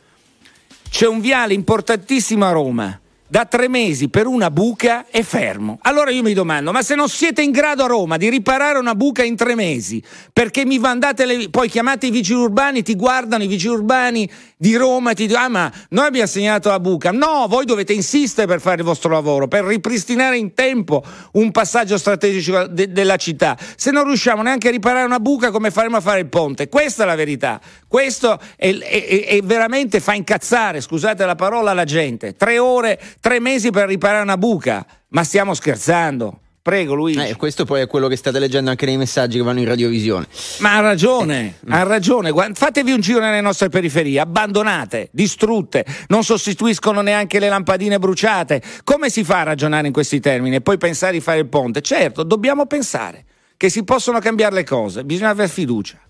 C'è 0.89 1.07
un 1.07 1.21
viale 1.21 1.55
importantissimo 1.55 2.45
a 2.45 2.51
Roma 2.53 3.01
da 3.29 3.45
tre 3.45 3.69
mesi 3.69 4.09
per 4.09 4.27
una 4.27 4.51
buca 4.51 5.07
è 5.11 5.23
fermo. 5.23 5.79
Allora 5.83 6.11
io 6.11 6.23
mi 6.23 6.33
domando, 6.33 6.71
ma 6.73 6.83
se 6.83 6.95
non 6.95 7.09
siete 7.09 7.43
in 7.43 7.51
grado 7.51 7.85
a 7.85 7.87
Roma 7.87 8.17
di 8.17 8.29
riparare 8.29 8.79
una 8.79 8.95
buca 8.95 9.25
in 9.25 9.37
tre 9.37 9.55
mesi, 9.55 10.03
perché 10.33 10.65
mi 10.65 10.79
mandate 10.79 11.27
le... 11.27 11.51
poi 11.51 11.69
chiamate 11.69 12.07
i 12.07 12.11
vigili 12.11 12.41
urbani, 12.41 12.83
ti 12.83 12.95
guardano 12.95 13.43
i 13.43 13.47
vigili 13.47 13.75
urbani 13.75 14.31
di 14.59 14.75
Roma 14.75 15.11
e 15.11 15.15
ti 15.15 15.27
dicono, 15.27 15.45
ah 15.45 15.49
ma 15.49 15.73
noi 15.91 16.07
abbiamo 16.07 16.27
segnato 16.27 16.71
la 16.71 16.81
buca. 16.81 17.11
No, 17.11 17.47
voi 17.49 17.67
dovete 17.67 17.93
insistere 17.93 18.47
per 18.47 18.61
fare 18.61 18.77
il 18.77 18.85
vostro 18.85 19.11
lavoro, 19.11 19.49
per 19.49 19.65
ripristinare 19.65 20.39
in 20.39 20.55
tempo 20.55 21.05
un 21.33 21.51
passaggio 21.51 21.99
strategico 21.99 22.67
de- 22.67 22.91
della 22.91 23.17
città. 23.17 23.57
Se 23.77 23.91
non 23.91 24.05
riusciamo 24.05 24.43
neanche 24.43 24.69
a 24.69 24.71
riparare 24.71 25.05
una 25.05 25.21
buca, 25.21 25.51
come 25.51 25.71
faremo 25.71 25.99
a 25.99 26.01
fare 26.01 26.21
il 26.21 26.29
ponte? 26.29 26.69
Questa 26.69 27.03
è 27.03 27.07
la 27.07 27.15
verità. 27.17 27.61
Questo 27.87 28.39
è, 28.57 28.75
è, 28.77 29.25
è 29.27 29.41
veramente 29.43 30.01
fa 30.01 30.15
incazzare, 30.15 30.81
scusate 30.81 31.25
la 31.27 31.35
parola, 31.35 31.75
la 31.75 31.85
gente. 31.85 32.35
Tre 32.35 32.59
ore 32.59 33.01
tre 33.21 33.41
mesi 33.41 33.71
per 33.71 33.89
riparare 33.89 34.23
una 34.23 34.39
buca. 34.39 34.87
Ma 35.09 35.23
stiamo 35.23 35.55
scherzando. 35.55 36.41
Prego 36.67 36.95
Luigi. 36.95 37.21
Eh, 37.21 37.37
questo 37.37 37.65
poi 37.65 37.83
è 37.83 37.87
quello 37.87 38.09
che 38.09 38.17
state 38.17 38.41
leggendo 38.41 38.71
anche 38.71 38.87
nei 38.87 38.97
messaggi 38.97 39.37
che 39.37 39.45
vanno 39.45 39.61
in 39.61 39.67
radiovisione. 39.67 40.27
Ma 40.59 40.75
ha 40.75 40.81
ragione, 40.81 41.59
eh. 41.65 41.73
ha 41.73 41.85
ragione. 41.85 42.33
Fatevi 42.55 42.91
un 42.91 42.99
giro 42.99 43.21
nelle 43.21 43.41
nostre 43.41 43.69
periferie, 43.69 44.19
abbandonate, 44.19 45.09
distrutte, 45.13 45.87
non 46.09 46.25
sostituiscono 46.25 47.03
neanche 47.03 47.39
le 47.39 47.49
lampadine 47.49 48.01
bruciate. 48.01 48.61
Come 48.83 49.11
si 49.11 49.23
fa 49.23 49.43
a 49.43 49.43
ragionare 49.45 49.87
in 49.87 49.93
questi 49.93 50.19
termini 50.19 50.57
e 50.57 50.61
poi 50.61 50.77
pensare 50.77 51.13
di 51.13 51.21
fare 51.21 51.39
il 51.39 51.47
ponte? 51.47 51.83
Certo, 51.83 52.25
dobbiamo 52.25 52.67
pensare 52.67 53.27
che 53.57 53.69
si 53.69 53.85
possono 53.85 54.19
cambiare 54.19 54.57
le 54.57 54.65
cose, 54.65 55.05
bisogna 55.05 55.31
avere 55.31 55.49
fiducia. 55.49 56.01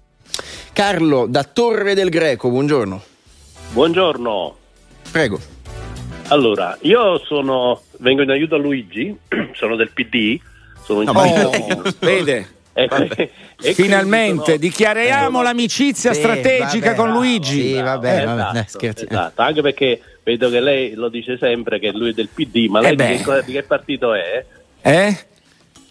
Carlo 0.73 1.27
da 1.29 1.45
Torre 1.45 1.93
del 1.93 2.09
Greco, 2.09 2.49
buongiorno. 2.49 3.03
Buongiorno. 3.75 4.57
Prego. 5.11 5.56
Allora, 6.29 6.77
io 6.83 7.19
sono, 7.25 7.83
vengo 7.99 8.23
in 8.23 8.31
aiuto 8.31 8.57
a 8.57 8.59
Luigi, 8.59 9.17
sono 9.55 9.77
del 9.77 9.91
PD, 9.91 10.39
sono 10.83 11.03
in 11.03 11.09
oh, 11.09 11.83
vede. 12.01 12.55
E, 12.77 13.31
e 13.63 13.73
Finalmente 13.73 14.45
sono... 14.45 14.57
dichiariamo 14.59 15.41
eh, 15.41 15.45
l'amicizia 15.45 16.13
sì, 16.13 16.21
strategica 16.21 16.93
vabbè, 16.93 16.95
con 16.95 17.11
Luigi. 17.11 17.73
Sì, 17.73 17.81
vabbè, 17.81 18.21
eh, 18.21 18.25
vabbè 18.27 18.41
esatto, 18.51 18.65
scherzi. 18.69 19.07
Esatto, 19.09 19.41
anche 19.41 19.63
perché 19.63 20.01
vedo 20.23 20.51
che 20.51 20.61
lei 20.61 20.93
lo 20.93 21.09
dice 21.09 21.39
sempre 21.39 21.79
che 21.79 21.91
lui 21.93 22.11
è 22.11 22.13
del 22.13 22.29
PD, 22.29 22.67
ma 22.67 22.81
lei 22.81 22.93
eh 22.93 22.97
di, 22.97 23.23
che, 23.25 23.43
di 23.47 23.53
che 23.53 23.63
partito 23.63 24.13
è? 24.13 24.45
Eh? 24.83 25.19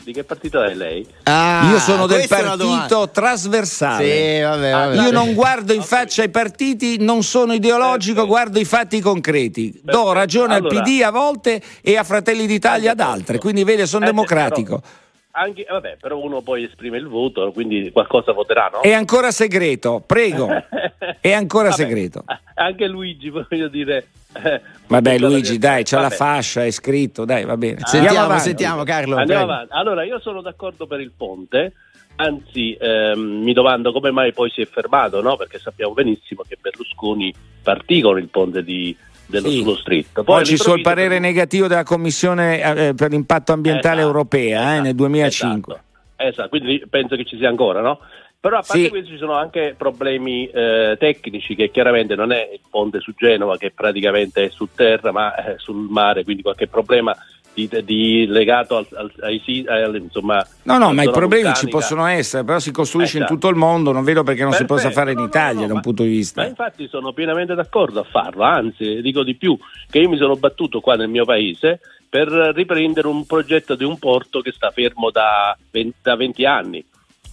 Di 0.05 0.13
che 0.13 0.23
partito 0.23 0.61
è 0.61 0.75
lei? 0.75 1.03
Ah, 1.23 1.67
Io 1.71 1.79
sono 1.79 2.05
del 2.05 2.27
partito 2.27 3.09
trasversale. 3.09 4.05
Sì, 4.05 4.39
vabbè, 4.39 4.71
vabbè. 4.71 4.95
Io 5.01 5.09
non 5.09 5.33
guardo 5.33 5.73
in 5.73 5.81
faccia 5.81 6.21
ai 6.21 6.29
partiti, 6.29 6.97
non 6.99 7.23
sono 7.23 7.53
ideologico, 7.53 8.13
Perfetto. 8.13 8.27
guardo 8.27 8.59
i 8.59 8.65
fatti 8.65 8.99
concreti. 8.99 9.71
Perfetto. 9.71 10.03
Do 10.03 10.11
ragione 10.11 10.53
allora, 10.57 10.77
al 10.77 10.83
PD 10.83 11.01
a 11.01 11.09
volte 11.09 11.59
e 11.81 11.97
a 11.97 12.03
Fratelli 12.03 12.45
d'Italia 12.45 12.91
ad 12.91 12.99
altre, 12.99 13.39
quindi 13.39 13.63
vede, 13.63 13.87
sono 13.87 14.03
eh, 14.03 14.09
democratico. 14.09 14.77
Però, 14.79 15.43
anche, 15.43 15.65
vabbè, 15.67 15.97
però 15.99 16.19
uno 16.19 16.41
poi 16.41 16.65
esprime 16.65 16.97
il 16.97 17.07
voto, 17.07 17.51
quindi 17.51 17.89
qualcosa 17.91 18.31
voterà, 18.31 18.69
no? 18.71 18.81
È 18.81 18.93
ancora 18.93 19.31
segreto, 19.31 20.03
prego. 20.05 20.49
È 21.19 21.31
ancora 21.33 21.69
vabbè, 21.69 21.81
segreto. 21.81 22.23
Anche 22.53 22.85
Luigi, 22.85 23.31
voglio 23.33 23.69
dire. 23.69 24.07
Eh, 24.43 24.61
vabbè, 24.87 25.17
Luigi, 25.17 25.57
dai, 25.57 25.83
c'ha 25.83 25.97
vabbè. 25.97 26.09
la 26.09 26.15
fascia, 26.15 26.65
è 26.65 26.71
scritto, 26.71 27.25
dai, 27.25 27.45
va 27.45 27.57
bene. 27.57 27.79
Ah, 27.81 27.87
sentiamo, 27.87 28.37
sentiamo, 28.39 28.83
Carlo. 28.83 29.15
Andiamo 29.15 29.43
avanti. 29.43 29.73
Allora, 29.73 30.03
io 30.03 30.19
sono 30.19 30.41
d'accordo 30.41 30.87
per 30.87 30.99
il 30.99 31.11
ponte, 31.15 31.73
Anzi, 32.17 32.77
ehm, 32.79 33.19
mi 33.19 33.51
domando 33.51 33.91
come 33.91 34.09
mai 34.11 34.31
poi 34.31 34.49
si 34.49 34.61
è 34.61 34.65
fermato, 34.65 35.21
no? 35.21 35.35
perché 35.35 35.59
sappiamo 35.59 35.93
benissimo 35.93 36.43
che 36.47 36.57
Berlusconi 36.59 37.33
partì 37.61 37.99
con 37.99 38.17
il 38.17 38.29
ponte 38.29 38.63
di, 38.63 38.95
dello 39.25 39.49
Sì. 39.49 39.57
sullo 39.57 39.75
stretto. 39.75 40.23
Poi 40.23 40.35
Poi 40.37 40.45
ci 40.45 40.55
sono 40.55 40.75
il 40.75 40.81
all'improvviso- 40.85 41.07
parere 41.09 41.19
negativo 41.19 41.67
della 41.67 41.83
Commissione 41.83 42.87
eh, 42.87 42.93
per 42.93 43.11
l'impatto 43.11 43.51
ambientale 43.51 43.95
Esatto, 43.99 44.07
europea 44.07 44.59
eh, 44.59 44.63
esatto, 44.65 44.81
nel 44.83 44.95
2005. 44.95 45.73
Esatto, 45.73 46.23
esatto, 46.23 46.49
quindi 46.49 46.83
penso 46.89 47.15
che 47.17 47.25
ci 47.25 47.37
sia 47.37 47.49
ancora, 47.49 47.81
no? 47.81 47.99
Però 48.45 48.57
a 48.57 48.63
parte 48.63 48.83
Sì. 48.83 48.89
questo 48.89 49.09
ci 49.09 49.17
sono 49.17 49.33
anche 49.33 49.73
problemi 49.75 50.45
eh, 50.45 50.95
tecnici 50.99 51.55
che 51.55 51.71
chiaramente 51.71 52.13
non 52.13 52.31
è 52.31 52.47
il 52.53 52.59
ponte 52.69 52.99
su 52.99 53.11
Genova 53.17 53.57
che 53.57 53.71
praticamente 53.71 54.43
è 54.45 54.49
su 54.49 54.67
terra 54.75 55.11
ma 55.11 55.33
è 55.33 55.55
sul 55.57 55.87
mare, 55.89 56.23
quindi 56.23 56.43
qualche 56.43 56.67
problema 56.67 57.11
di, 57.55 57.67
di- 57.83 58.27
legato 58.27 58.77
al, 58.77 58.85
al- 58.93 59.11
ai 59.21 59.41
si- 59.43 59.65
al- 59.67 59.95
insomma 59.95 60.45
No, 60.61 60.77
no, 60.77 60.93
ma 60.93 61.01
i 61.01 61.09
problemi 61.09 61.45
ci 61.55 61.61
vulcanica. 61.65 61.77
possono 61.79 62.05
essere, 62.05 62.43
però 62.43 62.59
si 62.59 62.69
costruisce 62.71 63.17
in 63.17 63.23
Esatto. 63.23 63.39
tutto 63.39 63.49
il 63.51 63.55
mondo, 63.57 63.91
non 63.91 64.03
vedo 64.03 64.21
perché 64.21 64.43
non 64.43 64.51
si 64.51 64.65
possa 64.65 64.89
Perfetto, 64.89 64.99
fare 64.99 65.11
in 65.13 65.17
no, 65.17 65.25
Italia 65.25 65.61
no, 65.61 65.65
da 65.65 65.67
un 65.69 65.73
ma- 65.77 65.81
punto 65.81 66.03
di 66.03 66.09
vista. 66.09 66.41
Ma 66.43 66.47
infatti 66.47 66.87
sono 66.87 67.13
pienamente 67.13 67.55
d'accordo 67.55 68.01
a 68.01 68.03
farlo, 68.03 68.43
anzi 68.43 69.01
dico 69.01 69.23
di 69.23 69.33
più, 69.33 69.57
che 69.89 69.97
io 69.97 70.09
mi 70.09 70.17
sono 70.17 70.35
battuto 70.35 70.81
qua 70.81 70.93
nel 70.95 71.07
mio 71.09 71.25
paese 71.25 71.79
per 72.07 72.27
riprendere 72.27 73.07
un 73.07 73.25
progetto 73.25 73.73
di 73.73 73.83
un 73.85 73.97
porto 73.97 74.41
che 74.41 74.51
sta 74.51 74.69
fermo 74.69 75.09
da 75.09 75.57
20, 75.71 75.95
da 76.03 76.15
20 76.15 76.45
anni, 76.45 76.85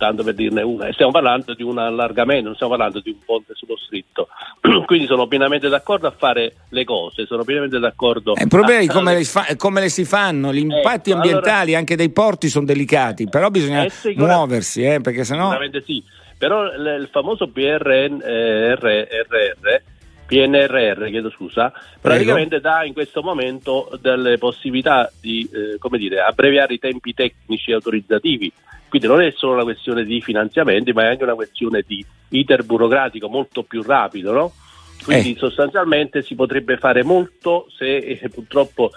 tanto 0.02 0.24
per 0.24 0.34
dirne 0.34 0.62
una, 0.62 0.88
e 0.88 0.92
stiamo 0.94 1.12
parlando 1.12 1.54
di 1.54 1.62
un 1.62 1.78
allargamento, 1.78 2.46
non 2.46 2.54
stiamo 2.56 2.72
parlando 2.76 2.98
di 2.98 3.10
un 3.10 3.18
ponte 3.24 3.52
sullo 3.54 3.76
stretto, 3.76 4.26
quindi 4.84 5.06
sono 5.06 5.28
pienamente 5.28 5.68
d'accordo 5.68 6.08
a 6.08 6.10
fare 6.10 6.54
le 6.70 6.84
cose, 6.84 7.24
sono 7.26 7.44
pienamente 7.44 7.78
d'accordo... 7.78 8.34
Eh, 8.34 8.42
Il 8.42 8.48
problema 8.48 8.80
è 8.80 8.86
come 8.86 9.14
le, 9.14 9.22
fa- 9.24 9.54
come 9.56 9.80
le 9.80 9.88
si 9.88 10.04
fanno, 10.04 10.52
gli 10.52 10.58
impatti 10.58 11.10
Ecco, 11.10 11.20
ambientali 11.20 11.76
anche 11.76 11.94
dei 11.94 12.10
porti 12.10 12.48
sono 12.48 12.64
delicati, 12.64 13.28
però 13.28 13.48
bisogna 13.48 13.84
Eh, 13.84 14.14
muoversi, 14.16 14.82
eh, 14.82 15.00
perché 15.00 15.22
sennò... 15.22 15.44
Sicuramente 15.44 15.82
sì, 15.84 16.02
però 16.36 16.64
il 16.64 17.08
famoso 17.12 17.46
PRN, 17.46 18.20
eh, 18.24 18.74
R- 18.74 19.06
RR, 19.28 19.82
PNRR, 20.32 21.08
chiedo 21.10 21.28
scusa, 21.28 21.70
praticamente 22.00 22.58
dà 22.60 22.84
in 22.84 22.94
questo 22.94 23.20
momento 23.22 23.90
delle 24.00 24.38
possibilità 24.38 25.12
di 25.20 25.46
eh, 25.52 25.78
come 25.78 25.98
dire, 25.98 26.20
abbreviare 26.22 26.72
i 26.72 26.78
tempi 26.78 27.12
tecnici 27.12 27.70
e 27.70 27.74
autorizzativi. 27.74 28.50
Quindi 28.88 29.08
non 29.08 29.20
è 29.20 29.30
solo 29.36 29.54
una 29.54 29.64
questione 29.64 30.04
di 30.04 30.22
finanziamenti, 30.22 30.92
ma 30.92 31.02
è 31.02 31.08
anche 31.08 31.24
una 31.24 31.34
questione 31.34 31.84
di 31.86 32.02
iter 32.30 32.64
burocratico 32.64 33.28
molto 33.28 33.62
più 33.62 33.82
rapido, 33.82 34.32
no? 34.32 34.52
Quindi 35.04 35.32
Eh. 35.32 35.36
sostanzialmente 35.36 36.22
si 36.22 36.34
potrebbe 36.34 36.78
fare 36.78 37.02
molto 37.02 37.66
se 37.76 37.96
eh, 37.96 38.28
purtroppo 38.30 38.90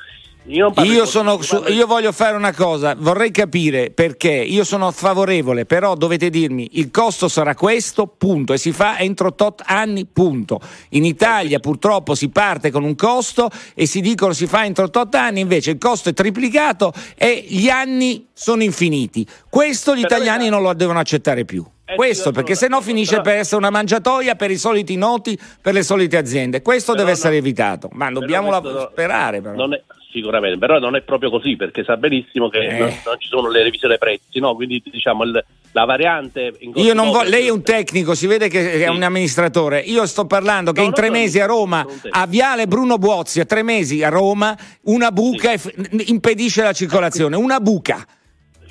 io, 0.47 0.71
Io, 0.83 1.05
sono 1.05 1.41
su- 1.41 1.63
io 1.67 1.87
voglio 1.87 2.11
fare 2.11 2.35
una 2.35 2.53
cosa, 2.53 2.93
vorrei 2.95 3.31
capire 3.31 3.89
perché 3.89 4.29
io 4.31 4.63
sono 4.63 4.91
favorevole, 4.91 5.65
però 5.65 5.95
dovete 5.95 6.29
dirmi 6.29 6.69
il 6.73 6.91
costo 6.91 7.27
sarà 7.27 7.55
questo, 7.55 8.05
punto, 8.07 8.53
e 8.53 8.57
si 8.57 8.71
fa 8.71 8.99
entro 8.99 9.33
tot 9.33 9.63
anni, 9.65 10.05
punto. 10.05 10.59
In 10.89 11.03
Italia 11.05 11.59
purtroppo 11.59 12.13
si 12.13 12.29
parte 12.29 12.69
con 12.69 12.83
un 12.83 12.95
costo 12.95 13.49
e 13.73 13.87
si 13.87 14.01
dicono 14.01 14.33
si 14.33 14.45
fa 14.45 14.65
entro 14.65 14.89
tot 14.89 15.15
anni, 15.15 15.39
invece 15.39 15.71
il 15.71 15.77
costo 15.79 16.09
è 16.09 16.13
triplicato 16.13 16.93
e 17.15 17.43
gli 17.47 17.69
anni 17.69 18.27
sono 18.33 18.61
infiniti. 18.61 19.25
Questo 19.49 19.95
gli 19.95 20.01
Però 20.01 20.15
italiani 20.15 20.43
veda- 20.43 20.55
non 20.55 20.63
lo 20.63 20.73
devono 20.73 20.99
accettare 20.99 21.45
più. 21.45 21.65
Eh 21.87 21.95
Questo 21.95 22.31
perché 22.31 22.55
sono 22.55 22.69
se 22.69 22.75
no 22.75 22.81
finisce 22.81 23.21
per 23.21 23.35
essere 23.35 23.57
una 23.57 23.69
mangiatoia 23.69 24.35
per 24.35 24.49
i 24.49 24.57
soliti 24.57 24.95
noti, 24.95 25.37
per 25.61 25.73
le 25.73 25.83
solite 25.83 26.17
aziende. 26.17 26.63
Questo 26.63 26.93
deve 26.93 27.05
no- 27.05 27.11
essere 27.11 27.37
evitato, 27.37 27.89
ma 27.93 28.11
dobbiamo 28.11 28.51
sperare 28.91 29.41
però. 29.41 29.67
È- 30.15 30.19
sicuramente, 30.19 30.57
però 30.57 30.79
non 30.79 30.95
è 30.95 31.01
proprio 31.01 31.29
così 31.29 31.55
perché 31.55 31.83
sa 31.83 31.97
benissimo 31.97 32.49
che 32.49 32.59
Eh. 32.59 32.77
non, 32.79 32.87
non 33.05 33.15
ci 33.19 33.27
sono 33.27 33.49
le 33.49 33.63
revisioni 33.63 33.97
prezzi, 33.97 34.39
no? 34.39 34.55
quindi 34.55 34.81
diciamo 34.83 35.23
il- 35.23 35.43
la 35.71 35.83
variante... 35.85 36.53
Io 36.75 36.93
non 36.93 37.11
voglio, 37.11 37.29
lei 37.29 37.47
è 37.47 37.49
un 37.49 37.61
tecnico, 37.61 38.15
si 38.15 38.27
vede 38.27 38.47
che 38.47 38.73
è 38.73 38.83
Sì. 38.85 38.89
un 38.89 39.03
amministratore. 39.03 39.79
Io 39.79 40.05
sto 40.05 40.25
parlando 40.25 40.71
che 40.71 40.79
No, 40.79 40.87
in 40.87 40.93
tre 40.93 41.09
mesi 41.09 41.39
a 41.39 41.45
Roma, 41.45 41.85
a 42.11 42.25
Viale 42.27 42.65
Bruno 42.67 42.97
Buozzi, 42.97 43.41
a 43.41 43.45
tre 43.45 43.61
mesi 43.61 44.01
a 44.01 44.07
Roma, 44.09 44.57
una 44.83 45.11
buca 45.11 45.51
e 45.51 45.57
f- 45.57 45.73
impedisce 46.07 46.61
la 46.63 46.71
circolazione. 46.71 47.35
Una 47.35 47.59
buca 47.59 48.05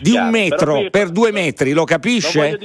di 0.01 0.11
un 0.11 0.15
Chiaro, 0.17 0.31
metro 0.31 0.57
però 0.57 0.79
qui- 0.79 0.91
per 0.91 1.11
due 1.11 1.31
metri, 1.31 1.73
lo 1.73 1.85
capisce? 1.85 2.59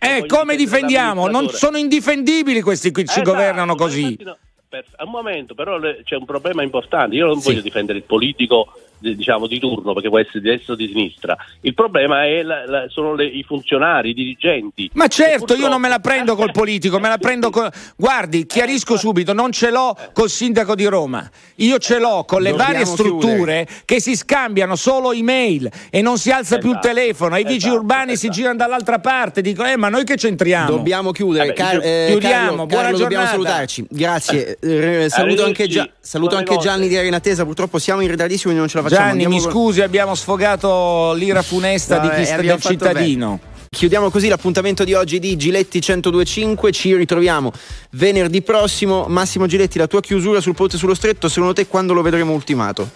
Eh, 0.00 0.24
come 0.26 0.56
difendiamo? 0.56 1.26
Non 1.28 1.48
sono 1.50 1.76
indifendibili 1.76 2.62
questi 2.62 2.90
qui, 2.90 3.04
ci 3.04 3.10
Esatto, 3.20 3.30
governano 3.32 3.72
ma 3.74 3.76
così. 3.76 4.16
no, 4.22 4.38
per- 4.68 4.84
a 4.96 5.04
un 5.04 5.10
momento, 5.10 5.54
però 5.54 5.78
c'è 5.80 6.16
un 6.16 6.24
problema 6.24 6.62
importante. 6.62 7.16
Io 7.16 7.26
non 7.26 7.40
Sì. 7.40 7.48
voglio 7.48 7.62
difendere 7.62 7.98
il 7.98 8.04
politico 8.04 8.72
diciamo 8.98 9.46
di 9.46 9.58
turno 9.58 9.92
perché 9.92 10.08
può 10.08 10.18
essere 10.18 10.40
di 10.40 10.48
destra 10.50 10.72
o 10.74 10.76
di 10.76 10.86
sinistra. 10.88 11.36
Il 11.60 11.74
problema 11.74 12.24
è 12.24 12.42
la- 12.42 12.66
la- 12.66 12.84
sono 12.88 13.14
le- 13.14 13.26
i 13.26 13.42
funzionari, 13.42 14.10
i 14.10 14.14
dirigenti. 14.14 14.90
Ma 14.94 15.06
certo, 15.08 15.54
E 15.54 15.58
io 15.58 15.68
non 15.68 15.80
me 15.80 15.88
la 15.88 15.98
prendo 15.98 16.34
col 16.34 16.46
purtroppo- 16.46 16.58
politico, 16.60 16.98
me 16.98 17.08
la 17.08 17.18
prendo 17.18 17.50
con... 17.50 17.68
Guardi, 17.96 18.46
chiarisco 18.46 18.94
Eh, 18.94 18.98
subito, 18.98 19.32
non 19.32 19.52
ce 19.52 19.70
l'ho 19.70 19.96
col 20.12 20.28
sindaco 20.30 20.74
di 20.74 20.86
Roma, 20.86 21.28
io 21.56 21.78
ce 21.78 21.98
l'ho 21.98 22.24
con 22.26 22.42
le 22.42 22.50
Dobbiamo 22.50 22.72
varie 22.72 22.86
strutture 22.86 23.66
che 23.84 24.00
si 24.00 24.16
scambiano 24.16 24.76
solo 24.76 25.12
email 25.12 25.70
e 25.90 26.02
non 26.02 26.18
si 26.18 26.30
alza 26.30 26.58
più 26.58 26.70
il 26.70 26.76
Esatto, 26.78 26.88
telefono, 26.94 27.36
i 27.38 27.42
vigili 27.44 27.58
esatto, 27.58 27.74
urbani 27.76 28.08
si 28.10 28.26
esatto. 28.26 28.32
girano 28.32 28.56
dall'altra 28.56 28.98
parte, 28.98 29.40
dicono, 29.40 29.68
eh 29.68 29.76
ma 29.76 29.88
noi 29.88 30.04
che 30.04 30.16
c'entriamo? 30.16 30.68
Dobbiamo 30.70 31.12
chiudere, 31.12 31.46
Vabbè, 31.48 31.56
Car- 31.58 31.80
eh, 31.82 32.06
chiudiamo, 32.10 32.46
Carlo, 32.48 32.66
buona 32.66 32.82
Carlo, 32.84 32.98
dobbiamo 32.98 33.26
salutarci. 33.26 33.86
Grazie. 33.88 34.58
Eh, 34.60 35.06
saluto 35.08 35.44
anche, 35.44 35.66
Gia- 35.68 35.88
saluto 36.00 36.36
anche. 36.36 36.56
Gianni 36.58 36.88
di 36.88 36.96
Arena 36.96 37.16
Attesa. 37.18 37.44
Purtroppo 37.44 37.78
siamo 37.78 38.00
in 38.00 38.08
ritardissimo 38.08 38.52
e 38.52 38.56
non 38.56 38.66
ce 38.68 38.76
la 38.76 38.82
facciamo. 38.82 38.87
Gianni, 38.88 39.16
mi 39.18 39.24
Andiamo 39.24 39.42
con- 39.42 39.52
scusi, 39.52 39.80
abbiamo 39.80 40.14
sfogato 40.14 41.12
l'ira 41.14 41.42
funesta 41.42 41.98
Vabbè, 41.98 42.08
di 42.14 42.20
chi 42.20 42.26
sta 42.26 42.40
del 42.40 42.60
cittadino. 42.60 43.40
Chiudiamo 43.70 44.10
così 44.10 44.28
l'appuntamento 44.28 44.82
di 44.82 44.94
oggi 44.94 45.18
di 45.18 45.36
Giletti 45.36 45.82
1025. 45.86 46.72
Ci 46.72 46.96
ritroviamo 46.96 47.52
venerdì 47.90 48.40
prossimo. 48.42 49.04
Massimo 49.08 49.46
Giletti, 49.46 49.78
la 49.78 49.86
tua 49.86 50.00
chiusura 50.00 50.40
sul 50.40 50.54
ponte 50.54 50.76
sullo 50.78 50.94
stretto, 50.94 51.28
secondo 51.28 51.52
te 51.52 51.66
quando 51.66 51.92
lo 51.92 52.02
vedremo 52.02 52.32
ultimato? 52.32 52.88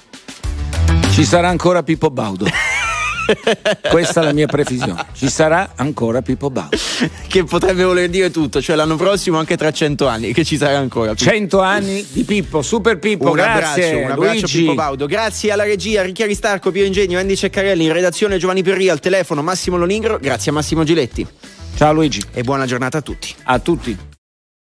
Ci 1.11 1.24
sarà 1.24 1.49
ancora 1.49 1.82
Pippo 1.82 2.11
Baudo. 2.11 2.47
Questa 3.91 4.20
è 4.20 4.25
la 4.25 4.33
mia 4.33 4.47
previsione. 4.47 5.07
Ci 5.14 5.29
sarà 5.29 5.73
ancora 5.77 6.23
Pippo 6.23 6.51
Baudo. 6.51 6.77
che 7.29 7.45
potrebbe 7.45 7.85
voler 7.85 8.09
dire 8.09 8.31
tutto, 8.31 8.61
cioè 8.61 8.77
l'anno 8.77 8.97
prossimo 8.97 9.39
anche 9.39 9.57
tra 9.57 9.70
cento 9.70 10.07
anni, 10.07 10.33
che 10.33 10.45
ci 10.45 10.57
sarà 10.57 10.79
ancora. 10.79 11.14
100 11.14 11.61
anni 11.61 12.05
di 12.11 12.25
Pippo, 12.25 12.62
super 12.62 12.99
Pippo, 12.99 13.27
un 13.27 13.33
grazie. 13.33 13.53
abbraccio, 13.53 13.97
un 13.97 14.11
abbraccio 14.11 14.39
Luigi. 14.41 14.59
Pippo 14.59 14.75
Baudo. 14.75 15.07
Grazie 15.07 15.53
alla 15.53 15.64
regia, 15.64 16.03
Ricchi 16.03 16.23
Aristarco, 16.23 16.70
Piero 16.70 16.87
Ingegno, 16.87 17.18
Andy 17.18 17.37
Ceccarelli, 17.37 17.85
in 17.85 17.93
redazione 17.93 18.39
Giovanni 18.39 18.62
Perria, 18.62 18.93
al 18.93 19.01
telefono 19.01 19.43
Massimo 19.43 19.77
Lonigro. 19.77 20.18
Grazie 20.20 20.51
a 20.51 20.55
Massimo 20.55 20.85
Giletti 20.85 21.27
Ciao 21.75 21.93
Luigi, 21.93 22.23
e 22.33 22.43
buona 22.43 22.66
giornata 22.66 22.99
a 22.99 23.03
tutti. 23.03 23.35
a 23.45 23.59
tutti. 23.59 24.12